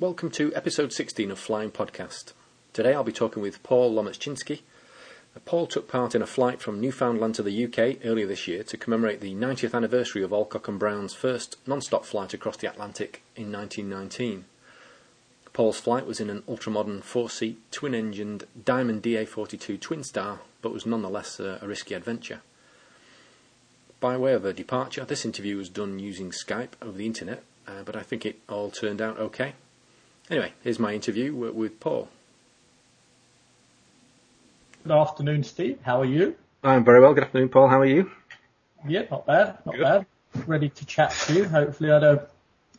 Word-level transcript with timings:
Welcome 0.00 0.30
to 0.30 0.50
episode 0.54 0.94
16 0.94 1.30
of 1.30 1.38
Flying 1.38 1.70
Podcast. 1.70 2.32
Today 2.72 2.94
I'll 2.94 3.04
be 3.04 3.12
talking 3.12 3.42
with 3.42 3.62
Paul 3.62 3.92
Lomachinski. 3.94 4.60
Uh, 5.36 5.40
Paul 5.44 5.66
took 5.66 5.88
part 5.88 6.14
in 6.14 6.22
a 6.22 6.26
flight 6.26 6.62
from 6.62 6.80
Newfoundland 6.80 7.34
to 7.34 7.42
the 7.42 7.66
UK 7.66 7.98
earlier 8.02 8.26
this 8.26 8.48
year 8.48 8.62
to 8.62 8.78
commemorate 8.78 9.20
the 9.20 9.34
90th 9.34 9.74
anniversary 9.74 10.22
of 10.22 10.32
Alcock 10.32 10.68
and 10.68 10.78
Brown's 10.78 11.12
first 11.12 11.56
non-stop 11.66 12.06
flight 12.06 12.32
across 12.32 12.56
the 12.56 12.66
Atlantic 12.66 13.20
in 13.36 13.52
1919. 13.52 14.46
Paul's 15.52 15.78
flight 15.78 16.06
was 16.06 16.18
in 16.18 16.30
an 16.30 16.44
ultramodern 16.48 17.02
four-seat, 17.02 17.58
twin-engined 17.70 18.44
Diamond 18.64 19.02
DA-42 19.02 19.78
Twin 19.78 20.02
Star, 20.02 20.38
but 20.62 20.72
was 20.72 20.86
nonetheless 20.86 21.38
a, 21.38 21.58
a 21.60 21.68
risky 21.68 21.92
adventure. 21.92 22.40
By 24.00 24.16
way 24.16 24.32
of 24.32 24.46
a 24.46 24.54
departure, 24.54 25.04
this 25.04 25.26
interview 25.26 25.58
was 25.58 25.68
done 25.68 25.98
using 25.98 26.30
Skype 26.30 26.72
over 26.80 26.96
the 26.96 27.04
internet, 27.04 27.42
uh, 27.68 27.82
but 27.84 27.96
I 27.96 28.02
think 28.02 28.24
it 28.24 28.38
all 28.48 28.70
turned 28.70 29.02
out 29.02 29.18
okay. 29.18 29.52
Anyway, 30.28 30.52
here's 30.62 30.78
my 30.78 30.92
interview 30.92 31.34
with, 31.34 31.54
with 31.54 31.80
Paul. 31.80 32.08
Good 34.84 34.92
afternoon, 34.92 35.44
Steve. 35.44 35.78
How 35.82 36.00
are 36.00 36.06
you? 36.06 36.36
I'm 36.62 36.84
very 36.84 37.00
well. 37.00 37.14
Good 37.14 37.24
afternoon, 37.24 37.48
Paul. 37.48 37.68
How 37.68 37.80
are 37.80 37.86
you? 37.86 38.10
Yeah, 38.86 39.02
not 39.10 39.26
bad, 39.26 39.58
not 39.66 39.74
Good. 39.74 39.82
bad. 39.82 40.06
Ready 40.46 40.68
to 40.68 40.86
chat 40.86 41.10
to 41.26 41.34
you. 41.34 41.44
Hopefully, 41.44 41.90
I 41.90 41.98
don't 41.98 42.22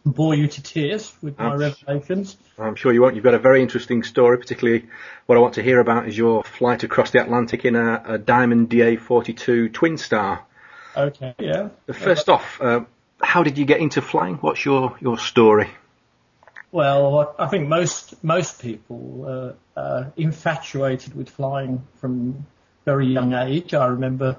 bore 0.06 0.34
you 0.34 0.48
to 0.48 0.64
tears 0.64 1.14
with 1.22 1.38
my 1.38 1.52
I'm, 1.52 1.60
revelations. 1.60 2.38
I'm 2.58 2.76
sure 2.76 2.92
you 2.92 3.02
won't. 3.02 3.16
You've 3.16 3.24
got 3.24 3.34
a 3.34 3.40
very 3.40 3.62
interesting 3.62 4.04
story, 4.04 4.38
particularly 4.38 4.88
what 5.26 5.38
I 5.38 5.42
want 5.42 5.56
to 5.56 5.64
hear 5.64 5.80
about 5.80 6.08
is 6.08 6.18
your 6.18 6.44
flight 6.44 6.84
across 6.84 7.12
the 7.12 7.22
Atlantic 7.22 7.66
in 7.66 7.76
a, 7.76 8.02
a 8.06 8.18
Diamond 8.18 8.70
DA-42 8.70 9.74
Twin 9.74 9.98
Star. 9.98 10.46
Okay, 10.96 11.36
yeah. 11.40 11.70
First 11.94 12.30
off, 12.30 12.60
uh, 12.62 12.82
how 13.22 13.44
did 13.44 13.58
you 13.58 13.66
get 13.66 13.80
into 13.80 14.02
flying? 14.02 14.36
What's 14.36 14.66
your, 14.66 14.98
your 15.00 15.18
story? 15.18 15.70
Well, 16.72 17.36
I 17.38 17.48
think 17.48 17.68
most 17.68 18.24
most 18.24 18.62
people 18.62 19.26
uh, 19.28 19.80
are 19.80 20.14
infatuated 20.16 21.14
with 21.14 21.30
flying 21.30 21.86
from 21.96 22.46
very 22.86 23.08
young 23.08 23.34
age. 23.34 23.74
I 23.74 23.88
remember 23.88 24.38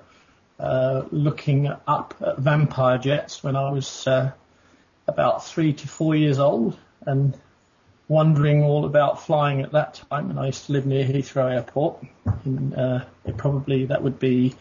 uh, 0.58 1.03
looking 1.10 1.69
up 1.86 2.14
at 2.25 2.38
vampire 2.38 2.97
jets 2.97 3.44
when 3.44 3.55
I 3.55 3.70
was 3.70 4.06
uh, 4.06 4.33
about 5.06 5.44
three 5.44 5.75
to 5.75 5.88
four 5.88 6.14
years 6.14 6.38
old 6.38 6.78
and 7.05 7.38
wondering 8.08 8.62
all 8.62 8.86
about 8.86 9.22
flying 9.22 9.60
at 9.60 9.72
that 9.72 10.03
time. 10.08 10.30
And 10.30 10.41
I 10.41 10.47
used 10.47 10.66
to 10.66 10.72
live 10.72 10.86
near 10.86 11.05
Heathrow 11.05 11.53
Airport. 11.53 12.03
In, 12.47 12.72
uh, 12.72 13.05
probably 13.36 13.84
that 13.86 14.03
would 14.03 14.19
be 14.19 14.55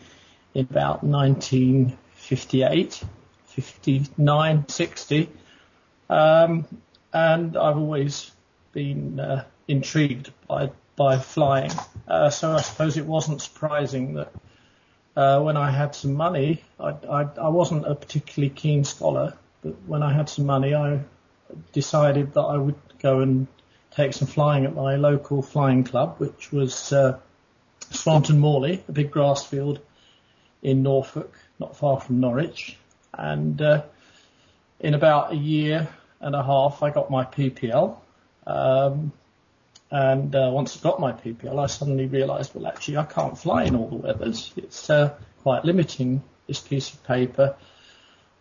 in 0.54 0.68
about 0.70 1.06
1958, 1.06 3.02
59, 3.46 4.68
60. 4.68 5.30
Um, 6.10 6.66
and 7.14 7.58
I've 7.58 7.78
always 7.78 8.32
been 8.72 9.20
uh, 9.20 9.46
intrigued 9.68 10.32
by 10.48 10.72
by 10.96 11.18
flying. 11.18 11.72
Uh, 12.08 12.30
so 12.30 12.52
I 12.52 12.62
suppose 12.62 12.98
it 12.98 13.06
wasn't 13.06 13.42
surprising 13.42 14.16
that 14.16 14.34
uh, 15.16 15.42
when 15.42 15.58
I 15.58 15.72
had 15.72 15.96
some 15.96 16.14
money, 16.14 16.64
I, 16.80 16.90
I, 17.10 17.22
I, 17.42 17.50
wasn't 17.50 17.86
a 17.88 17.96
particularly 17.96 18.54
keen 18.54 18.84
scholar, 18.84 19.34
but 19.62 19.76
when 19.88 20.04
I 20.04 20.14
had 20.14 20.30
some 20.30 20.46
money, 20.46 20.74
I 20.74 21.00
decided 21.74 22.34
that 22.34 22.42
I 22.42 22.58
would 22.58 22.76
go 23.00 23.20
and 23.20 23.48
take 23.92 24.14
some 24.14 24.28
flying 24.28 24.66
at 24.66 24.76
my 24.76 24.96
local 24.96 25.42
flying 25.42 25.84
club, 25.84 26.16
which 26.20 26.52
was 26.52 26.94
uh, 26.94 27.20
Swanton 27.90 28.40
Morley, 28.40 28.84
a 28.88 28.92
big 28.92 29.12
grass 29.12 29.46
field 29.46 29.80
in 30.62 30.84
Norfolk, 30.84 31.38
not 31.60 31.76
far 31.76 32.00
from 32.00 32.20
Norwich. 32.20 32.78
And 33.14 33.62
uh, 33.62 33.84
in 34.80 34.94
about 34.94 35.34
a 35.34 35.36
year, 35.36 35.90
and 36.22 36.36
a 36.36 36.44
half, 36.44 36.84
I 36.84 36.90
got 36.90 37.10
my 37.10 37.26
PPL. 37.26 37.98
Um, 38.48 39.12
and 39.90 40.34
uh, 40.34 40.50
once 40.54 40.78
I 40.78 40.82
got 40.82 41.00
my 41.00 41.12
PPL, 41.12 41.62
I 41.62 41.66
suddenly 41.68 42.06
realised, 42.06 42.56
well, 42.56 42.68
actually, 42.68 42.98
I 42.98 43.04
can't 43.04 43.38
fly 43.38 43.64
in 43.66 43.76
all 43.76 43.90
the 43.90 43.98
weathers. 43.98 44.54
It's 44.56 44.90
uh, 44.90 45.14
quite 45.44 45.66
limiting 45.66 46.24
this 46.48 46.60
piece 46.60 46.94
of 46.94 47.04
paper. 47.04 47.56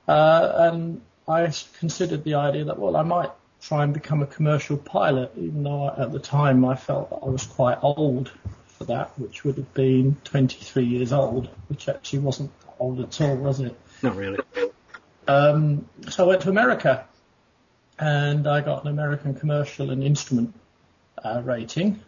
Uh, 0.06 0.52
and 0.56 1.00
I 1.26 1.52
considered 1.78 2.24
the 2.24 2.34
idea 2.34 2.64
that, 2.64 2.78
well, 2.78 2.96
I 2.96 3.02
might 3.02 3.30
try 3.60 3.84
and 3.84 3.92
become 3.92 4.22
a 4.22 4.26
commercial 4.26 4.76
pilot, 4.76 5.32
even 5.36 5.64
though 5.64 5.84
I, 5.84 6.02
at 6.04 6.12
the 6.12 6.18
time 6.18 6.64
I 6.64 6.76
felt 6.76 7.10
that 7.10 7.16
I 7.16 7.28
was 7.28 7.44
quite 7.44 7.78
old 7.82 8.30
for 8.66 8.84
that, 8.84 9.18
which 9.18 9.44
would 9.44 9.56
have 9.56 9.74
been 9.74 10.16
23 10.24 10.84
years 10.84 11.12
old, 11.12 11.48
which 11.68 11.88
actually 11.88 12.20
wasn't 12.20 12.50
old 12.78 13.00
at 13.00 13.20
all, 13.20 13.36
was 13.36 13.60
it? 13.60 13.78
Not 14.02 14.16
really. 14.16 14.38
Um, 15.28 15.86
so 16.08 16.24
I 16.24 16.28
went 16.28 16.42
to 16.42 16.48
America 16.48 17.06
and 18.00 18.48
I 18.48 18.62
got 18.62 18.84
an 18.84 18.90
American 18.90 19.34
commercial 19.34 19.90
and 19.90 20.02
instrument 20.02 20.54
uh, 21.22 21.42
rating. 21.44 22.00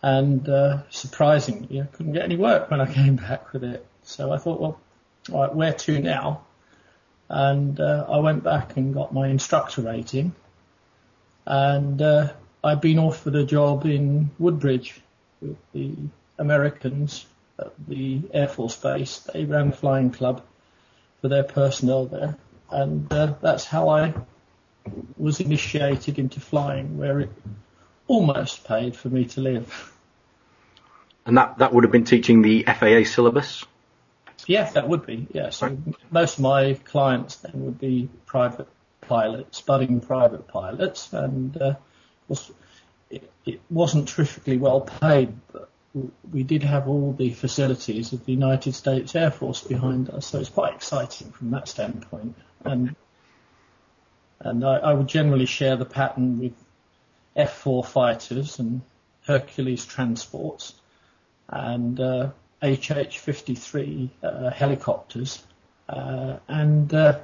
And 0.00 0.48
uh, 0.48 0.82
surprisingly, 0.90 1.80
I 1.80 1.86
couldn't 1.86 2.12
get 2.12 2.22
any 2.22 2.36
work 2.36 2.70
when 2.70 2.80
I 2.80 2.92
came 2.92 3.16
back 3.16 3.52
with 3.52 3.64
it. 3.64 3.84
So 4.04 4.32
I 4.32 4.38
thought, 4.38 4.60
well, 4.60 4.80
right, 5.28 5.52
where 5.52 5.72
to 5.72 6.00
now? 6.00 6.42
And 7.28 7.80
uh, 7.80 8.06
I 8.08 8.18
went 8.18 8.44
back 8.44 8.76
and 8.76 8.94
got 8.94 9.12
my 9.12 9.26
instructor 9.26 9.82
rating. 9.82 10.34
And 11.46 12.00
uh, 12.00 12.32
I'd 12.62 12.80
been 12.80 13.00
offered 13.00 13.34
a 13.34 13.44
job 13.44 13.84
in 13.86 14.30
Woodbridge 14.38 15.00
with 15.40 15.56
the 15.72 15.96
Americans 16.38 17.26
at 17.58 17.72
the 17.88 18.22
Air 18.32 18.46
Force 18.46 18.76
Base. 18.76 19.18
They 19.18 19.46
ran 19.46 19.70
the 19.70 19.76
flying 19.76 20.12
club 20.12 20.42
for 21.20 21.28
their 21.28 21.42
personnel 21.42 22.06
there. 22.06 22.36
And 22.70 23.12
uh, 23.12 23.34
that's 23.40 23.64
how 23.64 23.88
I 23.88 24.14
was 25.16 25.40
initiated 25.40 26.18
into 26.18 26.40
flying 26.40 26.98
where 26.98 27.20
it 27.20 27.30
almost 28.06 28.64
paid 28.64 28.96
for 28.96 29.08
me 29.08 29.24
to 29.24 29.40
live. 29.40 29.92
And 31.24 31.36
that, 31.38 31.58
that 31.58 31.72
would 31.72 31.84
have 31.84 31.92
been 31.92 32.04
teaching 32.04 32.42
the 32.42 32.64
FAA 32.64 33.04
syllabus? 33.04 33.64
Yeah, 34.46 34.68
that 34.70 34.88
would 34.88 35.06
be, 35.06 35.28
yes. 35.32 35.58
So 35.58 35.68
right. 35.68 35.78
most 36.10 36.38
of 36.38 36.42
my 36.42 36.74
clients 36.84 37.36
then 37.36 37.64
would 37.64 37.78
be 37.78 38.08
private 38.26 38.66
pilots, 39.00 39.60
budding 39.60 40.00
private 40.00 40.48
pilots, 40.48 41.12
and 41.12 41.56
uh, 41.56 41.74
was, 42.26 42.50
it, 43.08 43.30
it 43.46 43.60
wasn't 43.70 44.08
terrifically 44.08 44.56
well 44.56 44.80
paid, 44.80 45.32
but 45.52 45.68
we 46.32 46.42
did 46.42 46.62
have 46.62 46.88
all 46.88 47.12
the 47.12 47.30
facilities 47.30 48.12
of 48.12 48.24
the 48.24 48.32
United 48.32 48.74
States 48.74 49.14
Air 49.14 49.30
Force 49.30 49.62
behind 49.62 50.10
us, 50.10 50.26
so 50.26 50.40
it's 50.40 50.48
quite 50.48 50.74
exciting 50.74 51.30
from 51.30 51.50
that 51.50 51.68
standpoint. 51.68 52.34
And 52.64 52.96
and 54.44 54.64
I, 54.64 54.76
I 54.76 54.92
would 54.92 55.08
generally 55.08 55.46
share 55.46 55.76
the 55.76 55.84
pattern 55.84 56.38
with 56.38 56.52
F4 57.36 57.86
fighters 57.86 58.58
and 58.58 58.82
Hercules 59.26 59.86
transports 59.86 60.74
and 61.48 61.98
uh, 62.00 62.30
HH-53 62.62 64.10
uh, 64.22 64.50
helicopters. 64.50 65.42
Uh, 65.88 66.36
and 66.48 66.92
uh, 66.92 67.18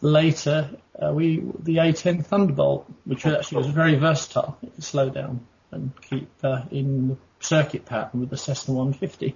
later, 0.00 0.70
uh, 1.00 1.12
we 1.12 1.42
the 1.60 1.78
A-10 1.78 2.24
Thunderbolt, 2.24 2.86
which 3.04 3.26
actually 3.26 3.58
was 3.58 3.66
very 3.68 3.96
versatile. 3.96 4.58
It 4.62 4.74
could 4.74 4.84
slow 4.84 5.10
down 5.10 5.46
and 5.70 5.92
keep 6.02 6.30
uh, 6.42 6.62
in 6.70 7.08
the 7.08 7.16
circuit 7.40 7.84
pattern 7.84 8.20
with 8.20 8.30
the 8.30 8.36
Cessna 8.36 8.74
150. 8.74 9.34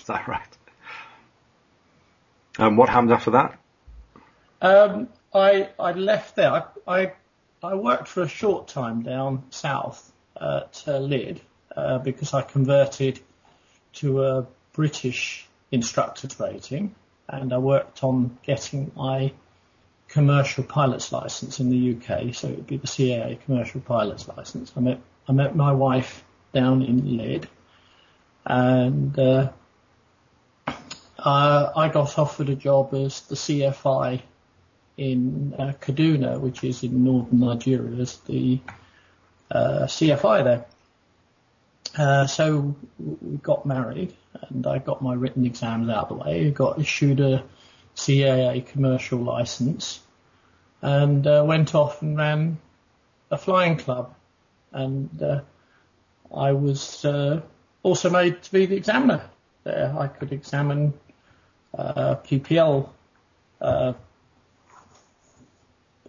Is 0.00 0.06
that 0.06 0.26
right? 0.28 0.58
And 2.56 2.68
um, 2.68 2.76
what 2.76 2.88
happened 2.88 3.12
after 3.12 3.32
that? 3.32 3.58
Um, 4.62 5.08
I 5.34 5.68
I 5.78 5.92
left 5.92 6.36
there. 6.36 6.52
I 6.52 6.64
I, 6.86 7.12
I 7.62 7.74
worked 7.74 8.08
for 8.08 8.22
a 8.22 8.28
short 8.28 8.68
time 8.68 9.02
down 9.02 9.44
south 9.50 10.12
at 10.36 10.84
uh, 10.86 11.00
Lydd 11.00 11.40
uh, 11.76 11.98
because 11.98 12.34
I 12.34 12.42
converted 12.42 13.20
to 13.94 14.24
a 14.24 14.46
British 14.72 15.48
instructor's 15.70 16.38
rating, 16.38 16.94
and 17.28 17.52
I 17.52 17.58
worked 17.58 18.04
on 18.04 18.38
getting 18.42 18.92
my 18.94 19.32
commercial 20.08 20.62
pilot's 20.62 21.10
license 21.12 21.58
in 21.58 21.70
the 21.70 21.96
UK. 21.96 22.34
So 22.34 22.48
it 22.48 22.56
would 22.56 22.66
be 22.66 22.76
the 22.76 22.86
CAA 22.86 23.40
commercial 23.44 23.80
pilot's 23.80 24.28
license. 24.28 24.72
I 24.76 24.80
met 24.80 25.00
I 25.28 25.32
met 25.32 25.56
my 25.56 25.72
wife 25.72 26.22
down 26.52 26.82
in 26.82 27.02
Lydd, 27.02 27.46
and 28.46 29.18
uh, 29.18 29.50
I 31.18 31.88
got 31.92 32.18
offered 32.18 32.50
a 32.50 32.54
job 32.54 32.94
as 32.94 33.22
the 33.22 33.34
CFI 33.34 34.20
in 34.96 35.54
uh, 35.58 35.72
Kaduna, 35.80 36.38
which 36.40 36.62
is 36.62 36.82
in 36.82 37.04
northern 37.04 37.40
Nigeria, 37.40 38.00
as 38.00 38.18
the 38.18 38.60
uh, 39.50 39.86
CFI 39.86 40.44
there. 40.44 40.66
Uh, 41.96 42.26
so 42.26 42.74
we 42.98 43.36
got 43.38 43.66
married, 43.66 44.14
and 44.48 44.66
I 44.66 44.78
got 44.78 45.02
my 45.02 45.14
written 45.14 45.46
exams 45.46 45.88
out 45.88 46.10
of 46.10 46.18
the 46.18 46.24
way. 46.24 46.50
Got 46.50 46.80
issued 46.80 47.20
a 47.20 47.44
CAA 47.96 48.66
commercial 48.66 49.20
license, 49.20 50.00
and 50.82 51.26
uh, 51.26 51.44
went 51.46 51.74
off 51.74 52.02
and 52.02 52.16
ran 52.16 52.58
a 53.30 53.38
flying 53.38 53.76
club, 53.76 54.14
and 54.72 55.22
uh, 55.22 55.40
I 56.34 56.52
was 56.52 57.04
uh, 57.04 57.42
also 57.82 58.10
made 58.10 58.42
to 58.42 58.52
be 58.52 58.66
the 58.66 58.76
examiner 58.76 59.24
there. 59.62 59.94
I 59.96 60.08
could 60.08 60.32
examine 60.32 60.94
PPL 61.76 62.88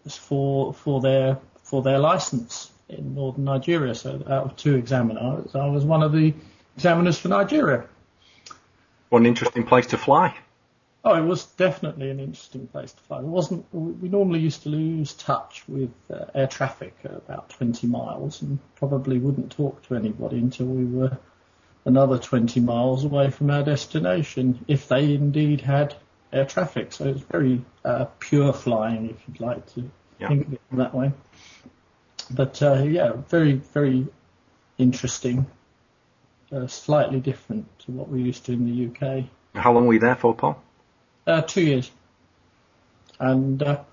for 0.07 0.73
for 0.73 1.01
their 1.01 1.37
for 1.63 1.81
their 1.81 1.99
license. 1.99 2.71
in 2.89 3.15
northern 3.15 3.45
Nigeria. 3.45 3.95
So 3.95 4.21
out 4.29 4.45
of 4.45 4.55
two 4.55 4.75
examiners, 4.75 5.55
I 5.55 5.67
was 5.67 5.83
one 5.83 6.03
of 6.03 6.11
the 6.11 6.33
examiners 6.75 7.17
for 7.17 7.29
Nigeria. 7.29 7.85
What 9.09 9.19
an 9.19 9.25
interesting 9.25 9.63
place 9.63 9.87
to 9.87 9.97
fly. 9.97 10.35
Oh, 11.03 11.13
it 11.13 11.21
was 11.21 11.45
definitely 11.45 12.09
an 12.09 12.19
interesting 12.19 12.67
place 12.67 12.91
to 12.93 13.01
fly. 13.03 13.19
It 13.19 13.25
wasn't. 13.25 13.65
We 13.71 14.09
normally 14.09 14.39
used 14.39 14.63
to 14.63 14.69
lose 14.69 15.13
touch 15.13 15.63
with 15.67 15.91
uh, 16.11 16.25
air 16.33 16.47
traffic 16.47 16.95
at 17.03 17.11
about 17.11 17.49
20 17.49 17.85
miles, 17.87 18.41
and 18.41 18.57
probably 18.75 19.19
wouldn't 19.19 19.51
talk 19.51 19.83
to 19.87 19.95
anybody 19.95 20.37
until 20.39 20.65
we 20.65 20.85
were 20.85 21.17
another 21.85 22.17
20 22.17 22.59
miles 22.59 23.05
away 23.05 23.29
from 23.29 23.51
our 23.51 23.61
destination, 23.61 24.65
if 24.67 24.87
they 24.87 25.13
indeed 25.13 25.61
had 25.61 25.95
air 26.35 26.45
traffic. 26.45 26.91
So 26.91 27.05
it's 27.05 27.21
very 27.21 27.63
uh, 27.83 28.05
pure 28.19 28.53
flying, 28.53 29.09
if 29.09 29.17
you'd 29.27 29.39
like 29.39 29.65
to 29.73 29.89
yeah. 30.19 30.27
think 30.27 30.47
of 30.47 30.53
it 30.53 30.61
that 30.73 30.93
way. 30.93 31.11
But 32.29 32.61
uh, 32.61 32.83
yeah, 32.83 33.13
very 33.29 33.53
very 33.53 34.07
interesting. 34.77 35.45
Uh, 36.51 36.67
slightly 36.67 37.19
different 37.19 37.67
to 37.79 37.91
what 37.91 38.07
we 38.09 38.21
used 38.21 38.45
to 38.45 38.53
in 38.53 38.65
the 38.65 38.87
UK. 38.87 39.25
How 39.55 39.73
long 39.73 39.87
were 39.87 39.93
you 39.93 39.99
there 39.99 40.15
for, 40.15 40.35
Paul? 40.35 40.61
Uh, 41.25 41.41
two 41.41 41.61
years. 41.61 41.89
And 43.19 43.61
uh, 43.63 43.83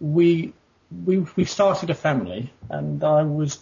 we 0.00 0.52
we 1.04 1.18
we 1.36 1.44
started 1.44 1.90
a 1.90 1.94
family, 1.94 2.52
and 2.68 3.02
I 3.02 3.22
was 3.22 3.58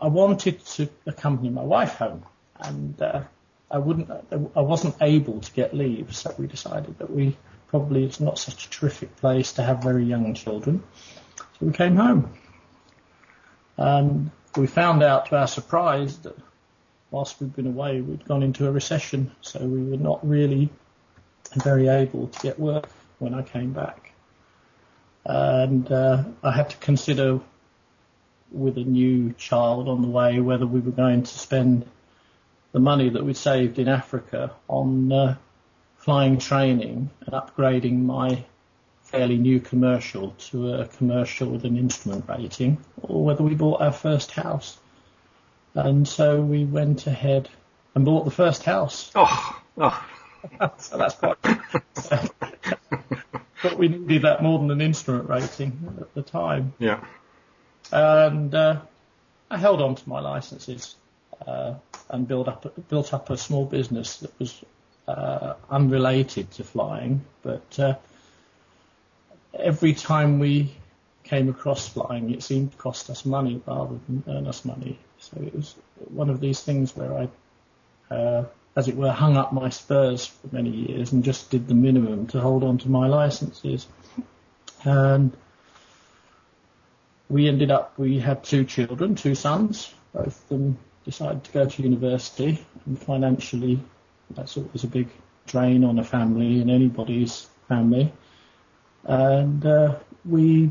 I 0.00 0.08
wanted 0.08 0.64
to 0.76 0.88
accompany 1.06 1.50
my 1.50 1.62
wife 1.62 1.94
home, 1.94 2.24
and 2.60 3.00
uh, 3.00 3.22
I 3.70 3.78
wouldn't 3.78 4.10
I 4.30 4.60
wasn't 4.60 4.96
able 5.00 5.40
to 5.40 5.52
get 5.52 5.74
leave, 5.74 6.14
so 6.14 6.34
we 6.38 6.46
decided 6.46 6.98
that 6.98 7.10
we 7.10 7.36
probably 7.68 8.04
it's 8.04 8.20
not 8.20 8.38
such 8.38 8.66
a 8.66 8.70
terrific 8.70 9.16
place 9.16 9.52
to 9.54 9.62
have 9.62 9.82
very 9.82 10.04
young 10.04 10.34
children, 10.34 10.82
so 11.36 11.66
we 11.66 11.72
came 11.72 11.96
home. 11.96 12.32
And 13.76 14.30
we 14.56 14.66
found 14.66 15.02
out 15.02 15.26
to 15.26 15.36
our 15.36 15.46
surprise 15.46 16.18
that 16.18 16.36
whilst 17.10 17.40
we'd 17.40 17.54
been 17.54 17.66
away, 17.66 18.00
we'd 18.00 18.24
gone 18.24 18.42
into 18.42 18.66
a 18.66 18.72
recession, 18.72 19.30
so 19.40 19.60
we 19.60 19.82
were 19.82 19.96
not 19.96 20.26
really 20.26 20.70
very 21.54 21.88
able 21.88 22.28
to 22.28 22.40
get 22.40 22.58
work 22.58 22.88
when 23.18 23.34
I 23.34 23.42
came 23.42 23.72
back. 23.72 24.12
And 25.24 25.90
uh, 25.92 26.24
I 26.42 26.52
had 26.52 26.70
to 26.70 26.76
consider 26.78 27.40
with 28.50 28.78
a 28.78 28.84
new 28.84 29.32
child 29.34 29.88
on 29.88 30.00
the 30.00 30.08
way 30.08 30.40
whether 30.40 30.66
we 30.66 30.80
were 30.80 30.92
going 30.92 31.22
to 31.22 31.38
spend 31.38 31.86
the 32.78 32.84
money 32.84 33.08
that 33.08 33.24
we'd 33.24 33.36
saved 33.36 33.80
in 33.80 33.88
Africa 33.88 34.52
on 34.68 35.10
uh, 35.10 35.36
flying 35.96 36.38
training 36.38 37.10
and 37.26 37.34
upgrading 37.34 38.04
my 38.04 38.44
fairly 39.02 39.36
new 39.36 39.58
commercial 39.58 40.30
to 40.38 40.74
a 40.74 40.86
commercial 40.86 41.50
with 41.50 41.64
an 41.64 41.76
instrument 41.76 42.24
rating, 42.28 42.78
or 43.02 43.24
whether 43.24 43.42
we 43.42 43.56
bought 43.56 43.80
our 43.80 43.90
first 43.90 44.30
house. 44.30 44.78
And 45.74 46.06
so 46.06 46.40
we 46.40 46.64
went 46.64 47.08
ahead 47.08 47.48
and 47.96 48.04
bought 48.04 48.24
the 48.24 48.30
first 48.30 48.62
house. 48.62 49.10
Oh, 49.16 49.60
oh. 49.76 50.06
so 50.78 50.98
that's 50.98 51.16
quite. 51.16 51.42
but 53.60 53.76
we 53.76 53.88
needed 53.88 54.22
that 54.22 54.40
more 54.40 54.60
than 54.60 54.70
an 54.70 54.80
instrument 54.80 55.28
rating 55.28 55.96
at 56.00 56.14
the 56.14 56.22
time. 56.22 56.74
Yeah. 56.78 57.04
And 57.90 58.54
uh, 58.54 58.82
I 59.50 59.58
held 59.58 59.82
on 59.82 59.96
to 59.96 60.08
my 60.08 60.20
licenses 60.20 60.94
uh, 61.46 61.74
and 62.10 62.26
built 62.26 62.48
up 62.48 62.88
built 62.88 63.12
up 63.14 63.30
a 63.30 63.36
small 63.36 63.64
business 63.64 64.18
that 64.18 64.38
was 64.38 64.64
uh, 65.06 65.54
unrelated 65.70 66.50
to 66.52 66.64
flying, 66.64 67.24
but 67.42 67.78
uh, 67.78 67.94
every 69.58 69.94
time 69.94 70.38
we 70.38 70.70
came 71.24 71.48
across 71.48 71.88
flying, 71.88 72.30
it 72.32 72.42
seemed 72.42 72.72
to 72.72 72.78
cost 72.78 73.10
us 73.10 73.24
money 73.26 73.60
rather 73.66 73.98
than 74.06 74.24
earn 74.28 74.46
us 74.46 74.64
money. 74.64 74.98
So 75.18 75.40
it 75.42 75.54
was 75.54 75.74
one 76.08 76.30
of 76.30 76.40
these 76.40 76.60
things 76.62 76.96
where 76.96 77.12
I 77.12 78.14
uh, 78.14 78.44
as 78.78 78.86
it 78.86 78.96
were, 78.96 79.10
hung 79.10 79.36
up 79.36 79.52
my 79.52 79.68
spurs 79.70 80.26
for 80.26 80.54
many 80.54 80.70
years 80.70 81.10
and 81.10 81.24
just 81.24 81.50
did 81.50 81.66
the 81.66 81.74
minimum 81.74 82.28
to 82.28 82.40
hold 82.40 82.62
on 82.62 82.78
to 82.78 82.88
my 82.88 83.08
licenses. 83.08 83.88
And 84.84 85.36
we 87.28 87.48
ended 87.48 87.72
up, 87.72 87.98
we 87.98 88.20
had 88.20 88.44
two 88.44 88.64
children, 88.64 89.16
two 89.16 89.34
sons. 89.34 89.92
Both 90.14 90.40
of 90.44 90.48
them 90.48 90.78
decided 91.08 91.42
to 91.42 91.52
go 91.52 91.64
to 91.64 91.82
university, 91.82 92.62
and 92.84 92.98
financially, 92.98 93.80
that's 94.32 94.58
always 94.58 94.84
a 94.84 94.86
big 94.86 95.08
drain 95.46 95.82
on 95.82 95.98
a 95.98 96.04
family 96.04 96.60
and 96.60 96.70
anybody's 96.70 97.48
family. 97.66 98.12
And 99.04 99.64
uh, 99.64 99.96
we 100.26 100.70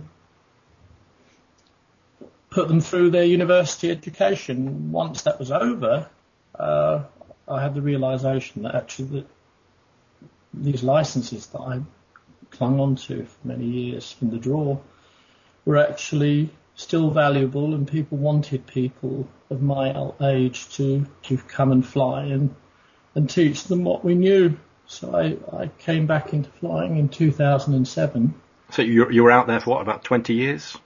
put 2.51 2.67
them 2.67 2.81
through 2.81 3.09
their 3.09 3.23
university 3.23 3.89
education. 3.89 4.91
Once 4.91 5.23
that 5.23 5.39
was 5.39 5.51
over, 5.51 6.07
uh, 6.53 7.03
I 7.47 7.59
had 7.59 7.73
the 7.73 7.81
realization 7.81 8.61
that 8.61 8.75
actually 8.75 9.21
that 9.21 9.27
these 10.53 10.83
licenses 10.83 11.47
that 11.47 11.61
I 11.61 11.81
clung 12.51 12.79
on 12.79 12.95
to 13.07 13.25
for 13.25 13.47
many 13.47 13.65
years 13.65 14.15
in 14.21 14.29
the 14.29 14.37
drawer 14.37 14.79
were 15.65 15.77
actually 15.77 16.51
still 16.77 17.09
valuable 17.09 17.73
and 17.73 17.87
people 17.87 18.17
wanted 18.17 18.65
people 18.67 19.27
of 19.49 19.61
my 19.61 20.11
age 20.21 20.69
to, 20.75 21.05
to 21.23 21.37
come 21.37 21.71
and 21.71 21.85
fly 21.85 22.23
and, 22.25 22.55
and 23.15 23.29
teach 23.29 23.65
them 23.65 23.83
what 23.83 24.05
we 24.05 24.15
knew. 24.15 24.57
So 24.85 25.13
I, 25.13 25.63
I 25.63 25.67
came 25.79 26.05
back 26.05 26.33
into 26.33 26.49
flying 26.49 26.97
in 26.97 27.09
2007. 27.09 28.33
So 28.71 28.81
you, 28.83 29.09
you 29.11 29.23
were 29.23 29.31
out 29.31 29.47
there 29.47 29.59
for 29.59 29.71
what, 29.71 29.81
about 29.81 30.03
20 30.03 30.33
years? 30.33 30.77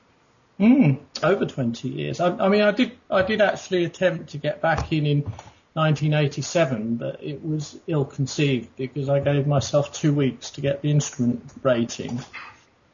Mm, 0.60 1.00
over 1.22 1.46
20 1.46 1.90
years. 1.90 2.20
I, 2.20 2.38
I 2.38 2.48
mean, 2.48 2.62
I 2.62 2.72
did, 2.72 2.94
I 3.10 3.22
did 3.22 3.42
actually 3.42 3.84
attempt 3.84 4.30
to 4.30 4.38
get 4.38 4.62
back 4.62 4.94
in 4.94 5.06
in 5.06 5.22
1987, 5.74 6.96
but 6.96 7.22
it 7.22 7.44
was 7.44 7.78
ill 7.88 8.06
conceived 8.06 8.76
because 8.78 9.10
I 9.10 9.20
gave 9.20 9.46
myself 9.46 9.92
two 9.92 10.14
weeks 10.14 10.52
to 10.52 10.62
get 10.62 10.82
the 10.82 10.90
instrument 10.90 11.44
rating, 11.64 12.20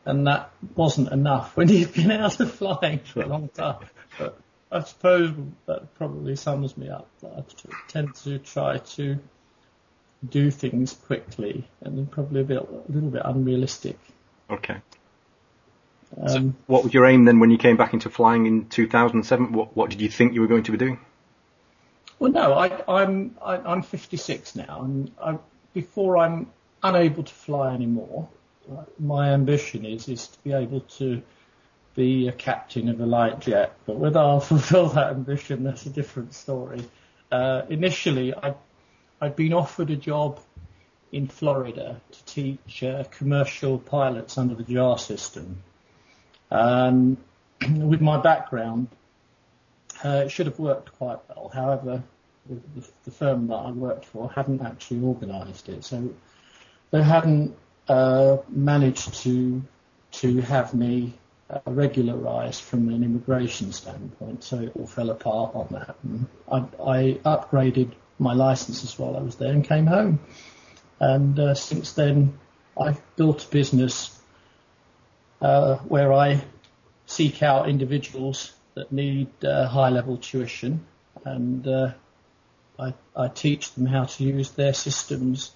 and 0.07 0.25
that 0.25 0.51
wasn't 0.75 1.11
enough 1.11 1.55
when 1.57 1.67
you've 1.67 1.93
been 1.93 2.11
out 2.11 2.39
of 2.39 2.51
flying 2.53 2.99
for 2.99 3.23
a 3.23 3.27
long 3.27 3.49
time. 3.49 3.85
But 4.17 4.39
I 4.71 4.81
suppose 4.81 5.33
that 5.65 5.93
probably 5.95 6.35
sums 6.37 6.77
me 6.77 6.89
up. 6.89 7.07
I 7.23 7.43
tend 7.89 8.15
to 8.15 8.39
try 8.39 8.77
to 8.77 9.19
do 10.27 10.49
things 10.49 10.93
quickly 10.93 11.67
and 11.81 12.09
probably 12.09 12.41
a 12.41 12.43
bit, 12.45 12.57
a 12.57 12.91
little 12.91 13.09
bit 13.09 13.21
unrealistic. 13.23 13.99
Okay. 14.49 14.77
Um, 16.21 16.27
so 16.29 16.53
what 16.67 16.85
was 16.85 16.93
your 16.93 17.05
aim 17.05 17.25
then 17.25 17.39
when 17.39 17.51
you 17.51 17.57
came 17.57 17.75
back 17.75 17.93
into 17.93 18.09
flying 18.09 18.45
in 18.45 18.69
2007? 18.69 19.51
What, 19.51 19.75
what 19.75 19.89
did 19.89 19.99
you 20.01 20.09
think 20.09 20.33
you 20.33 20.41
were 20.41 20.47
going 20.47 20.63
to 20.63 20.71
be 20.71 20.77
doing? 20.77 20.99
Well, 22.17 22.31
no, 22.31 22.53
I, 22.53 23.01
I'm 23.01 23.35
I, 23.43 23.57
I'm 23.57 23.83
56 23.83 24.55
now, 24.55 24.81
and 24.81 25.11
I, 25.21 25.37
before 25.73 26.17
I'm 26.17 26.47
unable 26.81 27.23
to 27.23 27.33
fly 27.33 27.75
anymore, 27.75 28.27
my 28.99 29.29
ambition 29.29 29.85
is 29.85 30.07
is 30.07 30.27
to 30.27 30.43
be 30.43 30.53
able 30.53 30.81
to 30.81 31.21
be 31.95 32.27
a 32.27 32.31
captain 32.31 32.89
of 32.89 32.99
a 32.99 33.05
light 33.05 33.39
jet. 33.39 33.73
But 33.85 33.97
whether 33.97 34.19
I'll 34.19 34.39
fulfil 34.51 34.89
that 34.89 35.11
ambition, 35.11 35.63
that's 35.63 35.85
a 35.85 35.89
different 35.89 36.33
story. 36.33 36.83
Uh, 37.31 37.63
initially, 37.69 38.33
I 38.33 38.55
I'd 39.19 39.35
been 39.35 39.53
offered 39.53 39.89
a 39.89 39.95
job 39.95 40.39
in 41.11 41.27
Florida 41.27 41.99
to 42.11 42.25
teach 42.25 42.83
uh, 42.83 43.03
commercial 43.05 43.79
pilots 43.79 44.37
under 44.37 44.55
the 44.55 44.63
JAR 44.63 44.97
system. 44.97 45.63
And 46.49 47.17
with 47.61 48.01
my 48.01 48.21
background, 48.21 48.89
uh, 50.03 50.23
it 50.25 50.29
should 50.29 50.45
have 50.45 50.59
worked 50.59 50.95
quite 50.97 51.19
well. 51.29 51.49
However, 51.53 52.03
the, 52.47 52.87
the, 53.03 53.11
firm 53.11 53.47
that 53.47 53.55
I 53.55 53.71
worked 53.71 54.05
for 54.05 54.31
hadn't 54.31 54.61
actually 54.61 55.03
organised 55.03 55.67
it, 55.67 55.83
so 55.83 56.13
they 56.91 57.03
hadn't 57.03 57.57
uh, 57.87 58.37
managed 58.49 59.13
to 59.23 59.63
to 60.11 60.41
have 60.41 60.73
me 60.73 61.13
uh, 61.49 61.59
regularised 61.65 62.61
from 62.61 62.89
an 62.89 63.03
immigration 63.03 63.71
standpoint. 63.71 64.43
So 64.43 64.59
it 64.59 64.71
all 64.75 64.87
fell 64.87 65.09
apart 65.09 65.55
on 65.55 65.67
that. 65.71 65.95
And 66.03 66.27
I, 66.51 66.57
I 66.83 67.19
upgraded 67.25 67.91
my 68.19 68.33
licences 68.33 68.97
while 68.97 69.15
I 69.15 69.21
was 69.21 69.35
there 69.35 69.51
and 69.51 69.63
came 69.63 69.85
home. 69.85 70.19
And 70.99 71.39
uh, 71.39 71.53
since 71.53 71.93
then, 71.93 72.39
I've 72.79 73.01
built 73.15 73.45
a 73.45 73.49
business 73.49 74.17
uh, 75.41 75.75
where 75.77 76.13
I 76.13 76.43
seek 77.05 77.43
out 77.43 77.69
individuals 77.69 78.53
that 78.73 78.91
need 78.91 79.29
uh, 79.43 79.67
high 79.67 79.89
level 79.89 80.17
tuition 80.17 80.85
and 81.25 81.67
I, 82.79 82.93
I, 83.15 83.27
teach 83.27 83.73
them 83.73 83.85
how 83.85 84.05
to 84.05 84.23
use 84.23 84.51
their 84.51 84.73
systems 84.73 85.51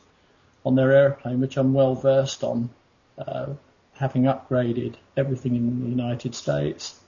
on 0.66 0.76
their 0.76 0.92
airplane, 0.92 1.40
which 1.40 1.58
I'm 1.58 1.74
well 1.74 1.96
versed 1.96 2.44
on, 2.44 2.70
uh, 3.18 3.48
having 3.94 4.24
upgraded 4.24 4.96
everything 5.18 5.56
in 5.56 5.84
the 5.84 5.90
United 5.90 6.36
States, 6.36 7.00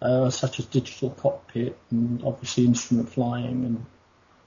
uh, 0.00 0.30
such 0.30 0.58
as 0.58 0.66
digital 0.66 1.10
cockpit 1.10 1.78
and 1.90 2.22
obviously 2.24 2.64
instrument 2.64 3.08
flying 3.08 3.64
and 3.64 3.86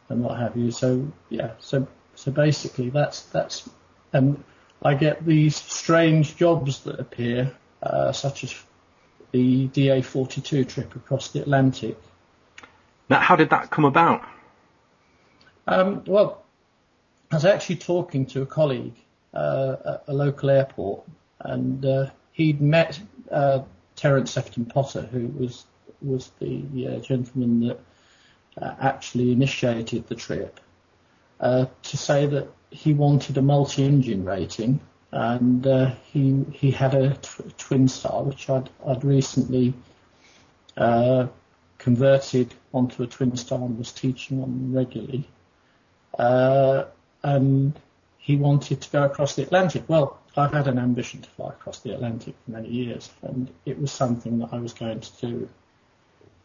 and 0.09 0.23
what 0.23 0.37
have 0.37 0.55
you. 0.55 0.71
So 0.71 1.11
yeah, 1.29 1.51
so 1.59 1.87
so 2.15 2.31
basically 2.31 2.89
that's 2.89 3.21
that's 3.23 3.69
and 4.13 4.43
I 4.81 4.93
get 4.93 5.25
these 5.25 5.55
strange 5.55 6.35
jobs 6.37 6.83
that 6.83 6.99
appear, 6.99 7.51
uh, 7.81 8.11
such 8.11 8.43
as 8.43 8.55
the 9.31 9.67
DA-42 9.67 10.69
trip 10.69 10.95
across 10.95 11.29
the 11.29 11.41
Atlantic. 11.41 11.97
Now, 13.09 13.19
how 13.19 13.35
did 13.35 13.49
that 13.49 13.69
come 13.69 13.85
about? 13.85 14.23
Um, 15.67 16.03
well, 16.05 16.44
I 17.31 17.35
was 17.35 17.45
actually 17.45 17.77
talking 17.77 18.25
to 18.27 18.43
a 18.43 18.45
colleague 18.45 18.95
uh, 19.33 19.75
at 19.85 20.03
a 20.07 20.13
local 20.13 20.49
airport, 20.49 21.03
and 21.39 21.85
uh, 21.85 22.09
he'd 22.31 22.61
met 22.61 22.99
uh, 23.31 23.61
Terence 23.95 24.31
Sefton 24.31 24.65
Potter, 24.65 25.01
who 25.01 25.27
was 25.27 25.65
was 26.01 26.31
the 26.39 26.87
uh, 26.87 26.99
gentleman 26.99 27.67
that 27.67 27.79
uh, 28.61 28.75
actually 28.79 29.31
initiated 29.31 30.07
the 30.07 30.15
trip, 30.15 30.59
uh, 31.39 31.65
to 31.83 31.97
say 31.97 32.27
that 32.27 32.47
he 32.69 32.93
wanted 32.93 33.37
a 33.37 33.41
multi-engine 33.41 34.23
rating, 34.23 34.79
and 35.11 35.65
he 36.11 36.45
he 36.51 36.71
had 36.71 36.93
a 36.93 37.15
tw- 37.15 37.57
twin 37.57 37.87
star, 37.87 38.23
which 38.23 38.49
I'd 38.49 38.69
I'd 38.85 39.03
recently 39.03 39.73
converted 41.77 42.53
onto 42.73 43.03
a 43.03 43.07
twin 43.07 43.35
star 43.35 43.59
and 43.59 43.77
was 43.77 43.91
teaching 43.91 44.41
on 44.41 44.73
regularly. 44.73 45.27
Uh, 46.17 46.85
and 47.25 47.73
he 48.19 48.35
wanted 48.35 48.81
to 48.81 48.91
go 48.91 49.03
across 49.03 49.35
the 49.35 49.41
Atlantic. 49.41 49.83
Well, 49.87 50.19
I've 50.37 50.53
had 50.53 50.67
an 50.67 50.77
ambition 50.77 51.21
to 51.21 51.29
fly 51.31 51.49
across 51.49 51.79
the 51.79 51.93
Atlantic 51.93 52.35
for 52.45 52.51
many 52.51 52.69
years, 52.69 53.09
and 53.23 53.51
it 53.65 53.79
was 53.79 53.91
something 53.91 54.39
that 54.39 54.49
I 54.51 54.59
was 54.59 54.73
going 54.73 54.99
to 54.99 55.11
do 55.27 55.49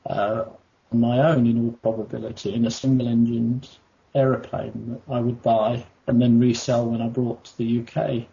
uh, 0.06 0.44
on 0.90 1.00
my 1.00 1.18
own, 1.18 1.46
in 1.46 1.62
all 1.62 1.72
probability, 1.72 2.54
in 2.54 2.64
a 2.64 2.70
single-engined 2.70 3.68
aeroplane 4.14 4.92
that 5.06 5.14
I 5.14 5.20
would 5.20 5.42
buy 5.42 5.84
and 6.06 6.20
then 6.20 6.40
resell 6.40 6.86
when 6.86 7.02
I 7.02 7.08
brought 7.08 7.44
to 7.44 7.58
the 7.58 7.80
UK. 7.80 8.26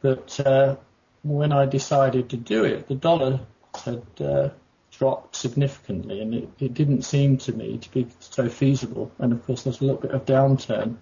But 0.00 0.40
uh, 0.40 0.76
when 1.24 1.52
I 1.52 1.66
decided 1.66 2.30
to 2.30 2.38
do 2.38 2.64
it, 2.64 2.88
the 2.88 2.94
dollar 2.94 3.40
had 3.84 4.06
uh, 4.20 4.48
dropped 4.90 5.36
significantly, 5.36 6.22
and 6.22 6.34
it, 6.34 6.48
it 6.58 6.72
didn't 6.72 7.02
seem 7.02 7.36
to 7.38 7.52
me 7.52 7.76
to 7.78 7.90
be 7.90 8.06
so 8.20 8.48
feasible. 8.48 9.12
And 9.18 9.32
of 9.32 9.44
course, 9.44 9.64
there's 9.64 9.82
a 9.82 9.84
little 9.84 10.00
bit 10.00 10.12
of 10.12 10.24
downturn 10.24 10.96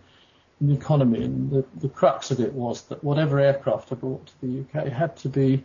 the 0.61 0.75
economy, 0.75 1.25
and 1.25 1.51
the, 1.51 1.65
the 1.77 1.89
crux 1.89 2.31
of 2.31 2.41
it 2.41 2.53
was 2.53 2.83
that 2.83 3.03
whatever 3.03 3.39
aircraft 3.39 3.93
I 3.93 3.97
brought 3.97 4.27
to 4.27 4.33
the 4.41 4.61
UK 4.61 4.89
had 4.89 5.17
to 5.19 5.29
be 5.29 5.65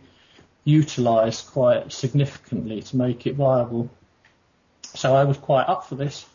utilised 0.64 1.52
quite 1.52 1.92
significantly 1.92 2.82
to 2.82 2.96
make 2.96 3.26
it 3.26 3.36
viable. 3.36 3.90
So 4.82 5.14
I 5.14 5.24
was 5.24 5.38
quite 5.38 5.64
up 5.68 5.86
for 5.86 5.94
this. 5.94 6.26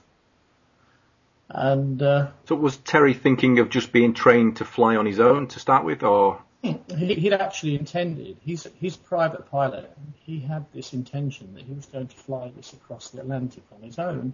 And 1.49 2.01
uh, 2.01 2.29
so 2.47 2.55
was 2.55 2.77
Terry 2.77 3.13
thinking 3.13 3.59
of 3.59 3.69
just 3.69 3.91
being 3.91 4.13
trained 4.13 4.57
to 4.57 4.65
fly 4.65 4.95
on 4.95 5.05
his 5.05 5.19
own 5.19 5.47
to 5.49 5.59
start 5.59 5.85
with, 5.85 6.01
or 6.01 6.41
he, 6.63 7.29
would 7.29 7.33
actually 7.33 7.75
intended. 7.75 8.37
He's 8.41 8.67
he's 8.79 8.95
a 8.95 8.99
private 8.99 9.49
pilot. 9.51 9.95
He 10.25 10.39
had 10.39 10.65
this 10.73 10.93
intention 10.93 11.53
that 11.53 11.63
he 11.63 11.73
was 11.73 11.85
going 11.85 12.07
to 12.07 12.15
fly 12.15 12.51
this 12.55 12.73
across 12.73 13.09
the 13.09 13.21
Atlantic 13.21 13.63
on 13.71 13.83
his 13.83 13.99
own, 13.99 14.33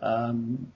um, 0.00 0.72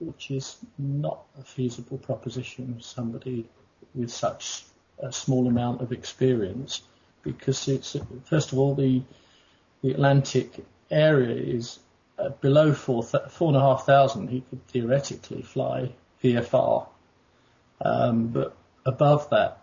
which 0.00 0.30
is 0.30 0.56
not 0.78 1.20
a 1.38 1.42
feasible 1.42 1.98
proposition 1.98 2.74
for 2.74 2.82
somebody 2.82 3.48
with 3.94 4.10
such 4.10 4.64
a 5.00 5.12
small 5.12 5.46
amount 5.46 5.80
of 5.80 5.92
experience, 5.92 6.82
because 7.22 7.68
it's 7.68 7.96
first 8.24 8.52
of 8.52 8.58
all 8.58 8.74
the 8.74 9.02
the 9.82 9.92
Atlantic 9.92 10.64
area 10.90 11.34
is 11.34 11.78
uh, 12.18 12.30
below 12.40 12.72
four 12.72 13.02
four 13.02 13.48
and 13.48 13.56
a 13.56 13.60
half 13.60 13.86
thousand. 13.86 14.28
He 14.28 14.40
could 14.42 14.66
theoretically 14.68 15.42
fly 15.42 15.92
VFR, 16.22 16.86
um, 17.80 18.28
but 18.28 18.56
above 18.84 19.30
that 19.30 19.60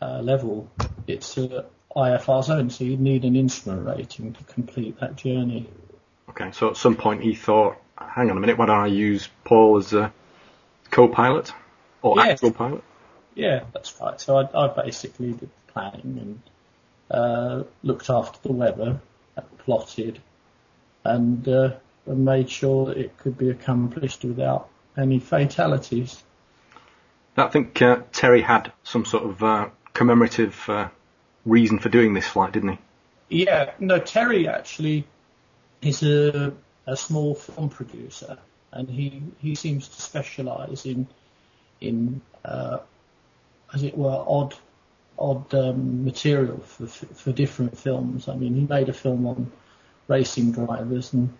uh, 0.00 0.20
level, 0.20 0.70
it's 1.06 1.36
a 1.36 1.64
IFR 1.94 2.44
zone, 2.44 2.70
so 2.70 2.84
you'd 2.84 3.00
need 3.00 3.24
an 3.24 3.36
instrument 3.36 3.86
rating 3.86 4.32
to 4.32 4.44
complete 4.44 4.98
that 5.00 5.16
journey. 5.16 5.68
Okay, 6.30 6.50
so 6.52 6.70
at 6.70 6.76
some 6.76 6.96
point 6.96 7.22
he 7.22 7.34
thought, 7.34 7.76
hang 7.98 8.30
on 8.30 8.36
a 8.36 8.40
minute, 8.40 8.58
why 8.58 8.66
don't 8.66 8.78
I 8.78 8.86
use 8.86 9.28
Paul 9.44 9.78
as 9.78 9.92
a 9.92 10.12
co-pilot 10.90 11.52
or 12.02 12.16
yeah. 12.16 12.32
actual 12.32 12.52
pilot? 12.52 12.84
Yeah, 13.34 13.64
that's 13.72 14.00
right. 14.00 14.20
So 14.20 14.36
I, 14.38 14.66
I 14.66 14.82
basically 14.82 15.32
did 15.32 15.40
the 15.40 15.72
planning 15.72 16.18
and 16.18 16.42
uh, 17.10 17.64
looked 17.82 18.10
after 18.10 18.38
the 18.46 18.52
weather, 18.52 19.00
plotted, 19.58 20.20
and, 21.04 21.46
uh, 21.48 21.70
and 22.06 22.24
made 22.24 22.50
sure 22.50 22.86
that 22.86 22.98
it 22.98 23.16
could 23.18 23.38
be 23.38 23.50
accomplished 23.50 24.24
without 24.24 24.68
any 24.96 25.18
fatalities. 25.18 26.22
I 27.36 27.48
think 27.48 27.80
uh, 27.80 28.02
Terry 28.12 28.42
had 28.42 28.72
some 28.82 29.04
sort 29.04 29.24
of 29.24 29.42
uh, 29.42 29.68
commemorative 29.94 30.68
uh, 30.68 30.88
reason 31.46 31.78
for 31.78 31.88
doing 31.88 32.12
this 32.12 32.26
flight, 32.26 32.52
didn't 32.52 32.70
he? 32.70 33.44
Yeah, 33.44 33.72
no, 33.78 33.98
Terry 33.98 34.46
actually 34.48 35.06
is 35.80 36.02
a, 36.02 36.52
a 36.86 36.96
small 36.96 37.34
film 37.34 37.68
producer, 37.68 38.38
and 38.72 38.88
he, 38.88 39.22
he 39.38 39.54
seems 39.54 39.88
to 39.88 40.02
specialise 40.02 40.86
in 40.86 41.06
in 41.80 42.20
uh, 42.44 42.78
as 43.74 43.82
it 43.82 43.96
were 43.96 44.24
odd 44.26 44.54
odd 45.18 45.52
um, 45.54 46.04
material 46.04 46.58
for 46.58 46.86
for 46.86 47.32
different 47.32 47.78
films. 47.78 48.28
I 48.28 48.34
mean, 48.34 48.54
he 48.54 48.62
made 48.62 48.88
a 48.88 48.92
film 48.92 49.26
on 49.26 49.52
racing 50.08 50.52
drivers, 50.52 51.12
and 51.12 51.32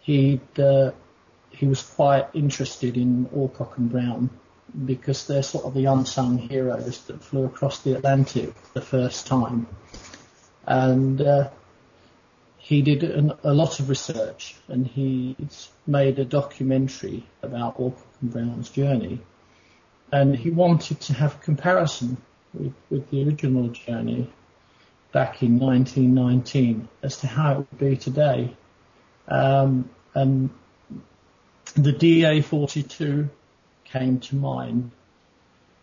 he 0.00 0.40
uh, 0.58 0.90
he 1.50 1.66
was 1.66 1.82
quite 1.82 2.28
interested 2.34 2.96
in 2.96 3.28
Alcock 3.34 3.78
and 3.78 3.90
Brown 3.90 4.30
because 4.84 5.26
they're 5.26 5.42
sort 5.42 5.64
of 5.64 5.74
the 5.74 5.86
unsung 5.86 6.38
heroes 6.38 7.04
that 7.04 7.22
flew 7.22 7.44
across 7.44 7.80
the 7.80 7.96
Atlantic 7.96 8.54
the 8.72 8.80
first 8.80 9.26
time. 9.26 9.66
And 10.64 11.20
uh, 11.20 11.50
he 12.70 12.82
did 12.82 13.02
an, 13.02 13.32
a 13.42 13.52
lot 13.52 13.80
of 13.80 13.88
research 13.88 14.54
and 14.68 14.86
he's 14.86 15.70
made 15.88 16.20
a 16.20 16.24
documentary 16.24 17.26
about 17.42 17.80
Alcock 17.80 17.98
and 18.22 18.32
Brown's 18.32 18.70
journey. 18.70 19.18
And 20.12 20.36
he 20.36 20.50
wanted 20.50 21.00
to 21.00 21.14
have 21.14 21.40
comparison 21.40 22.16
with, 22.54 22.72
with 22.88 23.10
the 23.10 23.26
original 23.26 23.70
journey 23.70 24.30
back 25.10 25.42
in 25.42 25.58
1919 25.58 26.88
as 27.02 27.16
to 27.16 27.26
how 27.26 27.52
it 27.54 27.56
would 27.58 27.78
be 27.78 27.96
today. 27.96 28.56
Um, 29.26 29.90
and 30.14 30.50
the 31.74 31.90
DA-42 31.90 33.30
came 33.82 34.20
to 34.20 34.36
mind 34.36 34.92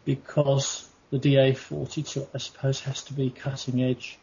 because 0.05 0.87
the 1.09 1.19
DA42, 1.19 2.29
I 2.33 2.37
suppose, 2.37 2.79
has 2.79 3.03
to 3.03 3.13
be 3.13 3.29
cutting 3.29 3.83
edge 3.83 4.17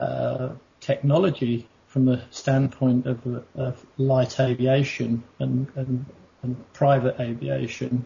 uh, 0.00 0.54
technology 0.80 1.68
from 1.94 2.06
the 2.06 2.20
standpoint 2.32 3.06
of, 3.06 3.44
of 3.54 3.86
light 3.98 4.40
aviation 4.40 5.22
and, 5.38 5.68
and, 5.76 6.04
and, 6.42 6.72
private 6.72 7.20
aviation 7.20 8.04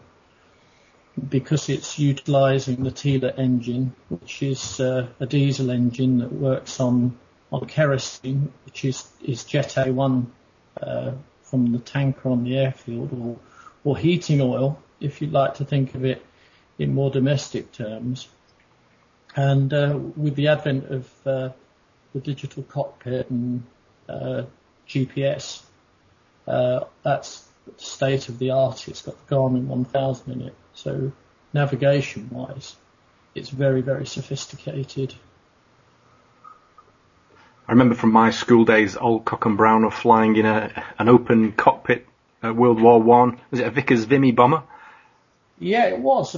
because 1.27 1.69
it's 1.69 1.97
utilizing 1.97 2.83
the 2.83 2.91
Thielert 2.91 3.39
engine, 3.39 3.95
which 4.09 4.43
is 4.43 4.79
uh, 4.79 5.07
a 5.19 5.25
diesel 5.25 5.71
engine 5.71 6.19
that 6.19 6.31
works 6.31 6.79
on, 6.79 7.17
on 7.51 7.65
kerosene, 7.65 8.53
which 8.65 8.85
is, 8.85 9.07
is 9.23 9.43
Jet 9.43 9.69
A1 9.69 10.27
uh, 10.83 11.13
from 11.41 11.71
the 11.71 11.79
tanker 11.79 12.29
on 12.29 12.43
the 12.43 12.59
airfield, 12.59 13.11
or, 13.11 13.39
or 13.83 13.97
heating 13.97 14.39
oil, 14.39 14.79
if 14.99 15.19
you'd 15.19 15.33
like 15.33 15.55
to 15.55 15.65
think 15.65 15.95
of 15.95 16.05
it 16.05 16.23
in 16.77 16.93
more 16.93 17.09
domestic 17.09 17.71
terms. 17.71 18.27
And 19.35 19.73
uh, 19.73 19.97
with 20.15 20.35
the 20.35 20.49
advent 20.49 20.91
of 20.91 21.11
uh, 21.25 21.49
the 22.13 22.19
digital 22.19 22.61
cockpit 22.61 23.31
and 23.31 23.63
uh, 24.09 24.43
GPS, 24.87 25.61
uh, 26.47 26.81
that's 27.03 27.47
state 27.77 28.29
of 28.29 28.39
the 28.39 28.51
art. 28.51 28.87
It's 28.87 29.01
got 29.01 29.27
the 29.27 29.35
Garmin 29.35 29.65
1000 29.65 30.31
in 30.31 30.41
it. 30.47 30.55
So 30.73 31.11
navigation 31.53 32.29
wise, 32.31 32.75
it's 33.35 33.49
very, 33.49 33.81
very 33.81 34.05
sophisticated. 34.05 35.13
I 37.67 37.73
remember 37.73 37.93
from 37.93 38.11
my 38.11 38.31
school 38.31 38.65
days, 38.65 38.97
Alcock 38.97 39.45
and 39.45 39.55
Brown 39.55 39.83
were 39.83 39.91
flying 39.91 40.35
in 40.35 40.45
a, 40.45 40.83
an 40.97 41.07
open 41.07 41.51
cockpit 41.51 42.07
at 42.41 42.55
World 42.55 42.81
War 42.81 42.99
One. 42.99 43.39
Was 43.51 43.59
it 43.59 43.67
a 43.67 43.71
Vickers 43.71 44.05
Vimy 44.05 44.31
bomber? 44.31 44.63
Yeah, 45.59 45.87
it 45.87 45.99
was. 45.99 46.35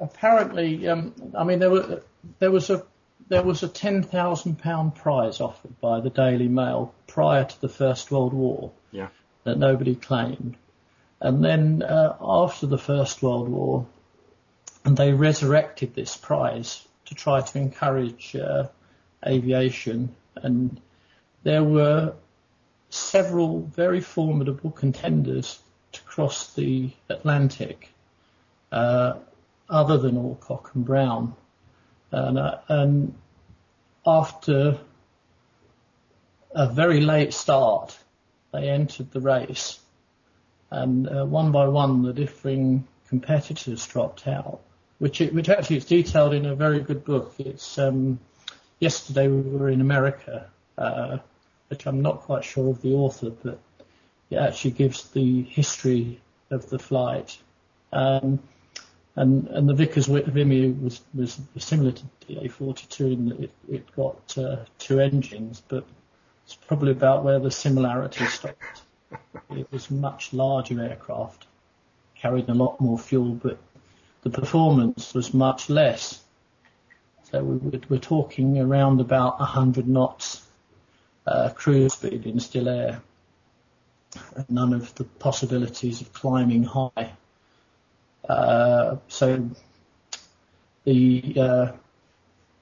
Apparently, 0.00 0.88
um, 0.88 1.14
I 1.36 1.44
mean, 1.44 1.58
there 1.58 1.70
was 1.70 2.00
there 2.38 2.50
was 2.50 2.70
a 2.70 2.82
there 3.28 3.42
was 3.42 3.62
a 3.62 3.68
ten 3.68 4.02
thousand 4.02 4.58
pound 4.58 4.94
prize 4.94 5.40
offered 5.40 5.80
by 5.80 6.00
the 6.00 6.10
Daily 6.10 6.48
Mail 6.48 6.94
prior 7.06 7.44
to 7.44 7.60
the 7.60 7.68
First 7.68 8.10
World 8.10 8.32
War. 8.32 8.72
Yeah. 8.90 9.08
That 9.44 9.58
nobody 9.58 9.94
claimed, 9.94 10.56
and 11.20 11.42
then 11.42 11.82
uh, 11.82 12.16
after 12.20 12.66
the 12.66 12.76
First 12.78 13.22
World 13.22 13.48
War, 13.48 13.86
and 14.84 14.96
they 14.96 15.12
resurrected 15.12 15.94
this 15.94 16.16
prize 16.16 16.86
to 17.06 17.14
try 17.14 17.40
to 17.40 17.58
encourage 17.58 18.36
uh, 18.36 18.68
aviation, 19.26 20.14
and 20.36 20.80
there 21.44 21.64
were 21.64 22.14
several 22.90 23.60
very 23.60 24.00
formidable 24.00 24.70
contenders 24.70 25.60
to 25.92 26.02
cross 26.02 26.52
the 26.54 26.90
Atlantic 27.08 27.90
uh, 28.72 29.14
other 29.68 29.98
than 29.98 30.16
Alcock 30.16 30.74
and 30.74 30.84
Brown. 30.84 31.34
And, 32.10 32.38
uh, 32.38 32.58
and 32.68 33.14
after 34.06 34.78
a 36.54 36.66
very 36.66 37.00
late 37.00 37.32
start. 37.32 37.96
They 38.52 38.68
entered 38.70 39.10
the 39.10 39.20
race, 39.20 39.78
and 40.70 41.08
uh, 41.08 41.24
one 41.24 41.52
by 41.52 41.68
one 41.68 42.02
the 42.02 42.12
differing 42.12 42.86
competitors 43.08 43.86
dropped 43.86 44.26
out, 44.26 44.60
which 44.98 45.20
it, 45.20 45.34
which 45.34 45.48
actually 45.48 45.76
is 45.76 45.84
detailed 45.84 46.34
in 46.34 46.46
a 46.46 46.54
very 46.54 46.80
good 46.80 47.04
book. 47.04 47.34
It's 47.38 47.78
um, 47.78 48.18
yesterday 48.78 49.28
we 49.28 49.42
were 49.42 49.68
in 49.68 49.80
America, 49.80 50.50
uh, 50.78 51.18
which 51.68 51.86
I'm 51.86 52.00
not 52.00 52.22
quite 52.22 52.44
sure 52.44 52.70
of 52.70 52.80
the 52.80 52.94
author, 52.94 53.30
but 53.30 53.60
it 54.30 54.36
actually 54.36 54.72
gives 54.72 55.10
the 55.10 55.42
history 55.42 56.20
of 56.50 56.70
the 56.70 56.78
flight. 56.78 57.36
Um, 57.92 58.40
and, 59.18 59.48
and 59.48 59.68
the 59.68 59.74
Vickers 59.74 60.06
Vimy 60.06 60.70
was, 60.70 61.00
was 61.12 61.40
similar 61.56 61.90
to 61.90 62.02
the 62.20 62.34
DA42 62.36 63.12
in 63.12 63.28
that 63.28 63.40
it, 63.40 63.50
it 63.68 63.96
got 63.96 64.38
uh, 64.38 64.64
two 64.78 65.00
engines, 65.00 65.60
but 65.66 65.84
it's 66.44 66.54
probably 66.54 66.92
about 66.92 67.24
where 67.24 67.40
the 67.40 67.50
similarities 67.50 68.32
stopped. 68.32 68.82
it 69.50 69.70
was 69.72 69.90
much 69.90 70.32
larger 70.32 70.80
aircraft, 70.80 71.46
carried 72.14 72.48
a 72.48 72.54
lot 72.54 72.80
more 72.80 72.96
fuel, 72.96 73.32
but 73.32 73.58
the 74.22 74.30
performance 74.30 75.12
was 75.14 75.34
much 75.34 75.68
less. 75.68 76.22
So 77.32 77.42
we, 77.42 77.80
we're 77.88 77.98
talking 77.98 78.60
around 78.60 79.00
about 79.00 79.40
100 79.40 79.88
knots 79.88 80.46
uh, 81.26 81.50
cruise 81.50 81.94
speed 81.94 82.24
in 82.24 82.38
still 82.38 82.68
air. 82.68 83.02
None 84.48 84.72
of 84.72 84.94
the 84.94 85.04
possibilities 85.04 86.00
of 86.00 86.12
climbing 86.12 86.62
high. 86.62 87.14
Uh, 88.28 88.96
so 89.08 89.50
the 90.84 91.34
uh, 91.40 91.72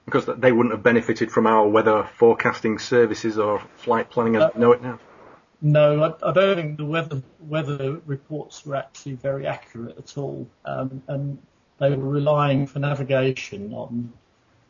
because 0.05 0.25
they 0.37 0.51
wouldn't 0.53 0.73
have 0.73 0.83
benefited 0.83 1.31
from 1.31 1.45
our 1.45 1.67
weather 1.67 2.07
forecasting 2.15 2.79
services 2.79 3.37
or 3.37 3.61
flight 3.75 4.09
planning 4.09 4.37
as 4.37 4.53
we 4.55 4.61
know 4.61 4.71
it 4.71 4.81
now. 4.81 4.99
No, 5.61 6.03
I, 6.03 6.29
I, 6.29 6.33
don't 6.33 6.55
think 6.55 6.77
the 6.77 6.85
weather 6.85 7.21
weather 7.39 7.99
reports 8.05 8.65
were 8.65 8.75
actually 8.75 9.13
very 9.13 9.47
accurate 9.47 9.97
at 9.97 10.17
all, 10.17 10.47
um, 10.65 11.01
and 11.07 11.37
they 11.79 11.89
were 11.89 12.09
relying 12.09 12.67
for 12.67 12.79
navigation 12.79 13.73
on 13.73 14.13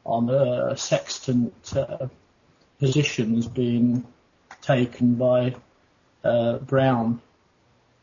on 0.06 0.30
a 0.30 0.76
sextant 0.78 1.76
uh, 1.76 2.08
positions 2.80 3.48
being 3.48 4.06
taken 4.62 5.16
by 5.16 5.56
uh, 6.24 6.58
Brown, 6.60 7.22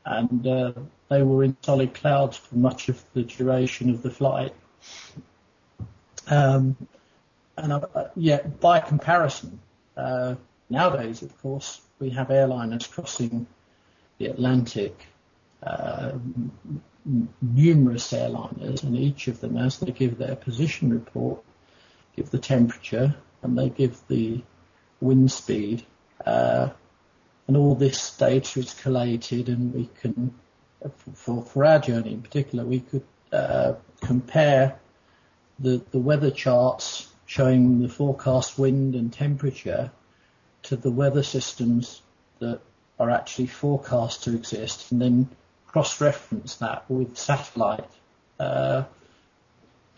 and 0.04 0.46
uh, 0.46 0.72
they 1.08 1.22
were 1.22 1.44
in 1.44 1.56
solid 1.62 1.94
clouds 1.94 2.36
for 2.36 2.56
much 2.56 2.88
of 2.88 3.02
the 3.14 3.22
duration 3.22 3.90
of 3.90 4.02
the 4.02 4.10
flight. 4.10 4.54
Um, 6.28 6.76
and 7.56 7.72
uh, 7.72 8.08
yeah, 8.16 8.42
by 8.42 8.80
comparison, 8.80 9.60
uh, 9.96 10.34
nowadays, 10.70 11.22
of 11.22 11.40
course, 11.40 11.80
we 11.98 12.10
have 12.10 12.28
airliners 12.28 12.90
crossing 12.90 13.46
the 14.18 14.26
Atlantic, 14.26 15.06
uh, 15.62 16.12
numerous 17.42 18.12
airliners, 18.12 18.82
and 18.82 18.96
each 18.96 19.28
of 19.28 19.40
them, 19.40 19.56
as 19.56 19.78
they 19.78 19.92
give 19.92 20.18
their 20.18 20.36
position 20.36 20.90
report, 20.90 21.42
give 22.16 22.30
the 22.30 22.38
temperature 22.38 23.14
and 23.42 23.58
they 23.58 23.68
give 23.68 24.00
the 24.08 24.42
wind 25.00 25.30
speed, 25.30 25.84
uh, 26.24 26.70
and 27.46 27.56
all 27.56 27.74
this 27.74 28.16
data 28.16 28.58
is 28.58 28.72
collated, 28.72 29.50
and 29.50 29.74
we 29.74 29.90
can, 30.00 30.34
for, 31.14 31.42
for 31.42 31.64
our 31.64 31.78
journey 31.78 32.12
in 32.12 32.22
particular, 32.22 32.64
we 32.64 32.80
could 32.80 33.04
uh, 33.32 33.74
compare 34.00 34.78
the, 35.58 35.82
the 35.90 35.98
weather 35.98 36.30
charts 36.30 37.08
showing 37.26 37.80
the 37.80 37.88
forecast 37.88 38.58
wind 38.58 38.94
and 38.94 39.12
temperature 39.12 39.90
to 40.62 40.76
the 40.76 40.90
weather 40.90 41.22
systems 41.22 42.02
that 42.38 42.60
are 42.98 43.10
actually 43.10 43.46
forecast 43.46 44.24
to 44.24 44.34
exist, 44.34 44.92
and 44.92 45.00
then 45.00 45.28
cross-reference 45.66 46.56
that 46.56 46.84
with 46.88 47.16
satellite 47.16 47.90
uh, 48.38 48.84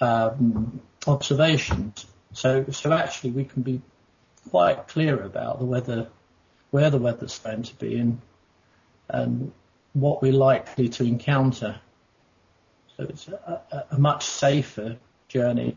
um, 0.01 0.81
observations. 1.07 2.07
So, 2.33 2.67
so 2.71 2.93
actually, 2.93 3.31
we 3.31 3.45
can 3.45 3.63
be 3.63 3.83
quite 4.51 4.89
clear 4.89 5.23
about 5.23 5.59
the 5.59 5.65
weather, 5.65 6.09
where 6.71 6.91
the 6.91 6.99
weather's 6.99 7.39
going 7.39 7.65
to 7.65 7.75
be, 7.75 7.99
and 7.99 8.21
and 9.09 9.53
what 10.01 10.23
we're 10.23 10.33
likely 10.33 10.89
to 10.91 11.05
encounter. 11.05 11.81
So 12.97 13.05
it's 13.05 13.29
a, 13.29 13.85
a, 13.91 13.99
much 13.99 14.25
safer 14.25 14.97
journey 15.29 15.77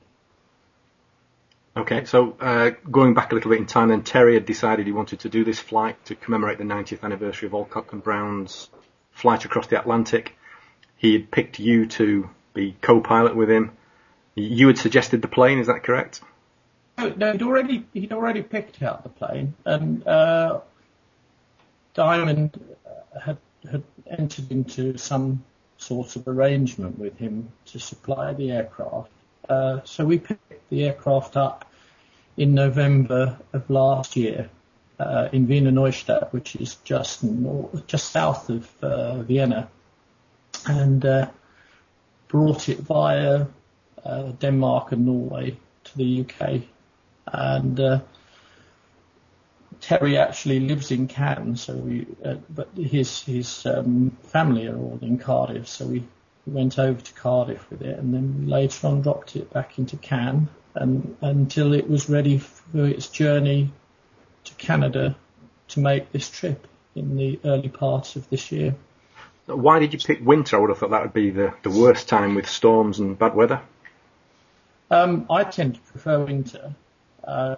Okay, 1.80 2.04
so 2.04 2.36
uh, 2.42 2.72
going 2.92 3.14
back 3.14 3.32
a 3.32 3.36
little 3.36 3.52
bit 3.52 3.60
in 3.60 3.66
time, 3.66 3.88
then 3.88 4.04
Terry 4.04 4.34
had 4.34 4.46
decided 4.46 4.86
he 4.86 4.92
wanted 4.92 5.22
to 5.22 5.30
do 5.30 5.46
this 5.46 5.60
flight 5.60 6.04
to 6.06 6.16
commemorate 6.16 6.58
the 6.58 6.66
90th 6.66 7.04
anniversary 7.04 7.48
of 7.48 7.54
Alcock 7.54 7.94
and 7.94 8.04
Brown's 8.04 8.70
flight 9.12 9.46
across 9.46 9.68
the 9.68 9.80
Atlantic. 9.80 10.36
He 10.98 11.14
had 11.14 11.32
picked 11.32 11.58
you 11.58 11.86
to 11.88 12.30
be 12.54 12.76
co-pilot 12.82 13.36
with 13.36 13.50
him. 13.50 13.72
You 14.36 14.68
had 14.68 14.78
suggested 14.78 15.22
the 15.22 15.30
plane, 15.30 15.60
is 15.60 15.68
that 15.68 15.84
correct? 15.84 16.22
No, 16.98 17.32
he'd 17.32 17.44
already 17.44 17.86
he'd 17.94 18.12
already 18.12 18.42
picked 18.42 18.82
out 18.82 19.04
the 19.04 19.10
plane, 19.10 19.54
and 19.64 20.06
uh, 20.06 20.60
Diamond 21.94 22.60
had 23.24 23.38
had 23.70 23.84
entered 24.08 24.52
into 24.52 24.98
some 24.98 25.44
sort 25.78 26.16
of 26.16 26.28
arrangement 26.28 27.00
with 27.00 27.18
him 27.18 27.52
to 27.66 27.80
supply 27.80 28.34
the 28.34 28.52
aircraft. 28.52 29.12
Uh, 29.48 29.80
so 29.84 30.06
we 30.06 30.20
picked 30.20 30.70
the 30.70 30.86
aircraft 30.86 31.38
up 31.38 31.72
in 32.38 32.54
November 32.54 33.38
of 33.54 33.70
last 33.70 34.16
year 34.16 34.50
uh, 35.00 35.30
in 35.32 35.48
Wiener 35.48 35.72
Neustadt, 35.72 36.32
which 36.32 36.56
is 36.56 36.76
just 36.84 37.24
north, 37.24 37.88
just 37.88 38.12
south 38.12 38.50
of 38.50 38.70
uh, 38.84 39.22
Vienna, 39.24 39.70
and 40.68 41.06
uh, 41.06 41.30
brought 42.28 42.70
it 42.70 42.80
via 42.80 43.48
uh, 44.04 44.24
Denmark 44.40 44.92
and 44.92 45.06
Norway 45.06 45.58
to 45.86 45.98
the 45.98 46.22
UK. 46.22 46.62
And 47.32 47.80
uh, 47.80 48.00
Terry 49.82 50.18
actually 50.18 50.60
lives 50.60 50.92
in 50.92 51.08
Cannes, 51.08 51.58
so 51.58 51.74
we, 51.76 52.06
uh, 52.24 52.36
but 52.50 52.70
his 52.76 53.24
his 53.24 53.66
um, 53.66 54.18
family 54.24 54.68
are 54.68 54.78
all 54.78 55.00
in 55.02 55.18
Cardiff, 55.18 55.68
so 55.68 55.86
we 55.86 56.04
went 56.46 56.78
over 56.80 57.00
to 57.00 57.14
Cardiff 57.14 57.70
with 57.70 57.82
it, 57.82 57.98
and 57.98 58.14
then 58.14 58.48
later 58.48 58.88
on 58.88 59.02
dropped 59.02 59.36
it 59.36 59.52
back 59.54 59.80
into 59.80 59.98
Cannes 59.98 60.50
and, 60.76 61.16
until 61.22 61.74
it 61.74 61.90
was 61.90 62.10
ready 62.10 62.38
for 62.38 62.86
its 62.86 63.08
journey 63.08 63.72
to 64.46 64.54
Canada 64.56 65.16
to 65.70 65.80
make 65.80 66.12
this 66.12 66.30
trip 66.30 66.68
in 66.96 67.16
the 67.16 67.40
early 67.46 67.70
part 67.70 68.16
of 68.16 68.30
this 68.30 68.52
year. 68.52 68.76
Why 69.46 69.80
did 69.80 69.94
you 69.94 70.00
pick 70.00 70.26
winter? 70.26 70.58
I 70.58 70.60
would 70.60 70.70
have 70.70 70.80
thought 70.80 70.92
that 70.92 71.02
would 71.02 71.14
be 71.14 71.32
the, 71.32 71.54
the 71.64 71.70
worst 71.70 72.08
time 72.08 72.36
with 72.36 72.48
storms 72.48 73.00
and 73.00 73.18
bad 73.18 73.36
weather. 73.36 73.62
Um, 74.92 75.26
I 75.30 75.44
tend 75.44 75.76
to 75.76 75.82
prefer 75.82 76.24
winter. 76.24 76.76
Uh, 77.24 77.56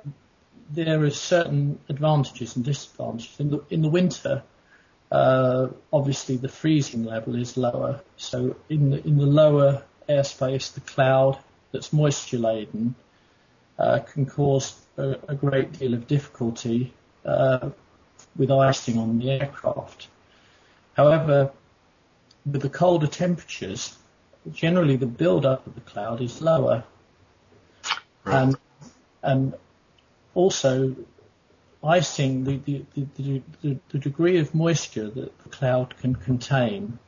there 0.74 1.04
are 1.04 1.10
certain 1.10 1.80
advantages 1.90 2.56
and 2.56 2.66
disadvantages. 2.66 3.40
In 3.40 3.50
the, 3.52 3.64
in 3.70 3.82
the 3.82 3.90
winter, 3.90 4.44
uh, 5.12 5.68
obviously 5.92 6.38
the 6.38 6.50
freezing 6.50 7.04
level 7.04 7.36
is 7.36 7.58
lower. 7.58 8.02
So 8.18 8.56
in 8.70 8.92
the, 8.92 9.06
in 9.06 9.18
the 9.18 9.26
lower 9.26 9.84
airspace, 10.08 10.74
the 10.74 10.82
cloud 10.82 11.38
that's 11.72 11.92
moisture 11.92 12.38
laden 12.38 12.96
uh, 13.78 14.00
can 14.00 14.26
cause 14.26 14.76
a, 14.98 15.18
a, 15.28 15.36
great 15.36 15.80
deal 15.80 15.94
of 15.94 16.08
difficulty 16.08 16.94
uh, 17.26 17.70
with 18.36 18.52
icing 18.52 18.98
on 18.98 19.20
the 19.20 19.32
aircraft. 19.32 20.08
However, 20.94 21.52
with 22.46 22.62
the 22.62 22.70
colder 22.70 23.08
temperatures, 23.08 23.98
generally 24.52 24.98
the 24.98 25.06
build-up 25.06 25.66
of 25.66 25.76
the 25.76 25.82
cloud 25.82 26.22
is 26.22 26.42
lower, 26.42 26.84
right. 28.26 28.42
and 28.42 28.58
and 29.24 29.54
also 30.34 30.96
icing 31.84 32.44
the 32.44 32.58
the, 32.58 32.86
the, 32.96 33.42
the, 33.62 33.78
the 33.90 33.98
degree 33.98 34.38
of 34.38 34.54
moisture 34.54 35.10
that 35.10 35.44
the 35.44 35.50
cloud 35.50 35.98
can 35.98 36.16
contain 36.16 37.00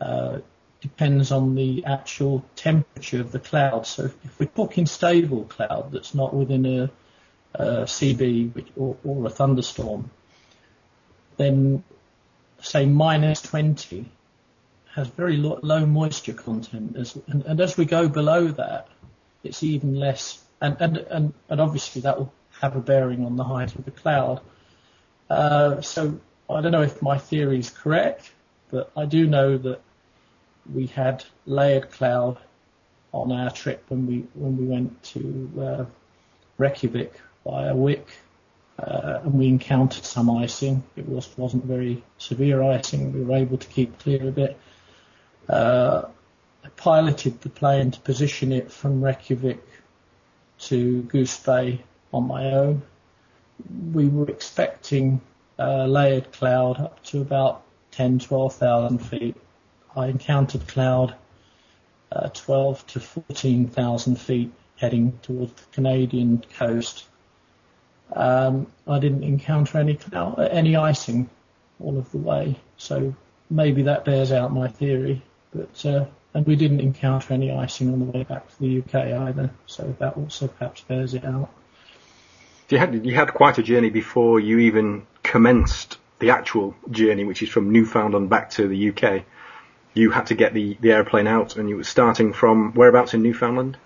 uh, 0.00 0.38
depends 0.80 1.30
on 1.30 1.54
the 1.54 1.84
actual 1.84 2.44
temperature 2.56 3.20
of 3.20 3.32
the 3.32 3.38
cloud. 3.38 3.86
So 3.86 4.04
if 4.04 4.38
we're 4.38 4.46
talking 4.46 4.86
stable 4.86 5.44
cloud 5.44 5.92
that's 5.92 6.14
not 6.14 6.34
within 6.34 6.64
a, 6.66 6.90
a 7.54 7.64
CB 7.82 8.64
or, 8.76 8.96
or, 9.04 9.26
a 9.26 9.30
thunderstorm, 9.30 10.10
then 11.36 11.84
say 12.60 12.86
minus 12.86 13.42
20 13.42 14.10
has 14.94 15.08
very 15.08 15.36
low, 15.36 15.60
low 15.62 15.86
moisture 15.86 16.32
content. 16.32 16.96
As, 16.96 17.18
and, 17.26 17.44
and, 17.44 17.60
as 17.60 17.76
we 17.76 17.84
go 17.84 18.08
below 18.08 18.48
that, 18.48 18.88
it's 19.44 19.62
even 19.62 19.94
less. 19.94 20.42
And, 20.60 20.76
and, 20.80 20.96
and, 20.96 21.34
and 21.48 21.60
obviously 21.60 22.02
that 22.02 22.18
will 22.18 22.32
have 22.60 22.76
a 22.76 22.80
bearing 22.80 23.24
on 23.24 23.36
the 23.36 23.44
height 23.44 23.74
of 23.74 23.84
the 23.84 23.90
cloud. 23.90 24.40
Uh, 25.28 25.80
so 25.80 26.20
I 26.48 26.60
don't 26.60 26.72
know 26.72 26.82
if 26.82 27.00
my 27.00 27.18
theory 27.18 27.58
is 27.58 27.70
correct, 27.70 28.32
but 28.70 28.90
I 28.96 29.06
do 29.06 29.26
know 29.26 29.56
that 29.58 29.80
we 30.72 30.86
had 30.86 31.24
layered 31.46 31.90
cloud 31.90 32.38
on 33.12 33.32
our 33.32 33.50
trip 33.50 33.84
when 33.88 34.06
we 34.06 34.24
when 34.34 34.56
we 34.56 34.66
went 34.66 35.02
to 35.02 35.50
uh, 35.60 35.84
Reykjavik 36.58 37.20
via 37.44 37.74
Wick, 37.74 38.06
uh, 38.78 39.20
and 39.24 39.34
we 39.34 39.48
encountered 39.48 40.04
some 40.04 40.30
icing. 40.30 40.82
It 40.96 41.08
was, 41.08 41.28
wasn't 41.36 41.64
very 41.64 42.02
severe 42.18 42.62
icing. 42.62 43.12
We 43.12 43.22
were 43.22 43.36
able 43.36 43.58
to 43.58 43.66
keep 43.66 43.98
clear 43.98 44.28
of 44.28 44.38
it. 44.38 44.58
Uh, 45.48 46.02
I 46.64 46.68
piloted 46.76 47.40
the 47.40 47.48
plane 47.48 47.90
to 47.92 48.00
position 48.00 48.52
it 48.52 48.70
from 48.70 49.02
Reykjavik 49.02 49.66
to 50.58 51.02
Goose 51.02 51.38
Bay 51.38 51.82
on 52.12 52.26
my 52.26 52.52
own. 52.52 52.82
We 53.92 54.08
were 54.08 54.28
expecting 54.28 55.20
a 55.58 55.86
layered 55.86 56.32
cloud 56.32 56.80
up 56.80 57.02
to 57.04 57.20
about 57.20 57.62
10, 57.92 58.20
12,000 58.20 58.98
feet. 58.98 59.36
I 59.94 60.06
encountered 60.06 60.66
cloud 60.66 61.14
uh, 62.12 62.28
12 62.28 62.86
to 62.88 63.00
14,000 63.00 64.16
feet 64.16 64.52
heading 64.76 65.18
towards 65.22 65.52
the 65.52 65.66
Canadian 65.72 66.42
coast. 66.56 67.04
Um, 68.12 68.66
I 68.88 68.98
didn't 68.98 69.22
encounter 69.22 69.78
any 69.78 69.94
cloud, 69.94 70.40
any 70.40 70.74
icing 70.74 71.28
all 71.78 71.98
of 71.98 72.10
the 72.10 72.18
way, 72.18 72.56
so 72.76 73.14
maybe 73.48 73.82
that 73.82 74.04
bears 74.04 74.32
out 74.32 74.52
my 74.52 74.68
theory. 74.68 75.22
But 75.54 75.86
uh, 75.86 76.06
and 76.34 76.46
we 76.46 76.56
didn't 76.56 76.80
encounter 76.80 77.34
any 77.34 77.50
icing 77.50 77.92
on 77.92 77.98
the 77.98 78.04
way 78.06 78.24
back 78.24 78.48
to 78.48 78.58
the 78.60 78.78
UK 78.78 78.94
either, 79.28 79.50
so 79.66 79.94
that 79.98 80.16
also 80.16 80.48
perhaps 80.48 80.80
bears 80.82 81.14
it 81.14 81.24
out. 81.24 81.50
You 82.70 82.78
had 82.78 83.04
you 83.04 83.14
had 83.14 83.34
quite 83.34 83.58
a 83.58 83.62
journey 83.62 83.90
before 83.90 84.38
you 84.38 84.60
even 84.60 85.06
commenced 85.24 85.98
the 86.20 86.30
actual 86.30 86.76
journey, 86.90 87.24
which 87.24 87.42
is 87.42 87.48
from 87.48 87.72
Newfoundland 87.72 88.30
back 88.30 88.50
to 88.50 88.68
the 88.68 88.90
UK. 88.90 89.24
You 89.92 90.12
had 90.12 90.26
to 90.26 90.34
get 90.36 90.54
the, 90.54 90.76
the 90.80 90.92
airplane 90.92 91.26
out, 91.26 91.56
and 91.56 91.68
you 91.68 91.76
were 91.76 91.84
starting 91.84 92.32
from 92.32 92.72
whereabouts 92.74 93.12
in 93.12 93.22
Newfoundland? 93.22 93.76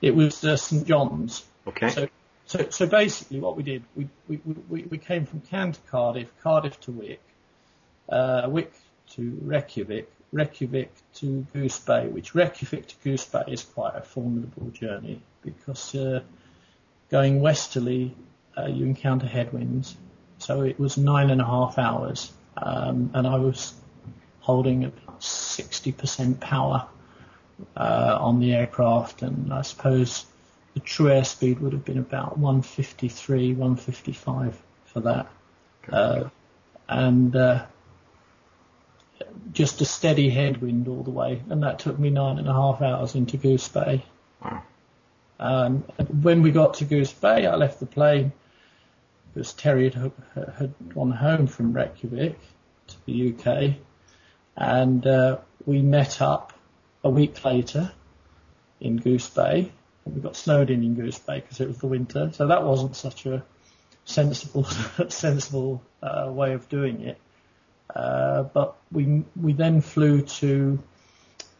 It 0.00 0.14
was 0.14 0.42
uh, 0.42 0.56
St 0.56 0.86
John's. 0.86 1.44
Okay. 1.66 1.90
So, 1.90 2.08
so, 2.46 2.66
so 2.70 2.86
basically, 2.86 3.40
what 3.40 3.56
we 3.56 3.62
did, 3.62 3.82
we 3.94 4.08
we, 4.26 4.40
we, 4.70 4.82
we 4.84 4.98
came 4.98 5.26
from 5.26 5.42
Cannes 5.42 5.72
to 5.72 5.80
Cardiff, 5.90 6.32
Cardiff 6.42 6.80
to 6.80 6.92
Wick, 6.92 7.20
uh, 8.08 8.46
Wick 8.48 8.72
to 9.10 9.38
Reykjavik, 9.42 10.10
Reykjavik 10.32 10.92
to 11.16 11.46
Goose 11.52 11.78
Bay, 11.80 12.08
which 12.08 12.34
Reykjavik 12.34 12.86
to 12.86 12.94
Goose 13.04 13.26
Bay 13.26 13.44
is 13.48 13.64
quite 13.64 13.94
a 13.96 14.00
formidable 14.00 14.70
journey 14.70 15.20
because 15.42 15.94
uh, 15.94 16.22
going 17.12 17.40
westerly 17.40 18.16
uh, 18.56 18.66
you 18.66 18.86
encounter 18.86 19.26
headwinds. 19.26 19.96
So 20.38 20.62
it 20.62 20.80
was 20.80 20.96
nine 20.96 21.30
and 21.30 21.40
a 21.40 21.44
half 21.44 21.78
hours, 21.78 22.32
um, 22.56 23.10
and 23.14 23.26
I 23.26 23.36
was 23.36 23.74
holding 24.40 24.84
about 24.84 25.20
60% 25.20 26.40
power 26.40 26.88
uh, 27.76 28.18
on 28.20 28.40
the 28.40 28.54
aircraft, 28.54 29.22
and 29.22 29.52
I 29.52 29.62
suppose 29.62 30.26
the 30.74 30.80
true 30.80 31.06
airspeed 31.06 31.60
would 31.60 31.72
have 31.74 31.84
been 31.84 31.98
about 31.98 32.38
153, 32.38 33.52
155 33.52 34.60
for 34.86 35.00
that. 35.00 35.30
Uh, 35.88 36.24
and 36.88 37.36
uh, 37.36 37.66
just 39.52 39.80
a 39.80 39.84
steady 39.84 40.28
headwind 40.30 40.88
all 40.88 41.04
the 41.04 41.10
way, 41.10 41.40
and 41.50 41.62
that 41.62 41.78
took 41.78 41.98
me 41.98 42.10
nine 42.10 42.38
and 42.38 42.48
a 42.48 42.52
half 42.52 42.82
hours 42.82 43.14
into 43.14 43.36
Goose 43.36 43.68
Bay. 43.68 44.04
Wow. 44.44 44.62
Um, 45.42 45.78
when 46.22 46.40
we 46.42 46.52
got 46.52 46.74
to 46.74 46.84
Goose 46.84 47.12
Bay, 47.12 47.46
I 47.46 47.56
left 47.56 47.80
the 47.80 47.86
plane 47.86 48.30
because 49.34 49.52
Terry 49.52 49.90
had, 49.90 50.12
had 50.56 50.72
gone 50.94 51.10
home 51.10 51.48
from 51.48 51.72
Reykjavik 51.72 52.38
to 52.86 52.96
the 53.06 53.34
UK, 53.34 53.74
and 54.56 55.04
uh, 55.04 55.38
we 55.66 55.82
met 55.82 56.22
up 56.22 56.52
a 57.02 57.10
week 57.10 57.44
later 57.44 57.90
in 58.80 58.98
Goose 58.98 59.28
Bay. 59.30 59.72
We 60.04 60.20
got 60.20 60.36
snowed 60.36 60.70
in 60.70 60.84
in 60.84 60.94
Goose 60.94 61.18
Bay 61.18 61.40
because 61.40 61.60
it 61.60 61.66
was 61.66 61.78
the 61.78 61.88
winter, 61.88 62.30
so 62.32 62.46
that 62.46 62.62
wasn't 62.62 62.94
such 62.94 63.26
a 63.26 63.42
sensible 64.04 64.64
sensible 65.08 65.82
uh, 66.04 66.30
way 66.30 66.52
of 66.52 66.68
doing 66.68 67.00
it. 67.00 67.18
Uh, 67.92 68.44
but 68.44 68.76
we 68.92 69.24
we 69.34 69.54
then 69.54 69.80
flew 69.80 70.22
to 70.22 70.80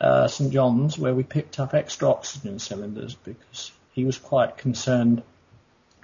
uh, 0.02 0.26
St 0.26 0.52
John's 0.52 0.98
where 0.98 1.14
we 1.14 1.22
picked 1.22 1.60
up 1.60 1.74
extra 1.74 2.10
oxygen 2.10 2.58
cylinders 2.58 3.14
because 3.14 3.70
he 3.92 4.04
was 4.04 4.18
quite 4.18 4.58
concerned 4.58 5.22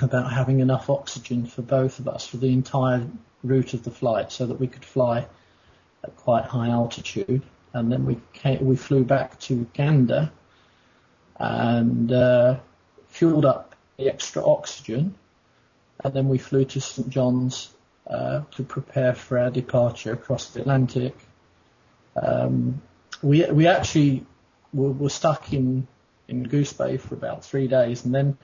about 0.00 0.32
having 0.32 0.60
enough 0.60 0.88
oxygen 0.88 1.44
for 1.46 1.62
both 1.62 1.98
of 1.98 2.06
us 2.06 2.26
for 2.26 2.36
the 2.36 2.52
entire 2.52 3.04
route 3.42 3.74
of 3.74 3.82
the 3.82 3.90
flight 3.90 4.30
so 4.30 4.46
that 4.46 4.60
we 4.60 4.68
could 4.68 4.84
fly 4.84 5.26
at 6.04 6.16
quite 6.16 6.44
high 6.44 6.68
altitude. 6.68 7.42
And 7.72 7.90
then 7.90 8.06
we 8.06 8.20
came, 8.32 8.64
we 8.64 8.76
flew 8.76 9.02
back 9.02 9.38
to 9.40 9.66
Gander 9.72 10.30
and 11.36 12.12
uh, 12.12 12.58
fueled 13.08 13.44
up 13.44 13.74
the 13.96 14.08
extra 14.08 14.48
oxygen. 14.48 15.16
And 16.04 16.14
then 16.14 16.28
we 16.28 16.38
flew 16.38 16.64
to 16.66 16.80
St 16.80 17.08
John's 17.08 17.74
uh, 18.06 18.42
to 18.52 18.62
prepare 18.62 19.14
for 19.14 19.38
our 19.38 19.50
departure 19.50 20.12
across 20.12 20.50
the 20.50 20.60
Atlantic. 20.60 21.16
Um, 22.20 22.80
we 23.22 23.44
we 23.50 23.66
actually 23.66 24.26
were, 24.72 24.90
were, 24.90 25.10
stuck 25.10 25.52
in 25.52 25.86
in 26.28 26.44
Goose 26.44 26.72
Bay 26.72 26.96
for 26.96 27.14
about 27.14 27.44
three 27.44 27.68
days, 27.68 28.04
and 28.04 28.14
then 28.14 28.38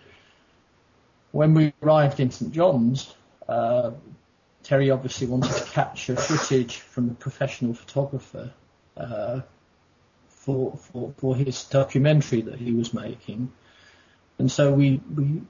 when 1.32 1.54
we 1.54 1.72
arrived 1.82 2.20
in 2.20 2.30
St 2.30 2.52
John's, 2.52 3.14
uh, 3.48 3.90
Terry 4.62 4.90
obviously 4.90 5.26
wanted 5.26 5.52
to 5.52 5.64
capture 5.70 6.16
footage 6.16 6.76
from 6.76 7.10
a 7.10 7.14
professional 7.14 7.74
photographer 7.74 8.52
uh, 8.96 9.40
for, 10.28 10.76
for 10.76 11.12
for 11.16 11.36
his 11.36 11.64
documentary 11.64 12.42
that 12.42 12.58
he 12.58 12.72
was 12.72 12.94
making, 12.94 13.52
and 14.38 14.50
so 14.50 14.72
we 14.72 15.00
we 15.14 15.42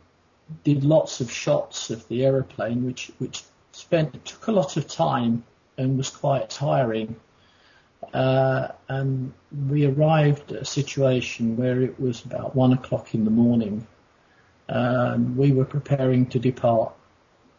did 0.63 0.85
lots 0.85 1.21
of 1.21 1.31
shots 1.31 1.91
of 1.91 2.07
the 2.09 2.25
aeroplane, 2.25 2.85
which 2.85 3.11
which 3.19 3.43
spent 3.73 4.25
took 4.25 4.47
a 4.47 4.53
lot 4.53 4.77
of 4.77 4.87
time 4.87 5.45
and 5.77 5.97
was 5.97 6.11
quite 6.11 6.51
tiring. 6.51 7.17
Uh, 8.13 8.69
and 8.89 9.33
we 9.69 9.87
arrived 9.87 10.53
at 10.53 10.63
a 10.63 10.65
situation 10.65 11.57
where 11.57 11.81
it 11.81 11.99
was 12.01 12.25
about 12.25 12.55
one 12.55 12.73
o'clock 12.73 13.15
in 13.15 13.25
the 13.25 13.31
morning. 13.31 13.87
And 14.69 15.37
we 15.37 15.53
were 15.53 15.65
preparing 15.65 16.27
to 16.27 16.39
depart 16.39 16.95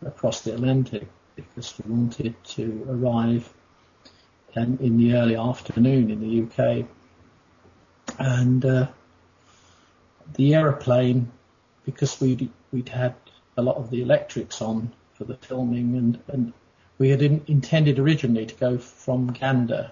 across 0.05 0.41
the 0.41 0.53
Atlantic 0.53 1.08
because 1.36 1.73
we 1.79 1.91
wanted 1.91 2.36
to 2.43 2.86
arrive 2.89 3.51
in, 4.55 4.77
in 4.79 4.97
the 4.97 5.13
early 5.15 5.36
afternoon 5.36 6.12
in 6.12 6.19
the 6.21 6.43
UK. 6.43 6.86
And 8.17 8.63
uh, 8.65 8.88
the 10.36 10.55
aeroplane, 10.55 11.31
because 11.86 12.19
we'd, 12.19 12.49
we'd 12.71 12.89
had 12.89 13.15
a 13.58 13.62
lot 13.62 13.77
of 13.77 13.89
the 13.89 14.01
electrics 14.01 14.62
on, 14.62 14.91
for 15.13 15.23
the 15.23 15.36
filming, 15.36 15.95
and, 15.95 16.19
and 16.27 16.53
we 16.97 17.10
had 17.10 17.21
in, 17.21 17.43
intended 17.47 17.99
originally 17.99 18.45
to 18.45 18.55
go 18.55 18.77
from 18.77 19.27
Gander 19.27 19.91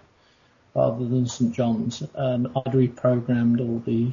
rather 0.75 1.05
than 1.05 1.27
St 1.27 1.53
John's, 1.53 2.03
and 2.15 2.47
I'd 2.47 2.73
reprogrammed 2.73 3.59
all 3.59 3.79
the 3.79 4.11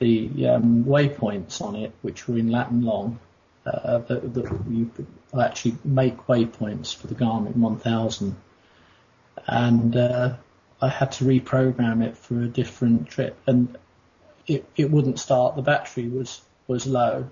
the 0.00 0.48
um, 0.48 0.84
waypoints 0.84 1.62
on 1.62 1.76
it, 1.76 1.92
which 2.02 2.26
were 2.26 2.38
in 2.38 2.50
Latin 2.50 2.82
long. 2.82 3.18
Uh, 3.66 3.98
that, 3.98 4.34
that 4.34 4.44
you 4.68 4.90
actually 5.40 5.74
make 5.84 6.26
waypoints 6.26 6.94
for 6.94 7.06
the 7.06 7.14
Garmin 7.14 7.56
1000, 7.56 8.36
and 9.46 9.96
uh, 9.96 10.34
I 10.82 10.88
had 10.88 11.12
to 11.12 11.24
reprogram 11.24 12.04
it 12.04 12.18
for 12.18 12.42
a 12.42 12.48
different 12.48 13.08
trip, 13.08 13.36
and 13.46 13.78
it 14.46 14.66
it 14.76 14.90
wouldn't 14.90 15.18
start. 15.18 15.56
The 15.56 15.62
battery 15.62 16.08
was 16.08 16.42
was 16.66 16.86
low, 16.86 17.30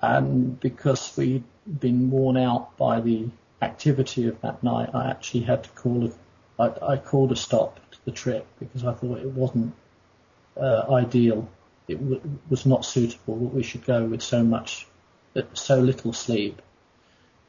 and 0.00 0.58
because 0.60 1.16
we'd 1.16 1.44
been 1.80 2.10
worn 2.10 2.36
out 2.36 2.76
by 2.76 3.00
the 3.00 3.28
activity 3.60 4.28
of 4.28 4.40
that 4.42 4.62
night, 4.62 4.90
I 4.94 5.10
actually 5.10 5.44
had 5.44 5.64
to 5.64 5.70
call 5.70 6.06
a, 6.06 6.12
I, 6.58 6.72
I 6.82 6.96
called 6.96 7.32
a 7.32 7.36
stop 7.36 7.76
to 7.92 7.98
the 8.04 8.10
trip 8.10 8.46
because 8.58 8.84
I 8.84 8.92
thought 8.92 9.18
it 9.18 9.30
wasn't 9.30 9.74
uh, 10.56 10.86
ideal. 10.90 11.48
It 11.86 11.98
w- 11.98 12.20
was 12.50 12.66
not 12.66 12.84
suitable 12.84 13.36
that 13.36 13.54
we 13.54 13.62
should 13.62 13.84
go 13.84 14.04
with 14.04 14.22
so 14.22 14.42
much, 14.42 14.86
uh, 15.36 15.42
so 15.54 15.78
little 15.78 16.12
sleep. 16.12 16.60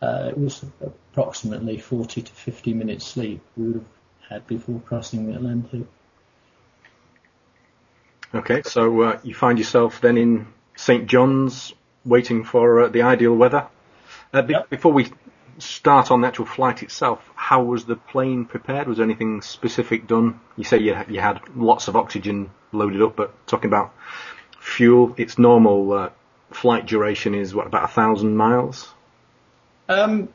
Uh, 0.01 0.27
it 0.29 0.37
was 0.37 0.63
approximately 0.81 1.77
40 1.77 2.21
to 2.21 2.31
50 2.31 2.73
minutes 2.73 3.05
sleep 3.05 3.41
we 3.57 3.65
would 3.67 3.75
have 3.75 3.85
had 4.29 4.47
before 4.47 4.79
crossing 4.85 5.27
the 5.27 5.35
Atlantic. 5.35 5.85
Okay, 8.33 8.61
so 8.63 9.01
uh, 9.01 9.19
you 9.23 9.33
find 9.33 9.57
yourself 9.57 10.01
then 10.01 10.17
in 10.17 10.47
St 10.75 11.07
John's 11.07 11.73
waiting 12.05 12.43
for 12.43 12.83
uh, 12.83 12.87
the 12.87 13.01
ideal 13.01 13.33
weather. 13.35 13.67
Uh, 14.31 14.43
be- 14.43 14.53
yep. 14.53 14.69
Before 14.69 14.93
we 14.93 15.11
start 15.59 16.11
on 16.11 16.21
the 16.21 16.27
actual 16.27 16.45
flight 16.45 16.83
itself, 16.83 17.19
how 17.35 17.63
was 17.63 17.85
the 17.85 17.95
plane 17.95 18.45
prepared? 18.45 18.87
Was 18.87 18.99
anything 18.99 19.41
specific 19.41 20.07
done? 20.07 20.39
You 20.55 20.63
say 20.63 20.79
you, 20.79 20.97
you 21.07 21.19
had 21.19 21.41
lots 21.55 21.87
of 21.87 21.95
oxygen 21.95 22.51
loaded 22.71 23.01
up, 23.01 23.15
but 23.15 23.47
talking 23.47 23.69
about 23.69 23.93
fuel, 24.59 25.13
its 25.17 25.37
normal 25.37 25.91
uh, 25.93 26.09
flight 26.51 26.85
duration 26.85 27.35
is 27.35 27.53
what 27.53 27.67
about 27.67 27.83
a 27.83 27.87
thousand 27.87 28.35
miles? 28.35 28.93
Um, 29.87 30.29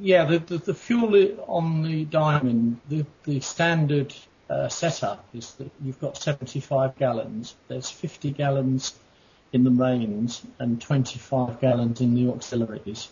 yeah, 0.00 0.24
the, 0.24 0.38
the, 0.38 0.58
the 0.58 0.74
fuel 0.74 1.44
on 1.46 1.82
the 1.82 2.04
Diamond, 2.04 2.80
the, 2.88 3.06
the 3.24 3.40
standard 3.40 4.14
uh, 4.48 4.68
setup 4.68 5.24
is 5.32 5.52
that 5.54 5.70
you've 5.82 6.00
got 6.00 6.16
75 6.16 6.96
gallons. 6.98 7.54
There's 7.68 7.90
50 7.90 8.32
gallons 8.32 8.94
in 9.52 9.64
the 9.64 9.70
mains 9.70 10.42
and 10.58 10.80
25 10.80 11.60
gallons 11.60 12.00
in 12.00 12.14
the 12.14 12.30
auxiliaries. 12.30 13.08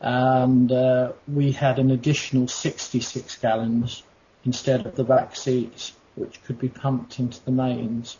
And 0.00 0.72
uh, 0.72 1.12
we 1.28 1.52
had 1.52 1.78
an 1.78 1.90
additional 1.90 2.48
66 2.48 3.36
gallons 3.36 4.02
instead 4.44 4.86
of 4.86 4.96
the 4.96 5.04
back 5.04 5.36
seats, 5.36 5.92
which 6.14 6.42
could 6.44 6.58
be 6.58 6.68
pumped 6.68 7.18
into 7.18 7.44
the 7.44 7.50
mains. 7.50 8.16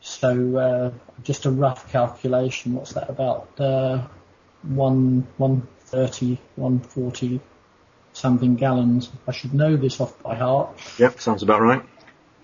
So 0.00 0.56
uh, 0.56 0.90
just 1.24 1.46
a 1.46 1.50
rough 1.50 1.90
calculation, 1.90 2.74
what's 2.74 2.92
that 2.92 3.08
about? 3.08 3.48
Uh, 3.58 4.06
one, 4.62 5.26
130, 5.38 6.38
140 6.56 7.40
something 8.18 8.56
gallons. 8.56 9.10
I 9.26 9.32
should 9.32 9.54
know 9.54 9.76
this 9.76 10.00
off 10.00 10.20
by 10.22 10.34
heart. 10.34 10.76
Yep, 10.98 11.20
sounds 11.20 11.42
about 11.42 11.60
right. 11.60 11.82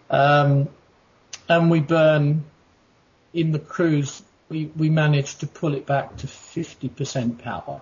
Um, 0.09 0.68
and 1.48 1.70
we 1.70 1.81
burn 1.81 2.44
in 3.33 3.53
the 3.53 3.59
cruise. 3.59 4.22
We 4.48 4.66
we 4.77 4.90
managed 4.90 5.40
to 5.40 5.46
pull 5.46 5.74
it 5.74 5.87
back 5.87 6.16
to 6.18 6.27
50% 6.27 7.38
power. 7.38 7.81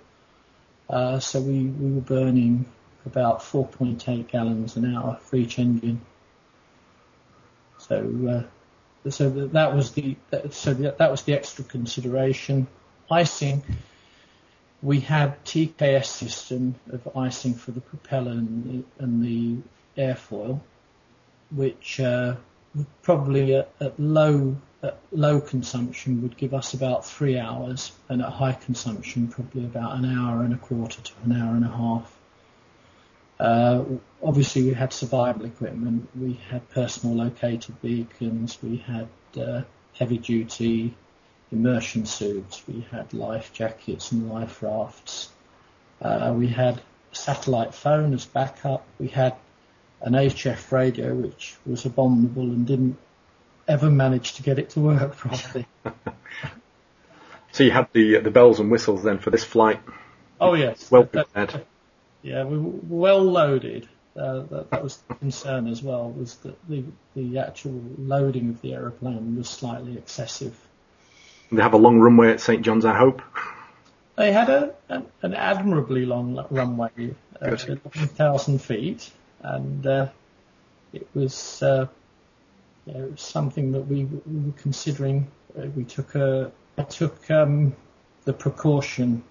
Uh, 0.93 1.19
so 1.19 1.41
we, 1.41 1.65
we 1.65 1.95
were 1.95 2.01
burning 2.01 2.67
about 3.07 3.41
4.8 3.41 4.29
gallons 4.29 4.77
an 4.77 4.95
hour 4.95 5.19
for 5.23 5.37
each 5.37 5.59
engine. 5.59 6.01
So 7.79 8.47
uh, 9.05 9.11
so 9.11 9.31
that 9.31 9.75
was 9.75 9.93
the 9.93 10.17
so 10.51 10.75
that 10.75 11.11
was 11.11 11.23
the 11.23 11.33
extra 11.33 11.65
consideration. 11.65 12.69
Icing 13.11 13.65
we 14.83 14.99
had 14.99 15.43
TKS 15.45 16.07
system 16.07 16.75
of 16.91 17.17
icing 17.17 17.55
for 17.55 17.71
the 17.71 17.81
propeller 17.81 18.33
and 18.33 18.85
the, 18.99 19.05
and 19.05 19.25
the 19.25 20.03
airfoil, 20.03 20.61
which 21.53 22.01
uh, 22.01 22.35
probably 23.03 23.55
at, 23.55 23.71
at 23.81 23.99
low 23.99 24.57
at 24.83 24.99
low 25.13 25.41
consumption 25.41 26.23
would 26.23 26.37
give 26.37 26.53
us 26.53 26.75
about 26.75 27.07
three 27.07 27.39
hours, 27.39 27.93
and 28.09 28.21
at 28.21 28.29
high 28.29 28.53
consumption 28.53 29.29
probably 29.29 29.65
about 29.65 29.97
an 29.97 30.05
hour 30.05 30.43
and 30.43 30.53
a 30.53 30.57
quarter 30.57 31.01
to 31.01 31.13
an 31.25 31.33
hour 31.33 31.55
and 31.55 31.65
a 31.65 31.69
half. 31.69 32.19
Uh, 33.39 33.85
obviously, 34.23 34.65
we 34.65 34.75
had 34.75 34.93
survival 34.93 35.45
equipment. 35.45 36.09
We 36.19 36.35
had 36.51 36.69
personal 36.71 37.17
located 37.17 37.81
beacons. 37.81 38.59
We 38.63 38.79
had 38.79 39.09
uh, 39.37 39.63
heavy 39.95 40.19
duty 40.19 40.95
immersion 41.53 42.07
suits, 42.07 42.63
we 42.67 42.85
had 42.91 43.13
life 43.13 43.53
jackets 43.53 44.11
and 44.11 44.29
life 44.31 44.63
rafts. 44.63 45.29
Uh, 46.01 46.35
we 46.37 46.49
had 46.49 46.81
satellite 47.13 47.75
phone 47.75 48.15
as 48.15 48.25
backup. 48.25 48.85
We 48.99 49.09
had 49.09 49.37
an 50.03 50.13
HF 50.13 50.73
radio, 50.73 51.15
which 51.15 51.57
was 51.65 51.85
abominable 51.87 52.43
and 52.43 52.67
didn't 52.67 52.99
ever 53.69 53.91
manage 53.91 54.35
to 54.35 54.43
get 54.43 54.59
it 54.59 54.71
to 54.71 54.81
work 54.81 55.17
properly. 55.17 55.67
so 57.53 57.65
you 57.65 57.71
had 57.71 57.89
the 57.93 58.19
the 58.19 58.31
bells 58.31 58.61
and 58.61 58.71
whistles 58.71 59.03
then 59.03 59.19
for 59.19 59.31
this 59.31 59.45
flight. 59.45 59.81
Oh 60.41 60.55
yes, 60.55 60.91
well 60.91 61.05
prepared. 61.05 61.65
Yeah, 62.23 62.45
we 62.45 62.59
were 62.59 62.73
well 62.89 63.23
loaded. 63.23 63.89
Uh, 64.15 64.41
that, 64.41 64.71
that, 64.71 64.83
was 64.83 64.99
the 65.09 65.15
concern 65.15 65.67
as 65.67 65.83
well. 65.83 66.11
Was 66.11 66.37
that 66.37 66.57
the 66.69 66.85
the 67.15 67.39
actual 67.39 67.81
loading 67.97 68.51
of 68.51 68.61
the 68.61 68.75
aeroplane 68.75 69.37
was 69.37 69.49
slightly 69.49 69.97
excessive. 69.97 70.55
They 71.51 71.63
have 71.63 71.75
a 71.75 71.79
long 71.79 71.99
runway 72.01 72.31
at 72.31 72.41
St 72.41 72.63
John's, 72.63 72.85
I 72.85 72.97
hope. 72.97 73.23
They 74.17 74.33
had 74.33 74.49
a, 74.49 74.75
an, 74.89 75.07
an 75.23 75.35
admirably 75.35 76.07
long 76.07 76.47
runway, 76.51 77.15
uh, 77.41 77.57
11,000 77.67 78.59
feet, 78.59 79.11
and 79.43 79.87
uh, 79.87 80.09
it 80.93 81.07
was 81.15 81.63
uh, 81.63 81.87
you 82.87 82.95
know, 82.95 83.13
something 83.17 83.73
that 83.73 83.83
we, 83.83 84.05
we 84.05 84.47
were 84.47 84.53
considering. 84.53 85.29
Uh, 85.57 85.67
we 85.77 85.85
took 85.85 86.15
a 86.15 86.51
I 86.79 86.83
took 86.85 87.31
um, 87.31 87.77
the 88.25 88.33
precaution 88.33 89.23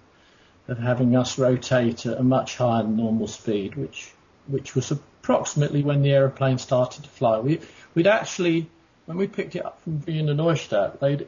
of 0.68 0.78
having 0.78 1.16
us 1.16 1.38
rotate 1.38 2.06
at 2.06 2.18
a 2.18 2.22
much 2.22 2.56
higher 2.56 2.82
than 2.82 2.96
normal 2.96 3.26
speed, 3.26 3.74
which 3.74 4.12
which 4.46 4.74
was 4.74 4.90
approximately 4.90 5.82
when 5.82 6.02
the 6.02 6.10
aeroplane 6.10 6.58
started 6.58 7.04
to 7.04 7.10
fly. 7.10 7.38
We 7.40 7.60
we'd 7.94 8.06
actually 8.06 8.68
when 9.06 9.16
we 9.16 9.26
picked 9.26 9.56
it 9.56 9.64
up 9.64 9.80
from 9.82 10.02
Wiener 10.06 10.34
Neustadt, 10.34 11.00
they'd 11.00 11.26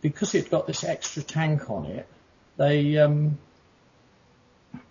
because 0.00 0.34
it 0.34 0.50
got 0.50 0.66
this 0.66 0.84
extra 0.84 1.22
tank 1.22 1.68
on 1.70 1.86
it, 1.86 2.06
they 2.56 2.96
um, 2.98 3.38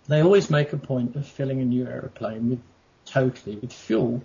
they 0.08 0.22
always 0.22 0.50
make 0.50 0.72
a 0.72 0.76
point 0.76 1.16
of 1.16 1.26
filling 1.26 1.60
a 1.60 1.64
new 1.64 1.86
aeroplane 1.86 2.50
with 2.50 2.60
totally 3.06 3.56
with 3.56 3.72
fuel, 3.72 4.22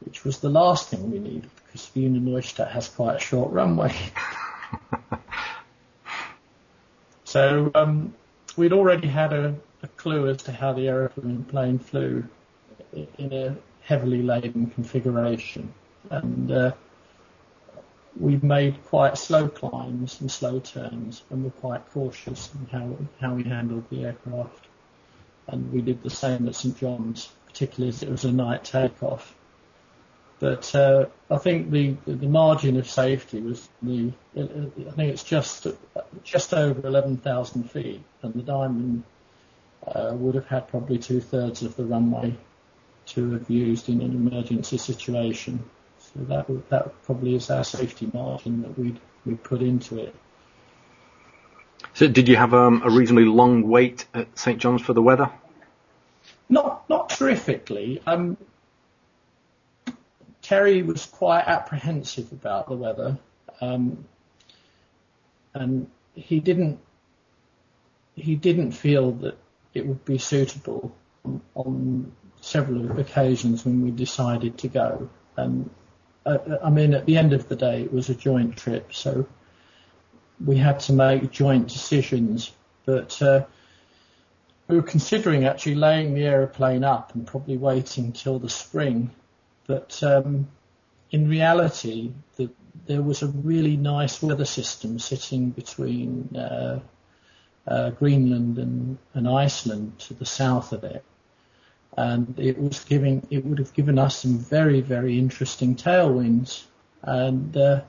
which 0.00 0.24
was 0.24 0.38
the 0.38 0.48
last 0.48 0.88
thing 0.88 1.10
we 1.10 1.18
needed 1.18 1.50
because 1.66 1.90
Wiener 1.94 2.20
Neustadt 2.20 2.70
has 2.70 2.88
quite 2.88 3.16
a 3.16 3.20
short 3.20 3.52
runway. 3.52 3.94
so 7.24 7.70
um, 7.74 8.14
we'd 8.56 8.72
already 8.72 9.08
had 9.08 9.32
a, 9.32 9.54
a, 9.82 9.88
clue 9.88 10.28
as 10.28 10.38
to 10.44 10.52
how 10.52 10.72
the 10.72 10.88
aeroplane 10.88 11.78
flew 11.78 12.24
in 12.92 13.32
a 13.32 13.56
heavily 13.82 14.22
laden 14.22 14.66
configuration, 14.70 15.72
and 16.10 16.50
uh, 16.50 16.72
we 18.18 18.36
made 18.38 18.82
quite 18.86 19.18
slow 19.18 19.48
climbs 19.48 20.20
and 20.20 20.30
slow 20.30 20.58
turns 20.60 21.22
and 21.30 21.44
were 21.44 21.50
quite 21.50 21.88
cautious 21.90 22.50
in 22.54 22.66
how, 22.66 22.96
how 23.20 23.34
we 23.34 23.44
handled 23.44 23.84
the 23.90 24.04
aircraft. 24.04 24.67
And 25.48 25.72
we 25.72 25.80
did 25.80 26.02
the 26.02 26.10
same 26.10 26.46
at 26.46 26.54
St 26.54 26.78
John's, 26.78 27.32
particularly 27.46 27.88
as 27.88 28.02
it 28.02 28.10
was 28.10 28.24
a 28.24 28.32
night 28.32 28.64
takeoff. 28.64 29.34
But 30.40 30.72
uh, 30.74 31.06
I 31.30 31.38
think 31.38 31.70
the, 31.70 31.96
the 32.06 32.28
margin 32.28 32.76
of 32.76 32.88
safety 32.88 33.40
was 33.40 33.68
the 33.82 34.12
I 34.36 34.90
think 34.92 35.12
it's 35.12 35.24
just 35.24 35.66
just 36.22 36.54
over 36.54 36.86
11,000 36.86 37.70
feet, 37.70 38.02
and 38.22 38.34
the 38.34 38.42
Diamond 38.42 39.02
uh, 39.86 40.12
would 40.14 40.36
have 40.36 40.46
had 40.46 40.68
probably 40.68 40.98
two 40.98 41.20
thirds 41.20 41.62
of 41.62 41.74
the 41.74 41.84
runway 41.84 42.36
to 43.06 43.32
have 43.32 43.50
used 43.50 43.88
in 43.88 44.00
an 44.00 44.14
emergency 44.14 44.78
situation. 44.78 45.64
So 45.98 46.20
that 46.24 46.68
that 46.68 47.02
probably 47.02 47.34
is 47.34 47.50
our 47.50 47.64
safety 47.64 48.08
margin 48.12 48.62
that 48.62 48.78
we'd 48.78 49.00
we 49.26 49.34
put 49.34 49.60
into 49.60 49.98
it. 49.98 50.14
So 51.94 52.08
did 52.08 52.28
you 52.28 52.36
have 52.36 52.54
um, 52.54 52.82
a 52.84 52.90
reasonably 52.90 53.24
long 53.24 53.68
wait 53.68 54.06
at 54.14 54.38
St 54.38 54.58
John's 54.58 54.82
for 54.82 54.92
the 54.92 55.02
weather? 55.02 55.30
Not 56.48 56.88
not 56.88 57.10
terrifically. 57.10 58.00
Um, 58.06 58.36
Terry 60.42 60.82
was 60.82 61.04
quite 61.04 61.44
apprehensive 61.46 62.32
about 62.32 62.68
the 62.68 62.76
weather, 62.76 63.18
um, 63.60 64.06
and 65.54 65.90
he 66.14 66.40
didn't 66.40 66.78
he 68.14 68.34
didn't 68.34 68.72
feel 68.72 69.12
that 69.12 69.36
it 69.74 69.86
would 69.86 70.04
be 70.04 70.18
suitable 70.18 70.94
on, 71.54 72.12
several 72.40 73.00
occasions 73.00 73.64
when 73.64 73.82
we 73.82 73.90
decided 73.90 74.56
to 74.56 74.68
go. 74.68 75.10
And 75.36 75.68
uh, 76.24 76.38
I 76.62 76.70
mean, 76.70 76.94
at 76.94 77.04
the 77.04 77.16
end 77.16 77.32
of 77.32 77.48
the 77.48 77.56
day, 77.56 77.82
it 77.82 77.92
was 77.92 78.08
a 78.08 78.14
joint 78.14 78.56
trip, 78.56 78.94
so 78.94 79.26
we 80.44 80.56
had 80.56 80.80
to 80.80 80.92
make 80.92 81.30
joint 81.30 81.68
decisions. 81.68 82.52
But 82.84 83.20
uh, 83.20 83.44
we 84.66 84.76
were 84.76 84.82
considering 84.82 85.44
actually 85.44 85.74
laying 85.74 86.14
the 86.14 86.24
aeroplane 86.24 86.84
up 86.84 87.14
and 87.14 87.26
probably 87.26 87.56
waiting 87.56 88.12
till 88.12 88.38
the 88.38 88.50
spring. 88.50 89.10
But 89.66 90.02
um, 90.02 90.48
in 91.10 91.28
reality, 91.28 92.12
the, 92.36 92.50
there 92.86 93.02
was 93.02 93.22
a 93.22 93.28
really 93.28 93.76
nice 93.76 94.22
weather 94.22 94.44
system 94.44 94.98
sitting 94.98 95.50
between 95.50 96.34
uh, 96.36 96.80
uh, 97.66 97.90
Greenland 97.90 98.58
and, 98.58 98.98
and 99.14 99.28
Iceland 99.28 99.98
to 100.00 100.14
the 100.14 100.26
south 100.26 100.72
of 100.72 100.84
it 100.84 101.04
and 101.98 102.38
it 102.38 102.56
was 102.56 102.84
giving 102.84 103.26
it 103.28 103.44
would 103.44 103.58
have 103.58 103.74
given 103.74 103.98
us 103.98 104.20
some 104.20 104.38
very 104.38 104.80
very 104.80 105.18
interesting 105.18 105.74
tailwinds 105.74 106.62
and 107.02 107.56
uh, 107.56 107.80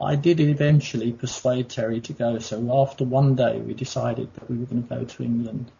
I 0.00 0.16
did 0.16 0.40
eventually 0.40 1.12
persuade 1.12 1.68
Terry 1.68 2.00
to 2.02 2.12
go 2.12 2.38
so 2.38 2.82
after 2.82 3.04
one 3.04 3.34
day 3.34 3.58
we 3.58 3.74
decided 3.74 4.32
that 4.34 4.50
we 4.50 4.58
were 4.58 4.66
going 4.66 4.82
to 4.82 4.94
go 4.94 5.04
to 5.04 5.22
England 5.22 5.70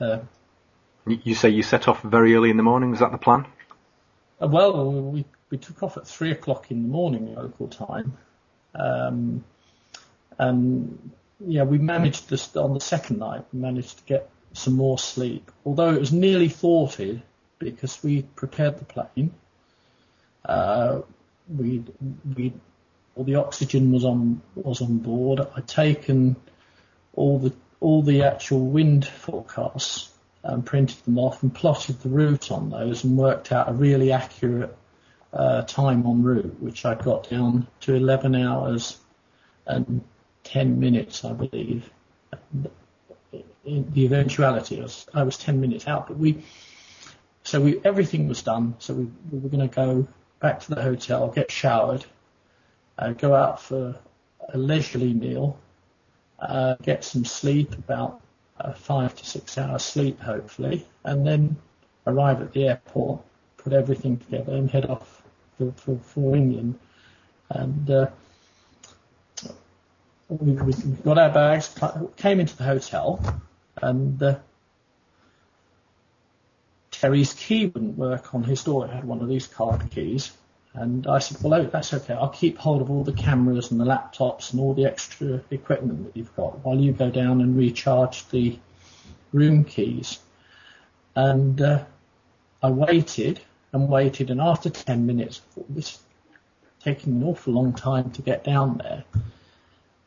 uh, 0.00 0.18
you 1.06 1.34
say 1.34 1.48
you 1.48 1.62
set 1.62 1.88
off 1.88 2.02
very 2.02 2.34
early 2.34 2.50
in 2.50 2.56
the 2.56 2.62
morning 2.62 2.92
is 2.92 3.00
that 3.00 3.12
the 3.12 3.18
plan 3.18 3.46
uh, 4.42 4.46
well 4.46 4.92
we 4.92 5.24
we 5.50 5.58
took 5.58 5.82
off 5.82 5.96
at 5.96 6.06
three 6.06 6.30
o'clock 6.30 6.70
in 6.70 6.82
the 6.82 6.88
morning 6.88 7.34
local 7.34 7.68
time 7.68 8.16
um, 8.74 9.44
and 10.38 11.12
yeah 11.40 11.62
we 11.62 11.78
managed 11.78 12.28
this 12.28 12.54
on 12.56 12.74
the 12.74 12.80
second 12.80 13.18
night 13.18 13.44
we 13.52 13.60
managed 13.60 13.98
to 13.98 14.04
get 14.04 14.30
some 14.52 14.74
more 14.74 14.98
sleep. 14.98 15.50
Although 15.64 15.94
it 15.94 16.00
was 16.00 16.12
nearly 16.12 16.48
40 16.48 17.22
because 17.58 18.02
we 18.02 18.22
prepared 18.22 18.78
the 18.78 18.84
plane. 18.84 19.32
Uh, 20.44 21.00
we 21.48 21.84
we 22.36 22.52
all 23.18 23.24
the 23.24 23.34
oxygen 23.34 23.90
was 23.90 24.04
on 24.04 24.40
was 24.54 24.80
on 24.80 24.98
board. 24.98 25.40
I'd 25.56 25.66
taken 25.66 26.36
all 27.14 27.40
the 27.40 27.52
all 27.80 28.00
the 28.02 28.22
actual 28.22 28.64
wind 28.64 29.06
forecasts 29.06 30.12
and 30.44 30.64
printed 30.64 31.04
them 31.04 31.18
off 31.18 31.42
and 31.42 31.52
plotted 31.52 32.00
the 32.00 32.08
route 32.08 32.52
on 32.52 32.70
those 32.70 33.02
and 33.02 33.18
worked 33.18 33.50
out 33.50 33.68
a 33.68 33.72
really 33.72 34.12
accurate 34.12 34.76
uh, 35.32 35.62
time 35.62 36.06
en 36.06 36.22
route, 36.22 36.60
which 36.60 36.84
I 36.84 36.94
got 36.94 37.28
down 37.28 37.66
to 37.80 37.94
11 37.94 38.36
hours 38.36 38.98
and 39.66 40.02
10 40.44 40.78
minutes, 40.78 41.24
I 41.24 41.32
believe. 41.32 41.90
In 43.64 43.92
the 43.92 44.04
eventuality, 44.04 44.78
I 44.78 44.82
was, 44.82 45.06
I 45.12 45.22
was 45.24 45.36
10 45.36 45.60
minutes 45.60 45.86
out, 45.86 46.06
but 46.06 46.16
we, 46.16 46.44
so 47.42 47.60
we, 47.60 47.80
everything 47.84 48.28
was 48.28 48.42
done. 48.42 48.76
So 48.78 48.94
we, 48.94 49.10
we 49.30 49.38
were 49.40 49.48
going 49.48 49.68
to 49.68 49.74
go 49.74 50.08
back 50.40 50.60
to 50.60 50.74
the 50.74 50.80
hotel, 50.80 51.28
get 51.28 51.50
showered, 51.50 52.06
uh, 52.98 53.12
go 53.12 53.34
out 53.34 53.62
for 53.62 53.96
a 54.52 54.58
leisurely 54.58 55.14
meal, 55.14 55.58
uh, 56.40 56.74
get 56.82 57.04
some 57.04 57.24
sleep, 57.24 57.72
about 57.72 58.20
uh, 58.60 58.72
five 58.72 59.14
to 59.14 59.24
six 59.24 59.56
hours 59.56 59.82
sleep, 59.82 60.20
hopefully, 60.20 60.86
and 61.04 61.26
then 61.26 61.56
arrive 62.06 62.40
at 62.40 62.52
the 62.52 62.66
airport, 62.68 63.20
put 63.56 63.72
everything 63.72 64.16
together, 64.16 64.54
and 64.54 64.70
head 64.70 64.86
off 64.86 65.22
for, 65.56 65.72
for, 65.72 65.98
for 65.98 66.36
England. 66.36 66.78
And 67.50 67.90
uh, 67.90 68.10
we, 70.28 70.52
we, 70.52 70.72
got 71.04 71.18
our 71.18 71.30
bags, 71.30 71.74
came 72.16 72.40
into 72.40 72.56
the 72.56 72.64
hotel, 72.64 73.40
and 73.80 74.22
uh, 74.22 74.38
Terry's 76.90 77.32
key 77.32 77.66
wouldn't 77.66 77.96
work 77.96 78.34
on 78.34 78.42
his 78.42 78.64
door. 78.64 78.86
It 78.86 78.90
had 78.90 79.04
one 79.04 79.20
of 79.20 79.28
these 79.28 79.46
card 79.46 79.88
keys. 79.90 80.32
And 80.74 81.06
I 81.06 81.18
said, 81.18 81.42
well, 81.42 81.64
that's 81.64 81.92
okay. 81.94 82.14
I'll 82.14 82.28
keep 82.28 82.58
hold 82.58 82.82
of 82.82 82.90
all 82.90 83.02
the 83.02 83.12
cameras 83.12 83.70
and 83.70 83.80
the 83.80 83.84
laptops 83.84 84.52
and 84.52 84.60
all 84.60 84.74
the 84.74 84.84
extra 84.84 85.40
equipment 85.50 86.04
that 86.04 86.16
you've 86.16 86.34
got 86.36 86.64
while 86.64 86.78
you 86.78 86.92
go 86.92 87.10
down 87.10 87.40
and 87.40 87.56
recharge 87.56 88.28
the 88.28 88.58
room 89.32 89.64
keys. 89.64 90.18
And 91.16 91.60
uh, 91.60 91.84
I 92.62 92.70
waited 92.70 93.40
and 93.72 93.88
waited, 93.88 94.30
and 94.30 94.40
after 94.40 94.70
10 94.70 95.06
minutes, 95.06 95.40
I 95.40 95.54
thought, 95.54 95.74
this 95.74 95.94
is 95.94 96.00
taking 96.80 97.14
an 97.14 97.24
awful 97.24 97.52
long 97.52 97.72
time 97.72 98.10
to 98.12 98.22
get 98.22 98.44
down 98.44 98.78
there. 98.78 99.04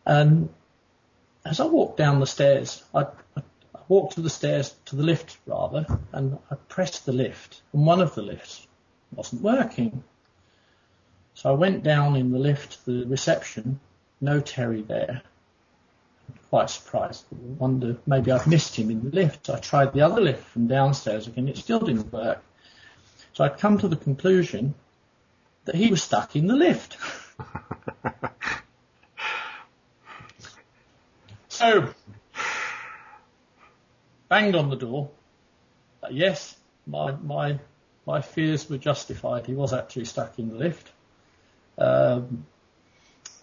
And 0.05 0.49
as 1.45 1.59
I 1.59 1.65
walked 1.65 1.97
down 1.97 2.19
the 2.19 2.27
stairs, 2.27 2.83
I, 2.93 3.07
I 3.35 3.41
walked 3.87 4.15
to 4.15 4.21
the 4.21 4.29
stairs, 4.29 4.75
to 4.85 4.95
the 4.95 5.03
lift 5.03 5.37
rather, 5.45 5.85
and 6.11 6.37
I 6.49 6.55
pressed 6.55 7.05
the 7.05 7.13
lift, 7.13 7.61
and 7.73 7.85
one 7.85 8.01
of 8.01 8.15
the 8.15 8.21
lifts 8.21 8.67
wasn't 9.13 9.41
working. 9.41 10.03
So 11.41 11.49
I 11.49 11.53
went 11.53 11.81
down 11.81 12.15
in 12.15 12.31
the 12.31 12.37
lift 12.37 12.85
to 12.85 12.99
the 12.99 13.09
reception, 13.09 13.79
no 14.21 14.39
Terry 14.41 14.83
there. 14.83 15.23
Quite 16.51 16.69
surprised. 16.69 17.25
Wonder 17.31 17.97
maybe 18.05 18.31
I've 18.31 18.45
missed 18.45 18.75
him 18.75 18.91
in 18.91 19.03
the 19.03 19.09
lift. 19.09 19.49
I 19.49 19.57
tried 19.57 19.91
the 19.91 20.01
other 20.01 20.21
lift 20.21 20.43
from 20.43 20.67
downstairs 20.67 21.25
again. 21.25 21.47
It 21.47 21.57
still 21.57 21.79
didn't 21.79 22.13
work. 22.13 22.43
So 23.33 23.43
I'd 23.43 23.57
come 23.57 23.79
to 23.79 23.87
the 23.87 23.95
conclusion 23.95 24.75
that 25.65 25.73
he 25.73 25.87
was 25.89 26.03
stuck 26.03 26.35
in 26.35 26.45
the 26.45 26.55
lift. 26.55 26.97
so 31.49 31.91
banged 34.29 34.53
on 34.53 34.69
the 34.69 34.75
door. 34.75 35.09
Yes, 36.11 36.55
my 36.85 37.13
my 37.13 37.59
my 38.05 38.21
fears 38.21 38.69
were 38.69 38.77
justified. 38.77 39.47
He 39.47 39.55
was 39.55 39.73
actually 39.73 40.05
stuck 40.05 40.37
in 40.37 40.49
the 40.49 40.55
lift. 40.55 40.91
Um, 41.81 42.45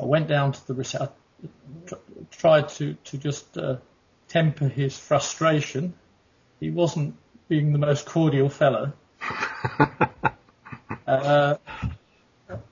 I 0.00 0.04
went 0.04 0.28
down 0.28 0.52
to 0.52 0.66
the 0.66 0.74
reception, 0.74 1.14
tried 2.30 2.68
to, 2.70 2.94
to 2.94 3.18
just 3.18 3.58
uh, 3.58 3.76
temper 4.28 4.68
his 4.68 4.96
frustration. 4.96 5.94
He 6.60 6.70
wasn't 6.70 7.16
being 7.48 7.72
the 7.72 7.78
most 7.78 8.06
cordial 8.06 8.48
fellow. 8.48 8.92
uh, 11.06 11.56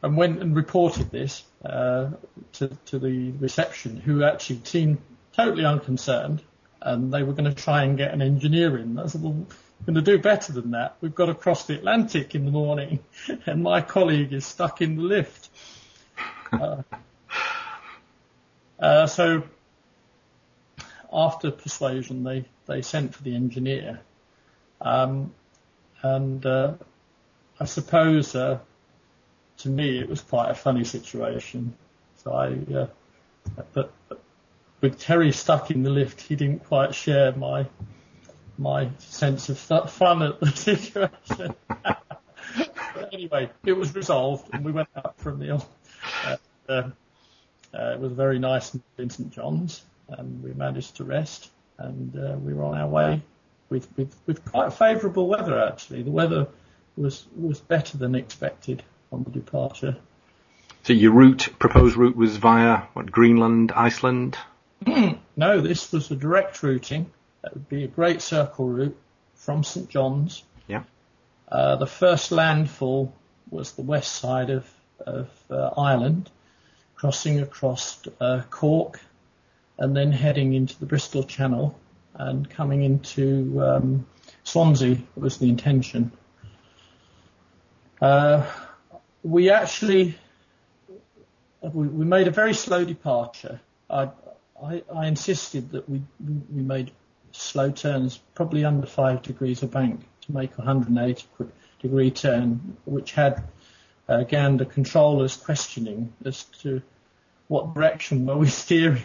and 0.02 0.16
went 0.16 0.40
and 0.40 0.55
reported 0.55 1.11
this 1.11 1.42
uh, 1.64 2.11
to, 2.55 2.68
to 2.87 2.98
the 2.98 3.33
reception, 3.33 3.96
who 3.96 4.22
actually 4.22 4.61
seemed 4.64 4.98
totally 5.33 5.64
unconcerned, 5.64 6.42
and 6.81 7.12
they 7.12 7.22
were 7.24 7.33
going 7.33 7.52
to 7.52 7.55
try 7.55 7.83
and 7.83 7.98
get 7.98 8.14
an 8.14 8.22
engineer 8.22 8.79
in. 8.79 8.98
I 8.98 9.07
said, 9.07 9.22
well, 9.22 9.46
going 9.85 9.95
to 9.95 10.03
do 10.03 10.19
better 10.19 10.53
than 10.53 10.73
that. 10.73 10.97
We've 11.01 11.15
got 11.15 11.27
to 11.27 11.35
cross 11.35 11.67
the 11.67 11.75
Atlantic 11.75 12.35
in 12.35 12.45
the 12.45 12.51
morning, 12.51 13.01
and 13.47 13.62
my 13.62 13.81
colleague 13.81 14.33
is 14.33 14.47
stuck 14.47 14.81
in 14.81 14.97
the 14.97 15.03
lift. 15.03 15.51
Uh, 16.53 16.83
uh, 18.79 19.07
so 19.07 19.43
after 21.12 21.51
persuasion, 21.51 22.25
they, 22.25 22.45
they 22.67 22.83
sent 22.83 23.15
for 23.15 23.23
the 23.23 23.35
engineer. 23.35 24.01
Um, 24.81 25.33
and 26.03 26.45
uh, 26.45 26.75
I 27.59 27.65
suppose 27.65 28.35
uh, 28.35 28.59
to 29.59 29.69
me 29.69 29.99
it 29.99 30.09
was 30.09 30.21
quite 30.21 30.51
a 30.51 30.55
funny 30.55 30.85
situation. 30.85 31.75
So 32.23 32.33
I, 32.33 32.75
uh, 32.75 32.87
but, 33.73 33.93
but 34.09 34.23
with 34.81 34.99
Terry 34.99 35.33
stuck 35.33 35.71
in 35.71 35.83
the 35.83 35.91
lift, 35.91 36.21
he 36.21 36.37
didn't 36.37 36.65
quite 36.65 36.95
share 36.95 37.33
my 37.33 37.67
my 38.59 38.90
sense 38.99 39.49
of 39.49 39.59
fun 39.59 40.23
at 40.23 40.40
the 40.40 40.51
situation. 40.55 41.55
anyway, 43.12 43.51
it 43.64 43.73
was 43.73 43.95
resolved, 43.95 44.49
and 44.53 44.64
we 44.64 44.73
went 44.73 44.88
out 44.97 45.19
for 45.19 45.31
a 45.31 45.37
meal. 45.37 45.69
Uh, 46.25 46.37
uh, 46.69 46.90
it 47.73 48.01
was 48.01 48.12
a 48.12 48.14
very 48.14 48.38
nice 48.38 48.77
in 48.99 49.11
St 49.11 49.31
John's, 49.31 49.83
and 50.09 50.42
we 50.42 50.53
managed 50.53 50.97
to 50.97 51.05
rest, 51.05 51.51
and 51.79 52.16
uh, 52.16 52.37
we 52.38 52.55
were 52.55 52.64
on 52.64 52.77
our 52.77 52.88
way 52.88 53.23
with, 53.69 53.88
with, 53.97 54.14
with 54.27 54.45
quite 54.45 54.73
favourable 54.73 55.29
weather. 55.29 55.61
Actually, 55.61 56.03
the 56.03 56.11
weather 56.11 56.49
was 56.97 57.27
was 57.37 57.61
better 57.61 57.99
than 57.99 58.14
expected 58.14 58.83
on 59.12 59.25
the 59.25 59.31
departure. 59.31 59.97
So 60.85 60.92
your 60.92 61.12
route, 61.12 61.49
proposed 61.59 61.97
route, 61.97 62.16
was 62.16 62.37
via 62.37 62.83
what 62.92 63.11
Greenland, 63.11 63.73
Iceland? 63.73 64.38
no, 65.37 65.61
this 65.61 65.92
was 65.92 66.11
a 66.11 66.16
direct 66.16 66.62
routing. 66.62 67.11
That 67.47 67.55
would 67.55 67.69
be 67.69 67.85
a 67.85 67.87
Great 67.87 68.23
Circle 68.23 68.67
route 68.67 68.99
from 69.37 69.63
St 69.63 69.89
John's. 69.89 70.43
Yeah. 70.67 70.83
Uh, 71.47 71.77
the 71.77 71.87
first 71.87 72.33
landfall 72.33 73.15
was 73.49 73.71
the 73.75 73.83
west 73.83 74.17
side 74.17 74.51
of 74.51 74.69
of 74.99 75.31
uh, 75.49 75.71
Ireland, 75.79 76.29
crossing 76.97 77.39
across 77.39 78.03
uh, 78.21 78.43
Cork, 78.51 78.99
and 79.79 79.97
then 79.97 80.11
heading 80.11 80.55
into 80.55 80.77
the 80.81 80.87
Bristol 80.87 81.23
Channel 81.23 81.79
and 82.15 82.51
coming 82.51 82.83
into 82.83 83.63
um, 83.63 84.07
Swansea 84.43 84.99
was 85.15 85.39
the 85.39 85.49
intention. 85.49 86.11
Uh, 88.03 88.45
we 89.23 89.51
actually 89.51 90.19
we, 91.63 91.87
we, 91.87 92.05
made 92.05 92.27
a 92.27 92.33
very 92.33 92.55
slow 92.55 92.85
departure. 92.85 93.61
I, 93.89 94.11
I, 94.61 94.83
I 94.93 95.07
insisted 95.07 95.71
that 95.71 95.89
we 95.89 96.03
we 96.19 96.63
made 96.63 96.91
slow 97.37 97.70
turns, 97.70 98.18
probably 98.35 98.64
under 98.64 98.87
five 98.87 99.22
degrees 99.22 99.62
of 99.62 99.70
bank, 99.70 100.01
to 100.22 100.33
make 100.33 100.53
a 100.55 100.62
180 100.62 101.27
degree 101.81 102.11
turn, 102.11 102.77
which 102.85 103.12
had 103.12 103.44
uh, 104.09 104.18
again 104.18 104.57
the 104.57 104.66
controllers 104.66 105.37
questioning 105.37 106.12
as 106.25 106.44
to 106.44 106.83
what 107.49 107.75
direction 107.75 108.27
were 108.27 108.37
we 108.37 108.49
steering. 108.64 109.03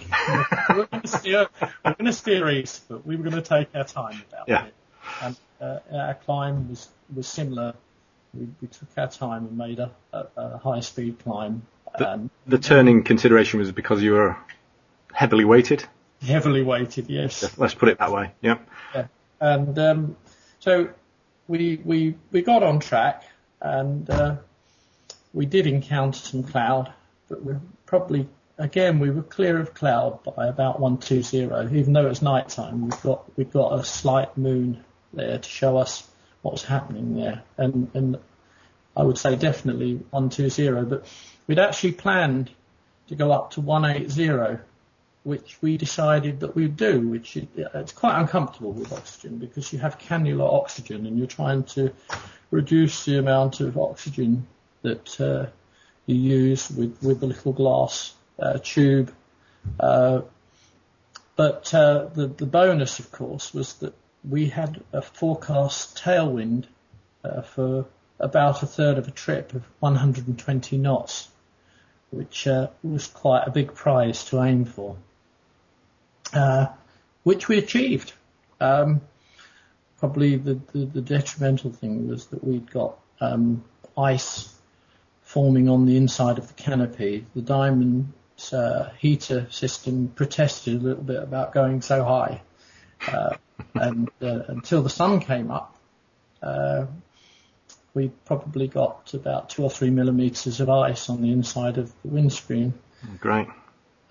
we're 0.70 0.86
going 0.86 1.02
to 1.02 1.08
steer, 1.08 1.48
we're 1.86 1.94
going 1.94 2.06
to 2.06 2.14
steer 2.14 2.50
east, 2.50 2.88
but 2.90 3.06
we 3.06 3.16
were 3.16 3.24
going 3.24 3.42
to 3.42 3.48
take 3.48 3.70
our 3.76 3.84
time 3.84 4.22
about 4.30 4.48
yeah. 4.48 4.66
it. 4.66 4.74
And 5.22 5.36
uh, 5.60 5.80
our 5.94 6.14
climb 6.16 6.70
was 6.70 6.90
was 7.14 7.28
similar. 7.28 7.74
We, 8.34 8.48
we 8.62 8.68
took 8.68 8.88
our 8.98 9.08
time 9.08 9.46
and 9.48 9.58
made 9.58 9.80
a, 9.80 9.92
a, 10.14 10.26
a 10.38 10.58
high 10.58 10.80
speed 10.80 11.20
climb. 11.20 11.64
The, 11.98 12.30
the 12.48 12.58
turning 12.58 13.04
consideration 13.04 13.60
was 13.60 13.74
because 13.74 14.02
you 14.02 14.14
were 14.14 14.38
heavily 15.14 15.44
weighted. 15.44 15.86
Heavily 16.26 16.62
weighted, 16.64 17.10
yes. 17.10 17.58
Let's 17.58 17.74
put 17.74 17.90
it 17.90 17.98
that 18.00 18.12
way. 18.12 18.32
Yeah. 18.42 18.60
Yeah. 18.94 19.08
And 19.40 19.78
um, 19.80 20.18
so 20.60 20.90
we 21.48 21.82
we 21.84 22.16
we 22.32 22.42
got 22.42 22.64
on 22.64 22.80
track, 22.80 23.24
and 23.60 24.10
uh, 24.10 24.36
we 25.34 25.46
did 25.46 25.68
encounter 25.68 26.20
some 26.20 26.44
cloud, 26.44 26.94
but 27.28 27.44
we 27.44 27.56
probably 27.86 28.28
again 28.58 29.00
we 29.00 29.10
were 29.10 29.24
clear 29.24 29.60
of 29.60 29.74
cloud 29.74 30.24
by 30.24 30.48
about 30.48 30.80
one 30.80 30.98
two 30.98 31.24
zero. 31.24 31.68
Even 31.74 31.94
though 31.94 32.08
it's 32.08 32.22
night 32.22 32.50
time, 32.50 32.84
we've 32.84 33.02
got 33.02 33.38
we've 33.38 33.52
got 33.52 33.80
a 33.80 33.84
slight 33.84 34.38
moon 34.38 34.84
there 35.14 35.40
to 35.40 35.50
show 35.50 35.78
us 35.78 36.08
what's 36.42 36.64
happening 36.64 37.16
there, 37.16 37.44
and 37.58 37.90
and 37.94 38.18
I 38.96 39.04
would 39.04 39.18
say 39.18 39.36
definitely 39.36 39.96
one 40.12 40.30
two 40.30 40.50
zero. 40.50 40.86
But 40.86 41.06
we'd 41.48 41.60
actually 41.60 41.94
planned 41.94 42.52
to 43.08 43.16
go 43.16 43.32
up 43.32 43.52
to 43.52 43.62
one 43.62 43.86
eight 43.86 44.10
zero, 44.10 44.60
which 45.24 45.58
we 45.62 45.78
decided 45.78 46.40
that 46.40 46.56
we'd 46.56 46.78
do. 46.78 47.08
Which 47.08 47.38
it's 47.38 47.92
quite 47.92 48.20
uncomfortable 48.20 48.72
with 48.72 48.92
oxygen 48.92 49.38
because 49.38 49.72
you 49.72 49.80
have 49.80 50.00
cannula 50.00 50.52
oxygen 50.52 51.06
and 51.06 51.18
you're 51.18 51.28
trying 51.28 51.64
to 51.76 51.94
reduce 52.50 53.06
the 53.06 53.18
amount 53.18 53.60
of 53.60 53.78
oxygen 53.78 54.48
that 54.82 55.22
uh, 55.22 55.46
you 56.06 56.16
use 56.16 56.70
with, 56.72 56.98
with 57.02 57.20
the 57.20 57.28
little 57.28 57.54
glass 57.54 58.14
uh, 58.40 58.58
tube. 58.64 59.14
Uh, 59.80 60.22
but 61.36 61.74
uh, 61.74 62.06
the, 62.14 62.28
the 62.28 62.46
bonus, 62.46 63.00
of 63.00 63.12
course, 63.12 63.54
was 63.54 63.74
that 63.76 63.94
we 64.28 64.48
had 64.48 64.84
a 64.94 65.02
forecast 65.02 65.98
tailwind 65.98 66.66
uh, 67.24 67.42
for 67.42 67.86
about 68.20 68.62
a 68.62 68.68
third 68.68 68.98
of 68.98 69.08
a 69.08 69.12
trip 69.12 69.54
of 69.54 69.64
120 69.80 70.78
knots, 70.78 71.30
which 72.12 72.46
uh, 72.48 72.68
was 72.84 73.08
quite 73.08 73.48
a 73.48 73.52
big 73.52 73.74
prize 73.74 74.26
to 74.26 74.42
aim 74.44 74.66
for, 74.66 74.98
uh, 76.34 76.68
which 77.24 77.48
we 77.48 77.58
achieved. 77.58 78.14
Um, 78.60 79.02
probably 79.98 80.36
the, 80.38 80.60
the, 80.74 80.86
the, 80.86 81.02
detrimental 81.02 81.72
thing 81.72 82.08
was 82.08 82.28
that 82.28 82.44
we'd 82.44 82.70
got 82.72 82.98
um, 83.20 83.64
ice 83.98 84.54
forming 85.24 85.70
on 85.70 85.86
the 85.86 85.98
inside 85.98 86.38
of 86.38 86.48
the 86.48 86.54
canopy. 86.54 87.26
The 87.36 87.42
diamond 87.42 88.14
uh, 88.52 88.90
heater 88.98 89.48
system 89.50 90.10
protested 90.10 90.76
a 90.76 90.84
little 90.84 91.04
bit 91.04 91.22
about 91.22 91.54
going 91.54 91.82
so 91.82 92.04
high. 92.04 92.42
Uh, 93.08 93.36
and 93.76 94.10
uh, 94.22 94.42
until 94.48 94.82
the 94.82 94.90
sun 94.90 95.20
came 95.20 95.52
up, 95.52 95.76
uh, 96.42 96.86
we 97.94 98.10
probably 98.26 98.68
got 98.68 99.14
about 99.14 99.50
two 99.50 99.64
or 99.64 99.70
three 99.70 99.90
millimeters 99.90 100.60
of 100.60 100.70
ice 100.70 101.10
on 101.10 101.22
the 101.22 101.32
inside 101.32 101.78
of 101.78 101.92
the 102.02 102.10
windscreen. 102.10 102.74
Great. 103.20 103.48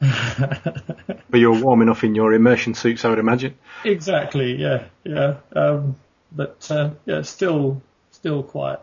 But 0.01 1.39
you're 1.41 1.61
warm 1.61 1.83
enough 1.83 2.05
in 2.05 2.15
your 2.15 2.33
immersion 2.33 2.75
suits, 2.75 3.05
I 3.05 3.11
would 3.11 3.19
imagine. 3.19 3.57
Exactly. 3.85 4.57
Yeah. 4.57 4.85
Yeah. 5.05 5.37
Um, 5.55 5.97
but 6.33 6.71
uh, 6.71 6.91
yeah, 7.07 7.23
still, 7.23 7.83
still 8.11 8.43
quite. 8.43 8.79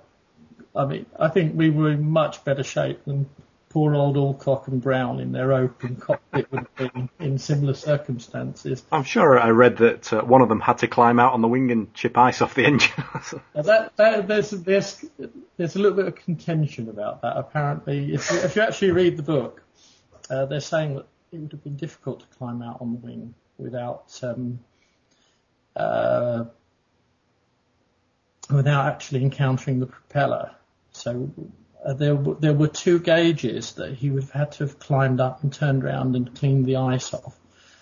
I 0.76 0.86
mean, 0.86 1.06
I 1.20 1.30
think 1.30 1.56
we 1.56 1.70
were 1.70 1.92
in 1.92 2.10
much 2.10 2.44
better 2.44 2.64
shape 2.64 3.04
than 3.06 3.28
poor 3.70 3.96
old 3.96 4.16
Alcock 4.16 4.68
and 4.68 4.82
Brown 4.82 5.20
in 5.20 5.32
their 5.32 5.54
open 5.54 5.98
cockpit 5.98 6.52
would 6.52 6.68
have 6.76 6.94
been 6.94 7.10
in 7.20 7.38
similar 7.38 7.74
circumstances. 7.74 8.84
I'm 8.92 9.04
sure 9.04 9.40
I 9.40 9.50
read 9.50 9.78
that 9.78 10.14
uh, 10.14 10.22
one 10.24 10.42
of 10.42 10.50
them 10.50 10.60
had 10.60 10.80
to 10.80 10.88
climb 10.88 11.20
out 11.20 11.34
on 11.34 11.42
the 11.42 11.48
wing 11.48 11.72
and 11.72 11.94
chip 11.94 12.18
ice 12.18 12.42
off 12.42 12.56
the 12.56 12.66
engine. 12.66 13.04
that, 13.54 13.96
that, 13.98 14.28
there's, 14.28 14.52
there's, 14.52 15.06
there's 15.58 15.76
a 15.76 15.80
little 15.80 15.98
bit 15.98 16.08
of 16.08 16.16
contention 16.16 16.90
about 16.90 17.22
that. 17.22 17.38
Apparently, 17.38 18.14
if 18.14 18.32
you, 18.32 18.38
if 18.38 18.56
you 18.56 18.62
actually 18.62 18.92
read 18.92 19.18
the 19.18 19.24
book, 19.24 19.64
uh, 20.30 20.46
they're 20.46 20.60
saying 20.60 20.96
that 20.96 21.08
it 21.32 21.40
would 21.40 21.52
have 21.52 21.64
been 21.64 21.78
difficult 21.78 22.22
to 22.22 22.26
climb 22.38 22.62
out 22.62 22.82
on 22.82 22.94
the 22.94 23.00
wing 23.00 23.34
without 23.58 24.18
um, 24.24 24.60
uh, 25.76 26.46
without 28.50 28.88
actually 28.88 29.24
encountering 29.24 29.80
the 29.80 29.86
propeller. 29.86 30.52
So 30.92 31.30
uh, 31.86 31.94
there, 31.94 32.16
there 32.16 32.54
were 32.54 32.68
two 32.68 33.00
gauges 33.00 33.74
that 33.74 33.94
he 33.94 34.10
would 34.10 34.24
have 34.24 34.32
had 34.32 34.52
to 34.54 34.66
have 34.66 34.80
climbed 34.80 35.20
up 35.20 35.44
and 35.44 35.54
turned 35.54 35.84
around 35.84 36.16
and 36.16 36.34
cleaned 36.34 36.66
the 36.66 36.78
ice 36.78 37.14
off. 37.14 37.38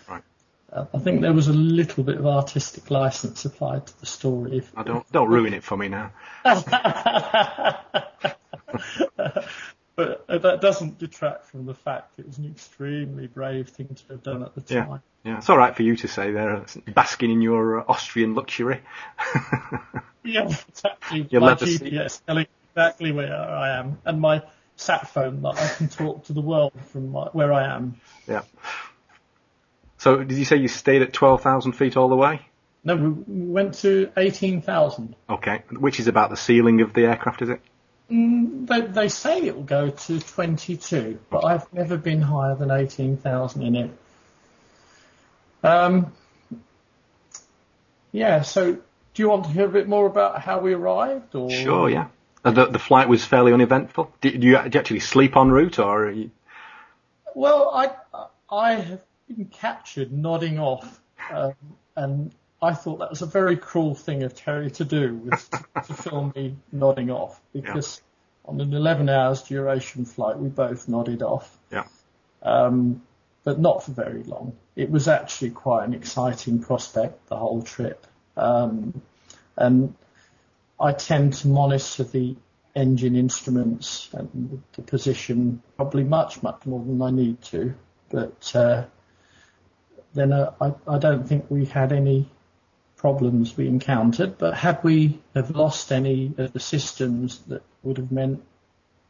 Right. 0.09 0.23
Uh, 0.71 0.85
I 0.93 0.99
think 0.99 1.21
there 1.21 1.33
was 1.33 1.47
a 1.47 1.53
little 1.53 2.03
bit 2.03 2.17
of 2.17 2.25
artistic 2.25 2.91
license 2.91 3.45
applied 3.45 3.87
to 3.87 3.99
the 3.99 4.05
story. 4.05 4.63
I 4.75 4.83
don't 4.83 5.09
don't 5.11 5.29
ruin 5.29 5.53
it 5.53 5.63
for 5.63 5.77
me 5.77 5.87
now. 5.87 6.11
but 9.95 10.25
uh, 10.27 10.37
that 10.39 10.61
doesn't 10.61 10.97
detract 10.97 11.45
from 11.45 11.65
the 11.65 11.73
fact 11.73 12.19
it 12.19 12.27
was 12.27 12.37
an 12.37 12.51
extremely 12.51 13.27
brave 13.27 13.69
thing 13.69 13.87
to 13.87 14.13
have 14.13 14.23
done 14.23 14.43
at 14.43 14.53
the 14.53 14.61
time. 14.61 15.01
Yeah, 15.23 15.31
yeah. 15.31 15.37
it's 15.37 15.49
all 15.49 15.57
right 15.57 15.75
for 15.75 15.83
you 15.83 15.95
to 15.97 16.07
say 16.07 16.31
there, 16.31 16.65
basking 16.93 17.31
in 17.31 17.41
your 17.41 17.79
uh, 17.79 17.85
Austrian 17.87 18.35
luxury. 18.35 18.81
yeah, 20.23 20.49
exactly. 20.67 21.27
Your 21.29 21.41
my 21.41 21.55
GPS 21.55 22.21
telling 22.25 22.47
exactly 22.71 23.11
where 23.11 23.33
I 23.33 23.77
am, 23.77 23.97
and 24.05 24.19
my 24.19 24.43
sat 24.75 25.07
phone 25.07 25.41
that 25.43 25.57
I 25.57 25.67
can 25.75 25.87
talk 25.87 26.25
to 26.25 26.33
the 26.33 26.41
world 26.41 26.73
from 26.91 27.11
my, 27.11 27.27
where 27.27 27.53
I 27.53 27.73
am. 27.73 27.99
Yeah. 28.27 28.41
So, 29.97 30.23
did 30.23 30.37
you 30.37 30.45
say 30.45 30.57
you 30.57 30.67
stayed 30.67 31.01
at 31.01 31.13
twelve 31.13 31.41
thousand 31.41 31.73
feet 31.73 31.95
all 31.95 32.09
the 32.09 32.17
way? 32.17 32.41
No, 32.83 32.97
we 32.97 33.45
went 33.45 33.75
to 33.75 34.11
eighteen 34.17 34.61
thousand. 34.61 35.15
Okay, 35.29 35.63
which 35.71 36.01
is 36.01 36.07
about 36.07 36.31
the 36.31 36.37
ceiling 36.37 36.81
of 36.81 36.93
the 36.93 37.05
aircraft, 37.05 37.41
is 37.41 37.49
it? 37.49 37.61
Mm, 38.12 38.68
they, 38.68 38.82
they 38.82 39.10
say 39.10 39.41
it 39.41 39.56
will 39.56 39.64
go 39.64 39.89
to 39.89 40.20
22, 40.20 41.20
but 41.30 41.43
I've 41.43 41.72
never 41.74 41.97
been 41.97 42.22
higher 42.22 42.56
than 42.56 42.70
18,000 42.70 43.64
in 43.64 43.76
it. 43.76 43.91
Um, 45.64 46.14
yeah, 48.12 48.43
so 48.43 48.74
do 48.74 49.22
you 49.22 49.30
want 49.30 49.45
to 49.45 49.49
hear 49.49 49.66
a 49.66 49.70
bit 49.70 49.88
more 49.88 50.06
about 50.06 50.41
how 50.41 50.60
we 50.60 50.74
arrived? 50.74 51.34
Or? 51.34 51.49
Sure, 51.49 51.89
yeah. 51.89 52.08
Uh, 52.43 52.51
the, 52.51 52.66
the 52.68 52.80
flight 52.80 53.10
was 53.10 53.26
fairly 53.26 53.53
uneventful. 53.53 54.14
Did, 54.22 54.43
you, 54.43 54.62
did 54.62 54.74
you 54.76 54.80
actually 54.80 54.99
sleep 54.99 55.36
en 55.36 55.49
route, 55.49 55.80
or? 55.80 56.12
You... 56.12 56.30
Well, 57.34 57.72
I 57.74 58.28
I 58.49 58.74
have 58.76 59.01
been 59.28 59.45
captured 59.45 60.12
nodding 60.12 60.60
off, 60.60 61.01
um, 61.32 61.56
and 61.95 62.32
I 62.66 62.74
thought 62.74 62.99
that 62.99 63.11
was 63.11 63.22
a 63.22 63.28
very 63.28 63.57
cruel 63.57 63.93
thing 63.93 64.24
of 64.24 64.34
Terry 64.34 64.72
to 64.72 64.86
do, 64.86 65.16
was 65.30 65.47
to, 65.49 65.66
to 65.88 65.93
film 65.93 66.34
me 66.36 66.55
nodding 66.72 67.11
off, 67.11 67.39
because 67.53 68.01
yeah. 68.01 68.51
on 68.51 68.61
an 68.61 68.74
11 68.74 69.07
hours 69.07 69.43
duration 69.43 70.05
flight, 70.05 70.39
we 70.39 70.49
both 70.49 70.88
nodded 70.88 71.22
off. 71.22 71.55
Yeah. 71.72 71.84
Um, 72.41 73.03
but 73.43 73.59
not 73.59 73.84
for 73.84 73.91
very 73.91 74.24
long. 74.24 74.55
It 74.76 74.89
was 74.89 75.07
actually 75.07 75.51
quite 75.51 75.86
an 75.86 75.93
exciting 75.93 76.59
prospect, 76.59 77.28
the 77.28 77.38
whole 77.38 77.61
trip. 77.61 78.07
Um, 78.36 79.01
and 79.55 79.93
I 80.80 80.91
tend 80.91 81.34
to 81.36 81.47
monitor 81.47 82.03
the 82.03 82.36
engine 82.76 83.16
instruments 83.16 84.09
and 84.13 84.63
the 84.74 84.82
position 84.82 85.61
probably 85.78 86.03
much, 86.03 86.41
much 86.41 86.66
more 86.66 86.84
than 86.84 87.01
I 87.01 87.11
need 87.11 87.41
to. 87.43 87.76
But 88.09 88.51
uh, 88.55 88.86
then 90.16 90.34
uh, 90.34 90.51
I, 90.59 90.74
I 90.88 90.97
don't 90.97 91.28
think 91.28 91.45
we 91.49 91.66
had 91.66 91.93
any 91.93 92.28
problems 93.06 93.56
we 93.56 93.68
encountered. 93.68 94.38
But 94.38 94.56
had 94.56 94.84
we 94.84 95.20
have 95.36 95.51
lost 95.51 95.91
any 95.91 96.34
of 96.38 96.53
the 96.53 96.60
systems 96.60 97.39
that 97.49 97.62
would 97.84 97.97
have 97.97 98.12
meant 98.12 98.43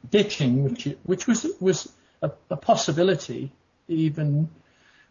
ditching, 0.10 0.64
which 0.66 0.88
which 1.04 1.28
was 1.28 1.46
was 1.60 1.92
a, 2.22 2.32
a 2.50 2.58
possibility 2.58 3.52
even 3.88 4.50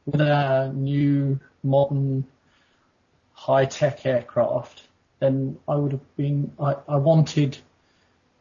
with 0.04 0.20
our 0.20 0.68
new 0.72 1.40
modern 1.62 2.24
high 3.32 3.64
tech 3.64 4.04
aircraft 4.06 4.82
then 5.24 5.58
I 5.66 5.76
would 5.76 5.92
have 5.92 6.16
been, 6.16 6.52
I, 6.60 6.76
I 6.88 6.96
wanted, 6.96 7.56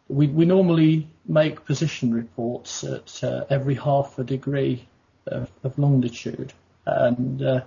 we, 0.10 0.28
we 0.28 0.46
normally 0.46 1.08
make 1.26 1.66
position 1.66 2.14
reports 2.14 2.84
at 2.84 3.24
uh, 3.24 3.46
every 3.50 3.76
half 3.76 4.20
a 4.20 4.24
degree 4.24 4.86
of, 5.28 5.50
of 5.64 5.80
longitude 5.80 6.52
and 6.86 7.42
uh, 7.42 7.62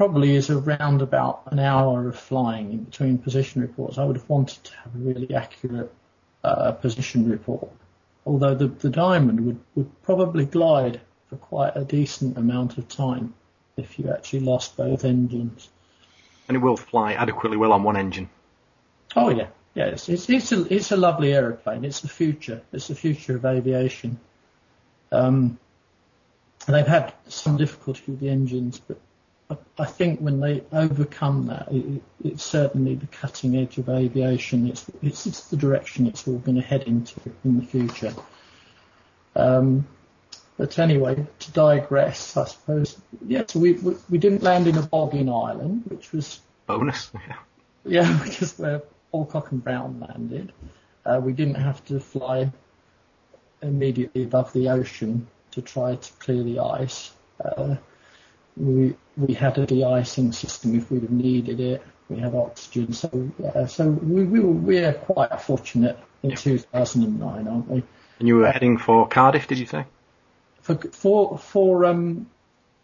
probably 0.00 0.34
is 0.34 0.48
around 0.48 1.02
about 1.02 1.42
an 1.52 1.58
hour 1.58 2.08
of 2.08 2.18
flying 2.18 2.72
in 2.72 2.84
between 2.84 3.18
position 3.18 3.60
reports. 3.60 3.98
I 3.98 4.04
would 4.06 4.16
have 4.16 4.30
wanted 4.30 4.64
to 4.64 4.74
have 4.76 4.94
a 4.94 4.98
really 4.98 5.34
accurate 5.34 5.92
uh, 6.42 6.72
position 6.72 7.28
report, 7.28 7.68
although 8.24 8.54
the, 8.54 8.68
the 8.68 8.88
diamond 8.88 9.44
would, 9.44 9.60
would 9.74 10.02
probably 10.02 10.46
glide 10.46 11.02
for 11.28 11.36
quite 11.36 11.76
a 11.76 11.84
decent 11.84 12.38
amount 12.38 12.78
of 12.78 12.88
time 12.88 13.34
if 13.76 13.98
you 13.98 14.10
actually 14.10 14.40
lost 14.40 14.74
both 14.74 15.04
engines 15.04 15.68
and 16.48 16.56
it 16.56 16.60
will 16.60 16.78
fly 16.78 17.12
adequately 17.12 17.58
well 17.58 17.74
on 17.74 17.82
one 17.82 17.98
engine. 17.98 18.30
Oh 19.14 19.28
yeah, 19.28 19.48
yeah. 19.74 19.84
It's 19.84 20.08
it's 20.08 20.30
it's 20.30 20.50
a, 20.50 20.74
it's 20.74 20.92
a 20.92 20.96
lovely 20.96 21.34
aeroplane. 21.34 21.84
It's 21.84 22.00
the 22.00 22.08
future. 22.08 22.62
It's 22.72 22.88
the 22.88 22.94
future 22.94 23.36
of 23.36 23.44
aviation. 23.44 24.18
Um, 25.12 25.58
they've 26.66 26.86
had 26.86 27.12
some 27.28 27.58
difficulty 27.58 28.02
with 28.08 28.20
the 28.20 28.30
engines, 28.30 28.80
but 28.80 28.98
I, 29.50 29.56
I 29.78 29.86
think 29.86 30.20
when 30.20 30.40
they 30.40 30.62
overcome 30.72 31.46
that, 31.46 31.68
it, 31.70 32.02
it's 32.24 32.44
certainly 32.44 32.94
the 32.94 33.06
cutting 33.06 33.56
edge 33.56 33.78
of 33.78 33.88
aviation. 33.88 34.68
It's, 34.68 34.86
it's 35.02 35.26
it's 35.26 35.48
the 35.48 35.56
direction 35.56 36.06
it's 36.06 36.26
all 36.26 36.38
going 36.38 36.56
to 36.56 36.62
head 36.62 36.84
into 36.84 37.20
in 37.44 37.58
the 37.58 37.66
future. 37.66 38.14
Um, 39.34 39.86
but 40.56 40.78
anyway, 40.78 41.26
to 41.38 41.52
digress, 41.52 42.36
I 42.36 42.44
suppose, 42.44 43.00
yeah, 43.26 43.44
so 43.46 43.60
we, 43.60 43.72
we, 43.74 43.96
we 44.10 44.18
didn't 44.18 44.42
land 44.42 44.66
in 44.66 44.76
a 44.76 44.82
bog 44.82 45.14
in 45.14 45.28
Ireland, 45.28 45.84
which 45.86 46.12
was... 46.12 46.40
Bonus, 46.66 47.10
yeah. 47.28 47.36
Yeah, 47.84 48.20
because 48.24 48.58
where 48.58 48.82
Alcock 49.14 49.52
and 49.52 49.64
Brown 49.64 50.00
landed. 50.00 50.52
Uh, 51.06 51.20
we 51.22 51.32
didn't 51.32 51.54
have 51.54 51.82
to 51.86 51.98
fly 51.98 52.52
immediately 53.62 54.24
above 54.24 54.52
the 54.52 54.68
ocean 54.68 55.26
to 55.52 55.62
try 55.62 55.96
to 55.96 56.12
clear 56.14 56.42
the 56.42 56.58
ice. 56.58 57.12
Uh, 57.42 57.76
we 58.56 58.94
we 59.16 59.34
had 59.34 59.58
a 59.58 59.66
de-icing 59.66 60.32
system 60.32 60.76
if 60.76 60.90
we'd 60.90 61.02
have 61.02 61.10
needed 61.10 61.60
it. 61.60 61.82
We 62.08 62.18
had 62.18 62.34
oxygen, 62.34 62.92
so 62.92 63.30
yeah, 63.38 63.66
so 63.66 63.88
we 63.88 64.24
we 64.24 64.40
were 64.40 64.52
we 64.52 64.78
are 64.78 64.92
quite 64.92 65.40
fortunate 65.40 65.98
in 66.22 66.34
2009, 66.34 67.48
aren't 67.48 67.68
we? 67.68 67.82
And 68.18 68.28
you 68.28 68.36
were 68.36 68.50
heading 68.50 68.78
for 68.78 69.08
Cardiff, 69.08 69.46
did 69.46 69.58
you 69.58 69.66
say? 69.66 69.86
for 70.60 70.76
for 70.76 71.38
for 71.38 71.84
um, 71.86 72.26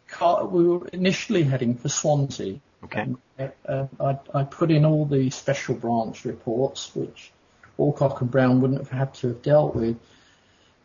car, 0.09 0.45
we 0.47 0.65
were 0.67 0.87
initially 0.89 1.43
heading 1.43 1.77
for 1.77 1.89
Swansea. 1.89 2.61
Okay. 2.85 3.07
And, 3.39 3.53
uh, 3.69 3.87
I, 4.01 4.19
I 4.35 4.45
put 4.45 4.71
in 4.71 4.85
all 4.85 5.05
the 5.05 5.31
special 5.31 5.75
branch 5.75 6.25
reports, 6.25 6.95
which 6.95 7.33
Alcock 7.79 8.21
and 8.21 8.31
Brown 8.31 8.61
wouldn't 8.61 8.81
have 8.81 8.91
had 8.91 9.15
to 9.15 9.29
have 9.29 9.43
dealt 9.43 9.75
with. 9.75 9.97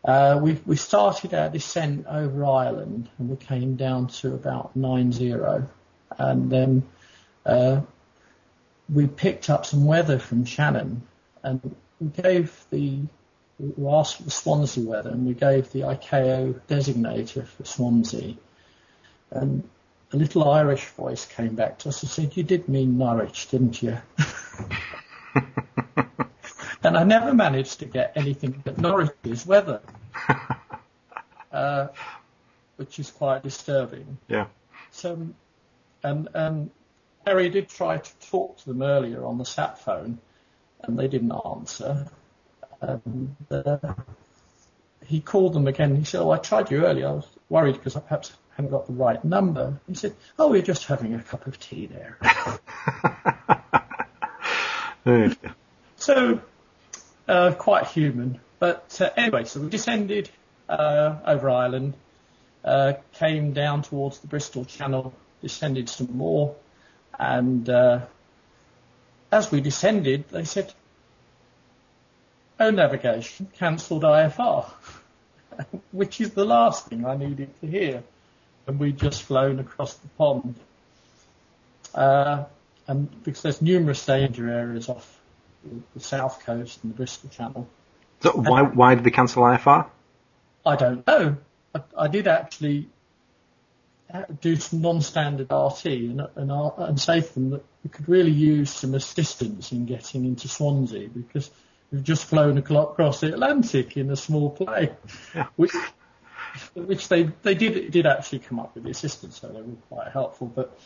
Uh, 0.04 0.39
we 0.41 0.54
we 0.66 0.76
started 0.76 1.34
our 1.34 1.49
descent 1.49 2.08
over 2.08 2.43
Ireland 2.43 3.08
and 3.20 3.30
we 3.30 3.36
came 3.36 3.76
down 3.76 4.08
to 4.08 4.34
about 4.34 4.76
nine 4.76 5.12
zero, 5.12 5.70
and 6.18 6.52
then 6.52 6.84
uh, 7.45 7.82
we 8.91 9.06
picked 9.08 9.49
up 9.49 9.66
some 9.66 9.86
weather 9.86 10.18
from 10.18 10.45
Shannon, 10.45 11.04
and 11.43 11.76
we 11.99 12.08
gave 12.08 12.66
the 12.72 13.02
we 13.60 13.88
asked 13.88 14.18
for 14.18 14.24
the 14.24 14.32
Swansea 14.32 14.84
weather, 14.84 15.12
and 15.12 15.28
we 15.28 15.36
gave 15.36 15.72
the 15.72 15.82
ICAO 15.82 16.60
designator 16.68 17.45
for 17.45 17.64
Swansea, 17.64 18.36
and 19.30 19.70
a 20.14 20.18
little 20.18 20.49
Irish 20.49 20.86
voice 20.88 21.28
came 21.28 21.54
back 21.54 21.78
to 21.80 21.89
us 21.89 22.02
and 22.02 22.10
said, 22.10 22.36
"You 22.36 22.41
did 22.41 22.68
mean 22.68 22.97
Norwich, 22.97 23.49
didn't 23.49 23.84
you?" 23.84 23.99
and 26.84 26.98
I 26.98 27.04
never 27.04 27.34
managed 27.34 27.80
to 27.80 27.86
get 27.86 28.14
anything 28.16 28.62
but 28.64 28.78
Norwich's 28.78 29.46
weather, 29.46 29.82
uh, 31.52 31.88
which 32.78 33.00
is 33.00 33.12
quite 33.12 33.44
disturbing. 33.44 34.18
Yeah. 34.28 34.48
So, 34.92 35.28
and 36.04 36.28
and 36.34 36.72
Harry 37.26 37.50
did 37.50 37.70
try 37.70 37.98
to 37.98 38.12
talk 38.30 38.58
to 38.58 38.66
them 38.66 38.82
earlier 38.82 39.26
on 39.26 39.38
the 39.38 39.46
sat 39.46 39.80
phone, 39.80 40.20
and 40.82 40.98
they 40.98 41.08
didn't 41.08 41.34
answer. 41.46 42.08
And 42.82 43.36
uh, 43.52 43.78
he 45.06 45.22
called 45.22 45.54
them 45.54 45.68
again. 45.68 45.96
He 45.96 46.04
said, 46.04 46.22
"Oh, 46.22 46.32
I 46.32 46.38
tried 46.38 46.72
you 46.72 46.86
earlier. 46.86 47.08
I 47.08 47.12
was 47.12 47.28
worried 47.50 47.74
because 47.74 47.96
I 47.96 48.00
perhaps 48.00 48.34
hadn't 48.56 48.72
got 48.72 48.88
the 48.88 48.94
right 48.94 49.24
number." 49.24 49.80
He 49.88 49.94
said, 49.94 50.16
"Oh, 50.40 50.50
we're 50.50 50.64
just 50.64 50.86
having 50.86 51.14
a 51.14 51.22
cup 51.22 51.46
of 51.46 51.60
tea 51.60 51.86
there." 51.86 52.18
so, 55.98 56.42
uh, 57.32 57.54
quite 57.54 57.88
human. 57.88 58.40
But 58.60 59.00
uh, 59.02 59.10
anyway, 59.16 59.46
so 59.46 59.62
we 59.62 59.70
descended 59.70 60.30
uh, 60.68 61.16
over 61.26 61.50
Ireland, 61.50 61.94
uh, 62.64 62.94
came 63.14 63.54
down 63.54 63.82
towards 63.84 64.20
the 64.20 64.28
Bristol 64.28 64.66
Channel, 64.66 65.14
descended 65.42 65.90
some 65.90 66.16
more, 66.16 66.56
and 67.18 67.68
uh, 67.70 68.02
as 69.32 69.50
we 69.50 69.62
descended, 69.62 70.26
they 70.30 70.44
said, 70.44 70.74
"Oh, 72.60 72.70
navigation 72.70 73.50
cancelled 73.58 74.04
IFR," 74.04 74.70
which 75.92 76.20
is 76.22 76.32
the 76.32 76.46
last 76.46 76.88
thing 76.88 77.06
I 77.06 77.16
needed 77.16 77.50
to 77.62 77.68
hear, 77.68 78.04
and 78.68 78.78
we'd 78.78 78.98
just 78.98 79.24
flown 79.24 79.60
across 79.60 79.94
the 79.96 80.10
pond. 80.10 80.56
Uh, 81.96 82.44
and 82.88 83.24
because 83.24 83.42
there's 83.42 83.62
numerous 83.62 84.06
danger 84.06 84.50
areas 84.50 84.90
off 84.90 85.21
the 85.93 85.99
south 85.99 86.45
coast 86.45 86.84
and 86.84 86.93
the 86.93 86.97
Bristol 86.97 87.30
Channel. 87.30 87.68
So 88.22 88.32
why 88.32 88.62
why 88.64 88.95
did 88.95 89.03
they 89.03 89.12
cancel 89.12 89.43
IFR? 89.43 89.88
I 90.66 90.76
don't 90.76 91.05
know. 91.07 91.38
I, 91.74 91.82
I 91.97 92.07
did 92.07 92.28
actually 92.28 92.89
do 94.41 94.55
some 94.55 94.82
non-standard 94.82 95.47
RT 95.51 95.86
and, 95.86 96.28
and, 96.36 96.51
and 96.51 96.99
say 96.99 97.22
to 97.22 97.34
them 97.34 97.49
that 97.51 97.64
we 97.84 97.89
could 97.89 98.07
really 98.09 98.32
use 98.32 98.70
some 98.70 98.93
assistance 98.93 99.72
in 99.72 99.86
getting 99.86 100.26
into 100.26 100.47
Swansea 100.47 101.07
because 101.09 101.49
we've 101.91 102.03
just 102.03 102.26
flown 102.26 102.57
across 102.57 103.22
the 103.22 103.28
Atlantic 103.28 103.97
in 103.97 104.09
a 104.12 104.16
small 104.16 104.49
plane, 104.49 104.91
yeah. 105.36 105.47
which, 105.55 105.74
which 106.74 107.07
they, 107.07 107.24
they 107.41 107.55
did, 107.55 107.91
did 107.91 108.05
actually 108.05 108.39
come 108.39 108.59
up 108.59 108.76
with 108.76 108.84
the 108.84 108.89
assistance, 108.89 109.39
so 109.39 109.47
they 109.47 109.62
were 109.62 109.76
quite 109.89 110.12
helpful. 110.12 110.47
But 110.47 110.78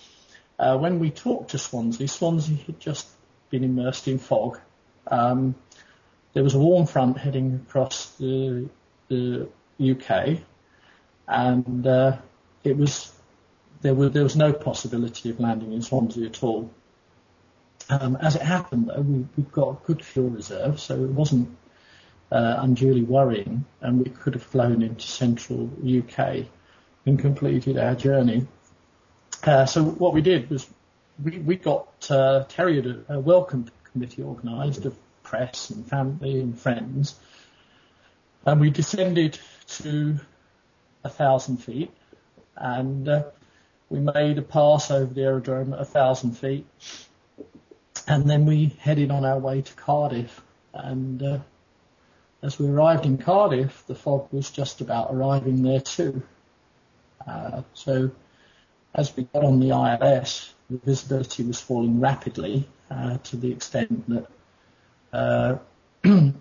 uh, 0.59 0.77
when 0.77 0.99
we 0.99 1.09
talked 1.09 1.51
to 1.51 1.57
Swansea, 1.57 2.07
Swansea 2.07 2.57
had 2.57 2.79
just 2.79 3.07
been 3.55 3.63
immersed 3.63 4.07
in 4.07 4.19
fog. 4.19 4.59
Um, 5.07 5.55
there 6.33 6.43
was 6.43 6.55
a 6.55 6.59
warm 6.59 6.85
front 6.85 7.17
heading 7.17 7.61
across 7.65 8.07
the, 8.17 8.67
the 9.07 9.47
UK, 9.79 10.39
and 11.27 11.87
uh, 11.87 12.17
it 12.65 12.75
was 12.75 13.13
there, 13.81 13.95
were, 13.95 14.09
there 14.09 14.23
was 14.23 14.35
no 14.35 14.51
possibility 14.51 15.29
of 15.29 15.39
landing 15.39 15.71
in 15.71 15.81
Swansea 15.81 16.25
at 16.25 16.43
all. 16.43 16.69
Um, 17.89 18.17
as 18.17 18.35
it 18.35 18.41
happened, 18.41 18.89
though, 18.89 19.01
we, 19.01 19.25
we 19.37 19.43
got 19.51 19.69
a 19.69 19.85
good 19.85 20.03
fuel 20.03 20.29
reserve, 20.29 20.81
so 20.81 20.95
it 20.95 21.11
wasn't 21.11 21.55
uh, 22.31 22.55
unduly 22.59 23.03
worrying, 23.03 23.63
and 23.79 23.99
we 23.99 24.09
could 24.09 24.33
have 24.33 24.43
flown 24.43 24.81
into 24.81 25.07
central 25.07 25.69
UK 25.87 26.45
and 27.05 27.19
completed 27.19 27.77
our 27.77 27.95
journey. 27.95 28.47
Uh, 29.43 29.65
so 29.65 29.83
what 29.83 30.13
we 30.13 30.21
did 30.21 30.49
was 30.49 30.67
we, 31.23 31.39
we 31.39 31.55
got 31.55 31.87
uh, 32.09 32.43
Terry 32.47 32.75
had 32.77 32.85
a, 32.85 33.15
a 33.15 33.19
welcome 33.19 33.69
committee 33.91 34.23
organised 34.23 34.85
of 34.85 34.97
press 35.23 35.69
and 35.69 35.87
family 35.87 36.39
and 36.39 36.59
friends, 36.59 37.15
and 38.45 38.59
we 38.59 38.69
descended 38.69 39.39
to 39.67 40.19
a 41.03 41.09
thousand 41.09 41.57
feet, 41.57 41.91
and 42.55 43.07
uh, 43.07 43.23
we 43.89 43.99
made 43.99 44.37
a 44.37 44.41
pass 44.41 44.91
over 44.91 45.13
the 45.13 45.21
aerodrome 45.21 45.73
at 45.73 45.79
a 45.79 45.85
thousand 45.85 46.33
feet, 46.33 46.65
and 48.07 48.29
then 48.29 48.45
we 48.45 48.75
headed 48.79 49.11
on 49.11 49.25
our 49.25 49.39
way 49.39 49.61
to 49.61 49.73
Cardiff. 49.73 50.41
And 50.73 51.21
uh, 51.23 51.39
as 52.41 52.59
we 52.59 52.67
arrived 52.67 53.05
in 53.05 53.17
Cardiff, 53.17 53.85
the 53.87 53.95
fog 53.95 54.27
was 54.31 54.49
just 54.49 54.81
about 54.81 55.09
arriving 55.11 55.63
there 55.63 55.79
too. 55.79 56.21
Uh, 57.25 57.61
so 57.73 58.11
as 58.93 59.15
we 59.15 59.23
got 59.23 59.43
on 59.43 59.59
the 59.59 59.69
ILS, 59.69 60.54
the 60.69 60.77
visibility 60.77 61.43
was 61.43 61.59
falling 61.59 61.99
rapidly 61.99 62.67
uh, 62.89 63.17
to 63.17 63.37
the 63.37 63.51
extent 63.51 64.09
that 64.09 64.27
uh, 65.13 65.57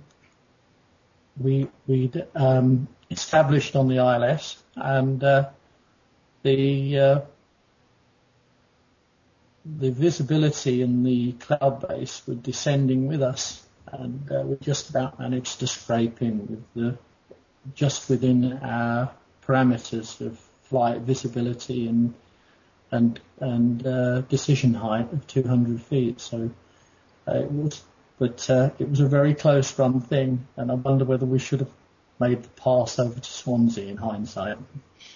we 1.41 1.69
we'd 1.87 2.27
um, 2.35 2.89
established 3.11 3.77
on 3.77 3.89
the 3.89 3.97
ILS 3.97 4.63
and 4.77 5.23
uh, 5.23 5.49
the 6.43 6.99
uh, 6.99 7.21
the 9.65 9.91
visibility 9.91 10.83
in 10.83 11.03
the 11.03 11.33
cloud 11.33 11.89
base 11.89 12.23
were 12.27 12.35
descending 12.35 13.07
with 13.07 13.23
us, 13.23 13.67
and 13.87 14.31
uh, 14.31 14.43
we 14.45 14.57
just 14.57 14.91
about 14.91 15.19
managed 15.19 15.61
to 15.61 15.67
scrape 15.67 16.21
in 16.21 16.47
with 16.47 16.65
the 16.75 16.99
just 17.75 18.11
within 18.11 18.59
our 18.59 19.11
parameters 19.47 20.21
of 20.21 20.39
flight 20.65 21.01
visibility 21.01 21.89
and 21.89 22.15
and 22.91 23.21
and 23.41 23.87
uh, 23.87 24.21
decision 24.23 24.75
height 24.75 25.13
of 25.13 25.27
200 25.27 25.81
feet. 25.83 26.21
So 26.21 26.51
uh, 27.27 27.35
it 27.35 27.51
was, 27.51 27.83
but 28.19 28.49
uh, 28.51 28.71
it 28.79 28.89
was 28.89 29.01
a 29.01 29.07
very 29.07 29.35
close 29.35 29.79
run 29.79 30.01
thing, 30.01 30.47
and 30.57 30.71
I 30.71 30.75
wonder 30.75 31.05
whether 31.05 31.27
we 31.27 31.39
should 31.39 31.61
have 31.61 31.73
made 32.21 32.43
the 32.43 32.49
pass 32.51 32.99
over 32.99 33.19
to 33.19 33.31
Swansea 33.31 33.89
in 33.89 33.97
hindsight. 33.97 34.59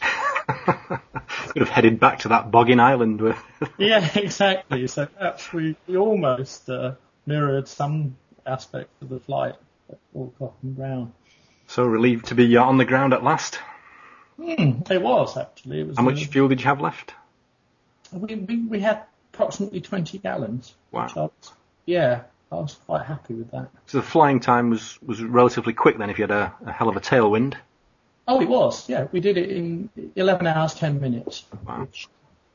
Could 0.48 1.62
have 1.62 1.68
headed 1.68 2.00
back 2.00 2.20
to 2.20 2.28
that 2.28 2.50
bogging 2.50 2.80
island. 2.80 3.20
With 3.20 3.38
yeah, 3.78 4.08
exactly. 4.14 4.86
So 4.86 5.06
perhaps 5.06 5.52
we, 5.52 5.76
we 5.86 5.96
almost 5.96 6.68
uh, 6.68 6.94
mirrored 7.26 7.68
some 7.68 8.16
aspect 8.46 8.90
of 9.02 9.08
the 9.10 9.20
flight 9.20 9.54
at 9.90 9.98
Alcock 10.16 10.54
and 10.62 10.76
Brown. 10.76 11.12
So 11.66 11.84
relieved 11.84 12.26
to 12.26 12.34
be 12.34 12.56
on 12.56 12.78
the 12.78 12.84
ground 12.84 13.12
at 13.12 13.22
last. 13.22 13.58
Mm, 14.38 14.90
it 14.90 15.02
was 15.02 15.36
actually. 15.36 15.80
It 15.80 15.88
was 15.88 15.96
How 15.96 16.02
much 16.02 16.26
uh, 16.26 16.30
fuel 16.30 16.48
did 16.48 16.60
you 16.60 16.66
have 16.66 16.80
left? 16.80 17.14
We, 18.12 18.34
we, 18.34 18.56
we 18.56 18.80
had 18.80 19.02
approximately 19.32 19.80
20 19.80 20.18
gallons. 20.18 20.74
Wow. 20.90 21.08
Was, 21.14 21.52
yeah, 21.86 22.22
I 22.50 22.56
was 22.56 22.74
quite 22.86 23.04
happy 23.04 23.34
with 23.34 23.50
that. 23.50 23.68
So 23.86 23.98
the 23.98 24.06
flying 24.06 24.40
time 24.40 24.70
was, 24.70 24.98
was 25.02 25.22
relatively 25.22 25.72
quick 25.72 25.98
then 25.98 26.10
if 26.10 26.18
you 26.18 26.24
had 26.24 26.30
a, 26.30 26.54
a 26.64 26.72
hell 26.72 26.88
of 26.88 26.96
a 26.96 27.00
tailwind. 27.00 27.54
Oh, 28.26 28.42
it 28.42 28.48
was. 28.48 28.88
Yeah, 28.88 29.06
we 29.10 29.20
did 29.20 29.38
it 29.38 29.50
in 29.50 29.88
11 30.14 30.46
hours 30.46 30.74
10 30.74 31.00
minutes. 31.00 31.44
Wow. 31.66 31.80
Which, 31.80 32.08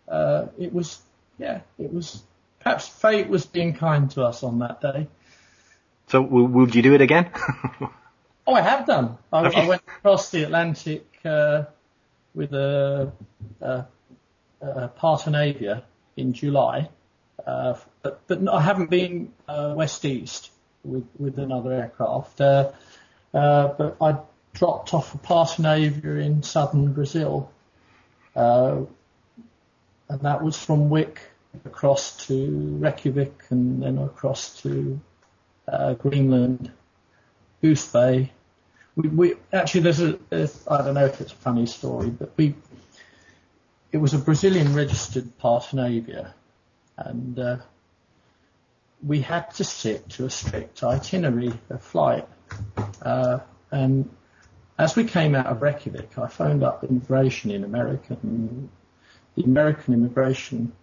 uh, 0.07 0.45
it 0.59 0.71
was. 0.71 1.01
Yeah, 1.39 1.61
it 1.79 1.91
was. 1.91 2.21
Perhaps 2.59 2.87
fate 2.87 3.27
was 3.27 3.45
being 3.45 3.73
kind 3.73 4.09
to 4.11 4.23
us 4.23 4.43
on 4.43 4.59
that 4.59 4.81
day. 4.81 5.07
So, 6.07 6.21
would 6.21 6.75
you 6.75 6.81
do 6.81 6.93
it 6.93 7.01
again? 7.01 7.31
oh, 8.47 8.53
I 8.53 8.61
have 8.61 8.85
done. 8.85 9.17
I, 9.31 9.39
I 9.39 9.67
went 9.67 9.81
across 9.87 10.29
the 10.29 10.43
Atlantic 10.43 11.05
uh, 11.25 11.63
with 12.35 12.53
a, 12.53 13.11
a, 13.61 13.85
a 14.63 14.89
Partenavia 14.89 15.83
in 16.15 16.33
July, 16.33 16.89
uh, 17.45 17.75
but, 18.01 18.21
but 18.27 18.47
I 18.47 18.61
haven't 18.61 18.89
been 18.89 19.33
uh, 19.47 19.73
west 19.75 20.05
east 20.05 20.51
with 20.83 21.07
with 21.17 21.37
another 21.39 21.73
aircraft. 21.73 22.41
Uh, 22.41 22.71
uh, 23.33 23.67
but 23.69 23.97
I 24.01 24.17
dropped 24.53 24.93
off 24.93 25.13
a 25.15 25.17
Partenavia 25.17 26.23
in 26.23 26.43
southern 26.43 26.93
Brazil. 26.93 27.51
Uh, 28.35 28.81
and 30.09 30.21
that 30.21 30.43
was 30.43 30.57
from 30.57 30.89
Wick 30.89 31.19
across 31.65 32.25
to 32.27 32.77
Reykjavik 32.79 33.45
and 33.49 33.81
then 33.81 33.97
across 33.97 34.61
to 34.61 34.99
uh, 35.67 35.93
Greenland, 35.93 36.71
Goose 37.61 37.87
Bay. 37.87 38.31
We, 38.95 39.09
we 39.09 39.33
actually 39.51 39.81
there's 39.81 40.01
a 40.01 40.19
I 40.67 40.77
don't 40.83 40.93
know 40.93 41.05
if 41.05 41.19
it's 41.19 41.31
a 41.31 41.35
funny 41.35 41.65
story, 41.65 42.09
but 42.09 42.31
we 42.37 42.53
it 43.93 44.01
was 44.01 44.15
a 44.15 44.17
Brazilian 44.17 44.73
registered 44.73 45.37
Partenavia, 45.37 46.33
and 46.97 47.37
uh, 47.37 47.57
we 49.05 49.21
had 49.21 49.51
to 49.51 49.63
stick 49.63 50.07
to 50.07 50.25
a 50.25 50.29
strict 50.31 50.83
itinerary 50.83 51.53
of 51.69 51.81
flight. 51.83 52.27
Uh, 53.03 53.39
and 53.69 54.09
as 54.79 54.95
we 54.95 55.03
came 55.03 55.35
out 55.35 55.45
of 55.45 55.61
Reykjavik, 55.61 56.17
I 56.17 56.27
phoned 56.27 56.63
up 56.63 56.83
immigration 56.83 57.51
in 57.51 57.63
America, 57.63 58.17
and 58.23 58.67
the 59.35 59.43
American 59.43 59.93
immigration 59.93 60.73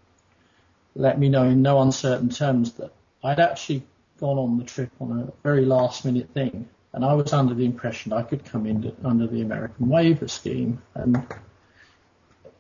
let 0.94 1.18
me 1.18 1.28
know 1.28 1.44
in 1.44 1.62
no 1.62 1.82
uncertain 1.82 2.28
terms 2.28 2.74
that 2.74 2.92
I'd 3.24 3.40
actually 3.40 3.82
gone 4.20 4.38
on 4.38 4.56
the 4.56 4.64
trip 4.64 4.90
on 5.00 5.18
a 5.18 5.32
very 5.42 5.64
last 5.64 6.04
minute 6.04 6.30
thing, 6.32 6.68
and 6.92 7.04
I 7.04 7.14
was 7.14 7.32
under 7.32 7.54
the 7.54 7.64
impression 7.64 8.12
I 8.12 8.22
could 8.22 8.44
come 8.44 8.66
in 8.66 8.94
under 9.02 9.26
the 9.26 9.42
American 9.42 9.88
waiver 9.88 10.28
scheme, 10.28 10.80
and 10.94 11.26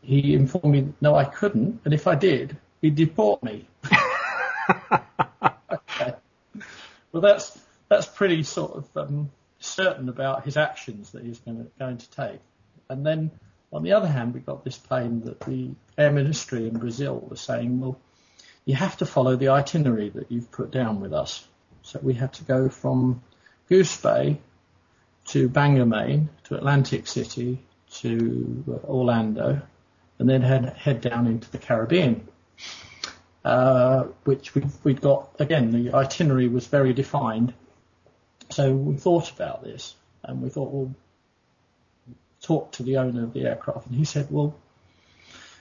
he 0.02 0.34
informed 0.34 0.72
me 0.72 0.92
no, 1.00 1.14
I 1.14 1.24
couldn't, 1.24 1.80
and 1.84 1.94
if 1.94 2.06
I 2.06 2.14
did, 2.14 2.56
he'd 2.80 2.94
deport 2.94 3.42
me. 3.42 3.68
okay. 5.72 6.14
Well, 7.12 7.22
that's 7.22 7.58
that's 7.88 8.06
pretty 8.06 8.42
sort 8.42 8.76
of 8.76 8.96
um, 8.96 9.30
certain 9.58 10.08
about 10.08 10.44
his 10.44 10.56
actions 10.56 11.10
that 11.12 11.24
he's 11.24 11.38
going 11.40 11.64
to, 11.64 11.70
going 11.78 11.98
to 11.98 12.10
take. 12.10 12.40
And 12.88 13.04
then 13.04 13.30
on 13.72 13.82
the 13.82 13.92
other 13.92 14.08
hand, 14.08 14.34
we 14.34 14.40
got 14.40 14.64
this 14.64 14.78
plane 14.78 15.22
that 15.22 15.40
the 15.40 15.70
Air 15.98 16.10
Ministry 16.10 16.66
in 16.66 16.78
Brazil 16.78 17.24
was 17.28 17.40
saying, 17.40 17.80
well, 17.80 17.98
you 18.64 18.74
have 18.74 18.96
to 18.98 19.06
follow 19.06 19.36
the 19.36 19.48
itinerary 19.48 20.10
that 20.10 20.30
you've 20.30 20.50
put 20.50 20.70
down 20.70 21.00
with 21.00 21.12
us. 21.12 21.46
So 21.82 21.98
we 22.02 22.14
had 22.14 22.32
to 22.34 22.44
go 22.44 22.68
from 22.68 23.22
Goose 23.68 23.96
Bay 24.00 24.40
to 25.26 25.48
Bangor, 25.48 25.86
Maine, 25.86 26.28
to 26.44 26.56
Atlantic 26.56 27.06
City, 27.06 27.58
to 27.94 28.64
uh, 28.68 28.86
Orlando, 28.86 29.62
and 30.20 30.28
then 30.28 30.42
head, 30.42 30.76
head 30.76 31.00
down 31.00 31.26
into 31.26 31.50
the 31.50 31.58
Caribbean. 31.58 32.28
Uh, 33.42 34.04
which 34.24 34.54
we, 34.54 34.62
we'd 34.84 35.00
got, 35.00 35.34
again, 35.38 35.70
the 35.72 35.94
itinerary 35.94 36.46
was 36.46 36.66
very 36.66 36.92
defined. 36.92 37.54
So 38.50 38.74
we 38.74 38.96
thought 38.96 39.32
about 39.32 39.64
this 39.64 39.94
and 40.22 40.42
we 40.42 40.50
thought, 40.50 40.70
well, 40.70 40.94
talk 42.42 42.72
to 42.72 42.82
the 42.82 42.98
owner 42.98 43.24
of 43.24 43.32
the 43.32 43.46
aircraft. 43.46 43.86
And 43.86 43.96
he 43.96 44.04
said, 44.04 44.26
well, 44.30 44.54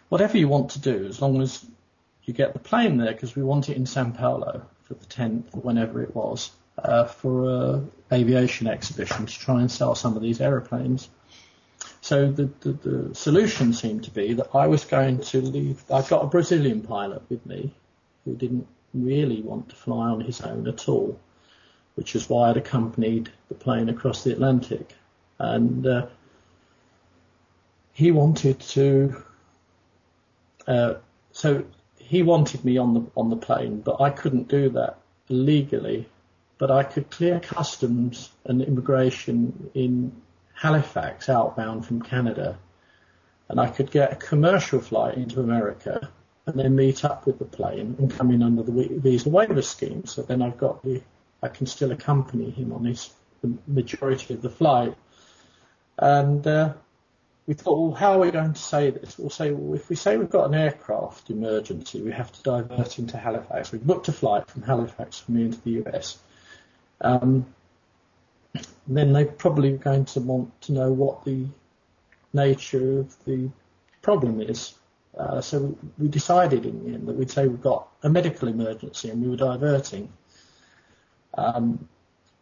whatever 0.10 0.38
you 0.38 0.49
want 0.49 0.72
to 0.72 0.80
do, 0.80 1.05
as 1.05 1.22
long 1.22 1.41
as 1.41 1.66
you 2.26 2.34
get 2.34 2.51
the 2.51 2.60
plane 2.60 2.97
there, 2.97 3.14
because 3.14 3.38
we 3.38 3.43
want 3.43 3.70
it 3.70 3.78
in 3.78 3.86
Sao 3.86 4.10
Paulo 4.10 4.66
for 4.84 4.93
the 4.95 5.05
10th 5.05 5.55
or 5.55 5.62
whenever 5.62 6.03
it 6.03 6.14
was, 6.14 6.51
uh, 6.78 7.05
for 7.05 7.49
a 7.49 7.84
aviation 8.12 8.68
exhibition 8.68 9.26
to 9.26 9.39
try 9.39 9.62
and 9.62 9.72
sell 9.72 9.95
some 9.95 10.18
of 10.18 10.22
these 10.22 10.41
aeroplanes. 10.41 11.07
So 12.10 12.32
the, 12.32 12.49
the, 12.62 12.72
the 12.72 13.14
solution 13.14 13.72
seemed 13.72 14.03
to 14.05 14.10
be 14.10 14.34
that 14.34 14.55
I 14.55 14.66
was 14.66 14.84
going 14.84 15.20
to 15.20 15.41
leave. 15.41 15.84
I've 15.91 16.10
got 16.10 16.24
a 16.24 16.28
Brazilian 16.28 16.82
pilot 16.82 17.22
with 17.30 17.45
me 17.45 17.72
who 18.26 18.34
didn't 18.36 18.66
really 18.95 19.43
want 19.43 19.70
to 19.70 19.76
fly 19.76 20.10
on 20.10 20.22
his 20.22 20.41
own 20.41 20.68
at 20.68 20.89
all, 20.89 21.20
which 21.93 22.16
is 22.16 22.28
why 22.28 22.49
I'd 22.49 22.57
accompanied 22.57 23.30
the 23.47 23.53
plane 23.53 23.89
across 23.89 24.24
the 24.24 24.32
Atlantic. 24.32 24.95
And 25.38 25.86
uh, 25.86 26.07
he 27.93 28.10
wanted 28.10 28.60
to. 28.60 29.24
Uh, 30.66 30.93
so 31.32 31.64
he 31.99 32.24
wanted 32.24 32.66
me 32.66 32.80
on 32.80 32.95
the 32.95 33.05
on 33.16 33.30
the 33.30 33.38
plane, 33.38 33.82
but 33.82 34.01
I 34.01 34.10
couldn't 34.10 34.47
do 34.47 34.70
that 34.70 34.97
legally. 35.28 36.10
But 36.57 36.72
I 36.72 36.82
could 36.82 37.12
clear 37.12 37.39
customs 37.39 38.32
and 38.45 38.64
immigration 38.64 39.70
in 39.76 40.12
Halifax 40.60 41.30
outbound 41.30 41.86
from 41.86 42.01
Canada, 42.01 42.57
and 43.47 43.60
I 43.60 43.68
could 43.68 43.91
get 43.91 44.12
a 44.12 44.16
commercial 44.16 44.82
flight 44.82 45.16
into 45.16 45.39
America 45.39 46.10
and 46.45 46.60
then 46.60 46.76
meet 46.76 47.05
up 47.05 47.26
with 47.26 47.39
the 47.39 47.45
plane 47.45 47.95
and 47.97 48.12
come 48.12 48.32
in 48.32 48.43
under 48.43 48.64
the 48.64 48.99
visa 48.99 49.30
waiver 49.30 49.62
scheme. 49.62 50.05
So 50.05 50.22
then 50.22 50.41
I've 50.41 50.57
got 50.57 50.84
the 50.84 51.01
I 51.41 51.47
can 51.47 51.66
still 51.66 51.93
accompany 51.93 52.49
him 52.49 52.74
on 52.74 52.84
his 52.84 53.10
the 53.41 53.57
majority 53.68 54.34
of 54.34 54.41
the 54.41 54.49
flight. 54.49 54.95
And 55.97 56.45
uh, 56.45 56.74
we 57.47 57.53
thought, 57.53 57.80
well, 57.80 57.95
how 57.95 58.14
are 58.14 58.20
we 58.20 58.32
going 58.32 58.53
to 58.53 58.60
say 58.60 58.89
this? 58.89 59.18
We'll 59.18 59.30
say, 59.30 59.51
well, 59.51 59.76
if 59.76 59.89
we 59.89 59.95
say 59.95 60.18
we've 60.18 60.30
got 60.30 60.49
an 60.49 60.55
aircraft 60.55 61.30
emergency, 61.30 62.01
we 62.01 62.12
have 62.12 62.34
to 62.34 62.43
divert 62.43 62.99
into 62.99 63.18
Halifax. 63.18 63.72
We've 63.72 63.84
booked 63.84 64.10
a 64.10 64.12
flight 64.12 64.49
from 64.49 64.64
Halifax 64.64 65.20
for 65.20 65.32
me 65.32 65.45
into 65.45 65.62
the 65.62 65.84
US. 65.86 66.18
Um, 66.99 67.45
then 68.88 69.14
they're 69.14 69.26
probably 69.26 69.78
going 69.78 70.06
to 70.06 70.20
want 70.20 70.62
to 70.62 70.72
know 70.74 70.91
what 70.91 71.24
the 71.26 71.45
nature 72.34 73.00
of 73.00 73.26
the 73.26 73.50
problem 74.02 74.41
is. 74.41 74.74
Uh, 75.18 75.41
so 75.41 75.78
we 75.97 76.08
decided 76.08 76.66
in 76.66 76.84
the 76.84 76.93
end 76.93 77.08
that 77.08 77.16
we'd 77.16 77.32
say 77.32 77.47
we've 77.47 77.62
got 77.62 77.88
a 78.04 78.10
medical 78.10 78.47
emergency 78.47 79.10
and 79.10 79.22
we 79.22 79.30
were 79.30 79.36
diverting. 79.36 80.12
Um, 81.36 81.88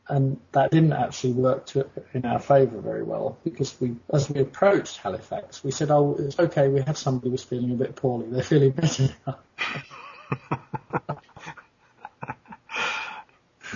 and 0.10 0.40
that 0.54 0.72
didn't 0.72 0.94
actually 0.94 1.34
work 1.34 1.66
to, 1.68 1.90
in 2.14 2.26
our 2.26 2.40
favour 2.40 2.80
very 2.80 3.04
well 3.04 3.38
because 3.44 3.80
we, 3.82 3.96
as 4.14 4.30
we 4.30 4.40
approached 4.40 4.98
Halifax, 4.98 5.66
we 5.66 5.72
said, 5.72 5.92
"Oh, 5.92 6.16
it's 6.18 6.40
okay. 6.40 6.70
We 6.70 6.82
have 6.82 6.98
somebody 6.98 7.30
who's 7.30 7.44
feeling 7.44 7.72
a 7.72 7.76
bit 7.76 7.94
poorly. 7.98 8.28
They're 8.30 8.42
feeling 8.42 8.72
better 8.72 9.10
now." 9.26 9.40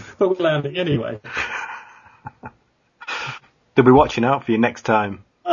but 0.17 0.29
we're 0.29 0.35
landing 0.35 0.77
anyway. 0.77 1.19
They'll 3.81 3.87
be 3.87 3.93
watching 3.93 4.23
out 4.23 4.45
for 4.45 4.51
you 4.51 4.59
next 4.59 4.83
time. 4.83 5.25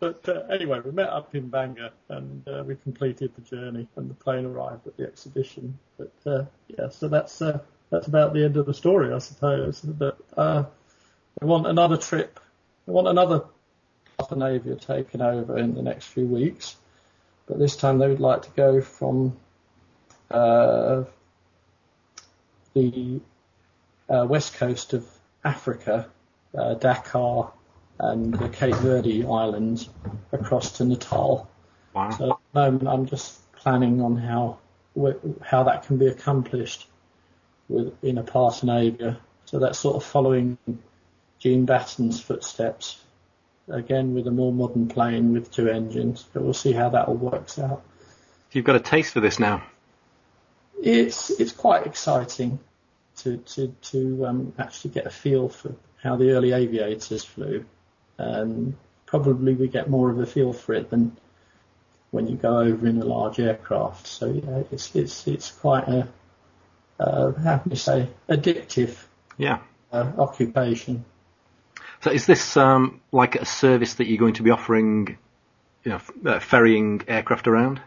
But 0.00 0.28
uh, 0.28 0.42
anyway, 0.50 0.80
we 0.84 0.90
met 0.90 1.10
up 1.10 1.32
in 1.36 1.48
Bangor 1.48 1.90
and 2.08 2.48
uh, 2.48 2.64
we 2.66 2.74
completed 2.74 3.30
the 3.36 3.42
journey 3.42 3.86
and 3.94 4.10
the 4.10 4.14
plane 4.14 4.44
arrived 4.44 4.88
at 4.88 4.96
the 4.96 5.04
exhibition. 5.04 5.78
But 5.96 6.12
uh, 6.26 6.44
yeah, 6.66 6.88
so 6.88 7.06
that's 7.06 7.40
uh, 7.40 7.60
that's 7.90 8.08
about 8.08 8.34
the 8.34 8.44
end 8.44 8.56
of 8.56 8.66
the 8.66 8.74
story, 8.74 9.14
I 9.14 9.18
suppose. 9.18 9.80
But 9.80 10.18
uh, 10.36 10.64
we 11.40 11.46
want 11.46 11.68
another 11.68 11.96
trip. 11.96 12.40
We 12.86 12.94
want 12.94 13.06
another 13.06 13.44
Partenavia 14.18 14.80
taken 14.84 15.22
over 15.22 15.56
in 15.56 15.76
the 15.76 15.82
next 15.82 16.06
few 16.06 16.26
weeks. 16.26 16.74
But 17.46 17.60
this 17.60 17.76
time 17.76 17.98
they 17.98 18.08
would 18.08 18.18
like 18.18 18.42
to 18.42 18.50
go 18.56 18.80
from 18.80 19.36
uh, 20.28 21.04
the 22.74 23.20
uh, 24.08 24.26
west 24.28 24.54
coast 24.54 24.94
of 24.94 25.06
Africa, 25.44 26.08
uh, 26.56 26.74
Dakar, 26.74 27.52
and 27.98 28.34
the 28.34 28.48
Cape 28.48 28.74
Verde 28.76 29.24
Islands 29.24 29.88
across 30.32 30.72
to 30.78 30.84
Natal. 30.84 31.48
Wow. 31.94 32.10
So 32.10 32.30
at 32.32 32.38
the 32.52 32.60
moment 32.60 32.88
I'm 32.88 33.06
just 33.06 33.52
planning 33.52 34.00
on 34.00 34.16
how 34.16 34.58
how 35.40 35.62
that 35.62 35.84
can 35.84 35.96
be 35.96 36.06
accomplished 36.06 36.86
with 37.68 37.92
in 38.02 38.18
a 38.18 38.22
Partenavia. 38.22 39.16
So 39.44 39.58
that's 39.58 39.78
sort 39.78 39.96
of 39.96 40.04
following 40.04 40.58
Jean 41.38 41.64
Batten's 41.64 42.20
footsteps, 42.20 43.00
again 43.68 44.14
with 44.14 44.26
a 44.26 44.30
more 44.30 44.52
modern 44.52 44.88
plane 44.88 45.32
with 45.32 45.50
two 45.50 45.68
engines. 45.68 46.26
But 46.32 46.42
we'll 46.42 46.54
see 46.54 46.72
how 46.72 46.90
that 46.90 47.08
all 47.08 47.14
works 47.14 47.58
out. 47.58 47.82
You've 48.50 48.64
got 48.64 48.76
a 48.76 48.80
taste 48.80 49.12
for 49.12 49.20
this 49.20 49.38
now. 49.38 49.62
It's 50.82 51.30
it's 51.30 51.52
quite 51.52 51.86
exciting 51.86 52.58
to 53.22 53.36
to 53.38 53.68
to 53.90 54.26
um, 54.26 54.52
actually 54.58 54.90
get 54.92 55.06
a 55.06 55.10
feel 55.10 55.48
for 55.48 55.74
how 56.02 56.16
the 56.16 56.30
early 56.30 56.52
aviators 56.52 57.24
flew. 57.24 57.64
Um, 58.18 58.76
probably 59.06 59.54
we 59.54 59.68
get 59.68 59.88
more 59.90 60.10
of 60.10 60.18
a 60.18 60.26
feel 60.26 60.52
for 60.52 60.74
it 60.74 60.90
than 60.90 61.16
when 62.10 62.26
you 62.26 62.36
go 62.36 62.58
over 62.58 62.86
in 62.86 63.00
a 63.00 63.04
large 63.04 63.38
aircraft. 63.38 64.06
So 64.06 64.26
yeah, 64.26 64.62
it's 64.70 64.94
it's 64.94 65.26
it's 65.26 65.50
quite 65.50 65.88
a 65.88 66.08
uh, 67.00 67.32
how 67.32 67.58
can 67.58 67.70
you 67.70 67.76
say 67.76 68.08
addictive 68.28 68.96
Yeah. 69.38 69.58
uh, 69.92 70.12
occupation. 70.18 71.04
So 72.00 72.10
is 72.10 72.26
this 72.26 72.56
um, 72.56 73.00
like 73.12 73.36
a 73.36 73.44
service 73.44 73.94
that 73.94 74.06
you're 74.08 74.18
going 74.18 74.34
to 74.34 74.42
be 74.42 74.50
offering, 74.50 75.18
you 75.84 75.90
know, 75.90 75.96
f- 75.96 76.10
uh, 76.26 76.38
ferrying 76.40 77.02
aircraft 77.08 77.46
around? 77.48 77.80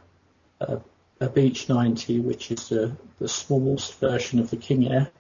a, 0.61 0.81
a 1.21 1.29
Beech 1.29 1.69
90, 1.69 2.21
which 2.21 2.51
is 2.51 2.69
the, 2.69 2.97
the 3.19 3.29
smallest 3.29 3.99
version 4.01 4.41
of 4.41 4.51
the 4.51 4.57
King 4.57 4.93
Air. 4.93 5.11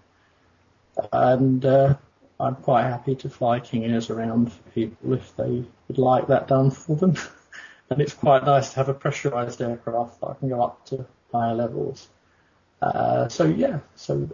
And 1.12 1.64
uh, 1.64 1.96
I'm 2.40 2.56
quite 2.56 2.84
happy 2.84 3.14
to 3.16 3.30
fly 3.30 3.60
King 3.60 3.84
Airs 3.84 4.10
around 4.10 4.52
for 4.52 4.70
people 4.70 5.14
if 5.14 5.34
they 5.36 5.64
would 5.88 5.98
like 5.98 6.26
that 6.28 6.48
done 6.48 6.70
for 6.70 6.96
them. 6.96 7.16
and 7.90 8.00
it's 8.00 8.14
quite 8.14 8.44
nice 8.44 8.70
to 8.70 8.76
have 8.76 8.88
a 8.88 8.94
pressurized 8.94 9.60
aircraft 9.60 10.20
that 10.20 10.26
I 10.28 10.34
can 10.34 10.48
go 10.48 10.62
up 10.62 10.84
to 10.86 11.06
higher 11.32 11.54
levels. 11.54 12.08
Uh, 12.82 13.28
so 13.28 13.44
yeah, 13.44 13.80
so 13.94 14.28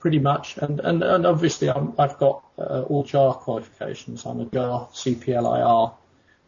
pretty 0.00 0.18
much. 0.18 0.56
And, 0.58 0.80
and, 0.80 1.02
and 1.02 1.26
obviously 1.26 1.68
i 1.68 1.74
have 1.98 2.18
got 2.18 2.44
uh, 2.58 2.82
all 2.82 3.02
JAR 3.02 3.34
qualifications. 3.34 4.24
I'm 4.24 4.40
a 4.40 4.44
JAR 4.46 4.88
CPLIR 4.92 5.94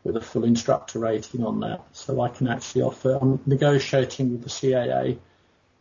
with 0.04 0.16
a 0.16 0.20
full 0.20 0.44
instructor 0.44 0.98
rating 0.98 1.44
on 1.44 1.60
that. 1.60 1.80
So 1.92 2.20
I 2.20 2.28
can 2.28 2.48
actually 2.48 2.82
offer, 2.82 3.18
I'm 3.20 3.40
negotiating 3.46 4.32
with 4.32 4.42
the 4.42 4.48
CAA 4.48 5.18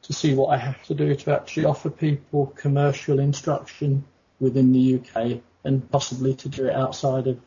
to 0.04 0.14
see 0.14 0.34
what 0.34 0.48
I 0.48 0.58
have 0.58 0.82
to 0.86 0.94
do 0.94 1.16
to 1.16 1.36
actually 1.36 1.66
offer 1.66 1.90
people 1.90 2.54
commercial 2.56 3.20
instruction 3.20 4.06
within 4.40 4.72
the 4.72 4.96
UK 4.96 5.42
and 5.64 5.90
possibly 5.92 6.34
to 6.36 6.50
do 6.50 6.68
it 6.68 6.76
outside 6.76 7.28
of 7.28 7.40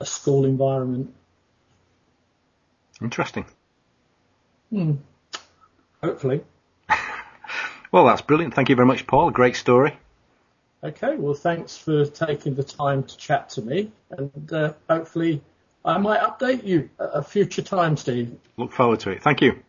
a 0.00 0.06
school 0.06 0.44
environment. 0.44 1.12
Interesting. 3.00 3.46
Hmm. 4.70 4.94
Hopefully. 6.02 6.42
well, 7.92 8.06
that's 8.06 8.22
brilliant. 8.22 8.54
Thank 8.54 8.68
you 8.68 8.76
very 8.76 8.86
much, 8.86 9.06
Paul. 9.06 9.30
Great 9.30 9.56
story. 9.56 9.96
Okay, 10.84 11.14
well, 11.16 11.34
thanks 11.34 11.76
for 11.76 12.04
taking 12.06 12.54
the 12.54 12.64
time 12.64 13.04
to 13.04 13.16
chat 13.16 13.50
to 13.50 13.62
me, 13.62 13.92
and 14.10 14.52
uh, 14.52 14.72
hopefully 14.88 15.40
I 15.84 15.98
might 15.98 16.20
update 16.20 16.64
you 16.64 16.90
at 17.00 17.10
a 17.12 17.22
future 17.22 17.62
time, 17.62 17.96
Steve. 17.96 18.36
Look 18.56 18.72
forward 18.72 19.00
to 19.00 19.10
it. 19.10 19.22
Thank 19.22 19.40
you. 19.40 19.60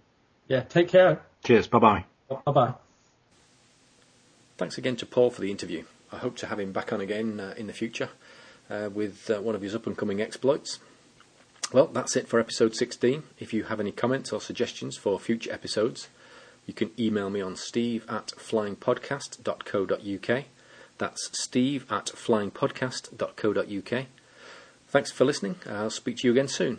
Yeah, 0.48 0.62
take 0.62 0.90
care. 0.90 1.22
Cheers. 1.44 1.68
Bye 1.68 1.80
bye. 1.80 2.06
Bye 2.30 2.52
bye. 2.52 2.74
Thanks 4.58 4.78
again 4.78 4.96
to 4.98 5.06
Paul 5.06 5.32
for 5.32 5.42
the 5.42 5.52
interview. 5.52 5.84
I 6.12 6.18
hope 6.18 6.38
to 6.38 6.48
have 6.48 6.60
him 6.60 6.72
back 6.72 6.94
on 6.94 7.02
again 7.02 7.40
uh, 7.40 7.54
in 7.58 7.68
the 7.68 7.74
future 7.74 8.10
uh, 8.70 8.90
with 8.94 9.30
uh, 9.30 9.42
one 9.42 9.56
of 9.56 9.62
his 9.62 9.74
up 9.74 9.88
and 9.88 9.98
coming 9.98 10.22
exploits. 10.22 10.80
Well, 11.72 11.88
that's 11.88 12.16
it 12.16 12.28
for 12.28 12.40
episode 12.40 12.76
16. 12.76 13.24
If 13.40 13.54
you 13.54 13.64
have 13.64 13.80
any 13.80 13.92
comments 13.92 14.32
or 14.32 14.40
suggestions 14.40 14.96
for 14.96 15.20
future 15.20 15.52
episodes, 15.52 16.10
you 16.68 16.74
can 16.74 16.92
email 17.00 17.32
me 17.32 17.42
on 17.42 17.56
steve 17.56 18.06
at 18.08 18.28
flyingpodcast.co.uk. 18.28 20.44
That's 21.00 21.30
steve 21.34 21.88
at 21.90 22.06
flyingpodcast.co.uk. 22.06 24.06
Thanks 24.94 25.10
for 25.10 25.26
listening. 25.26 25.56
I'll 25.68 25.90
speak 25.90 26.18
to 26.18 26.28
you 26.28 26.34
again 26.34 26.48
soon. 26.48 26.78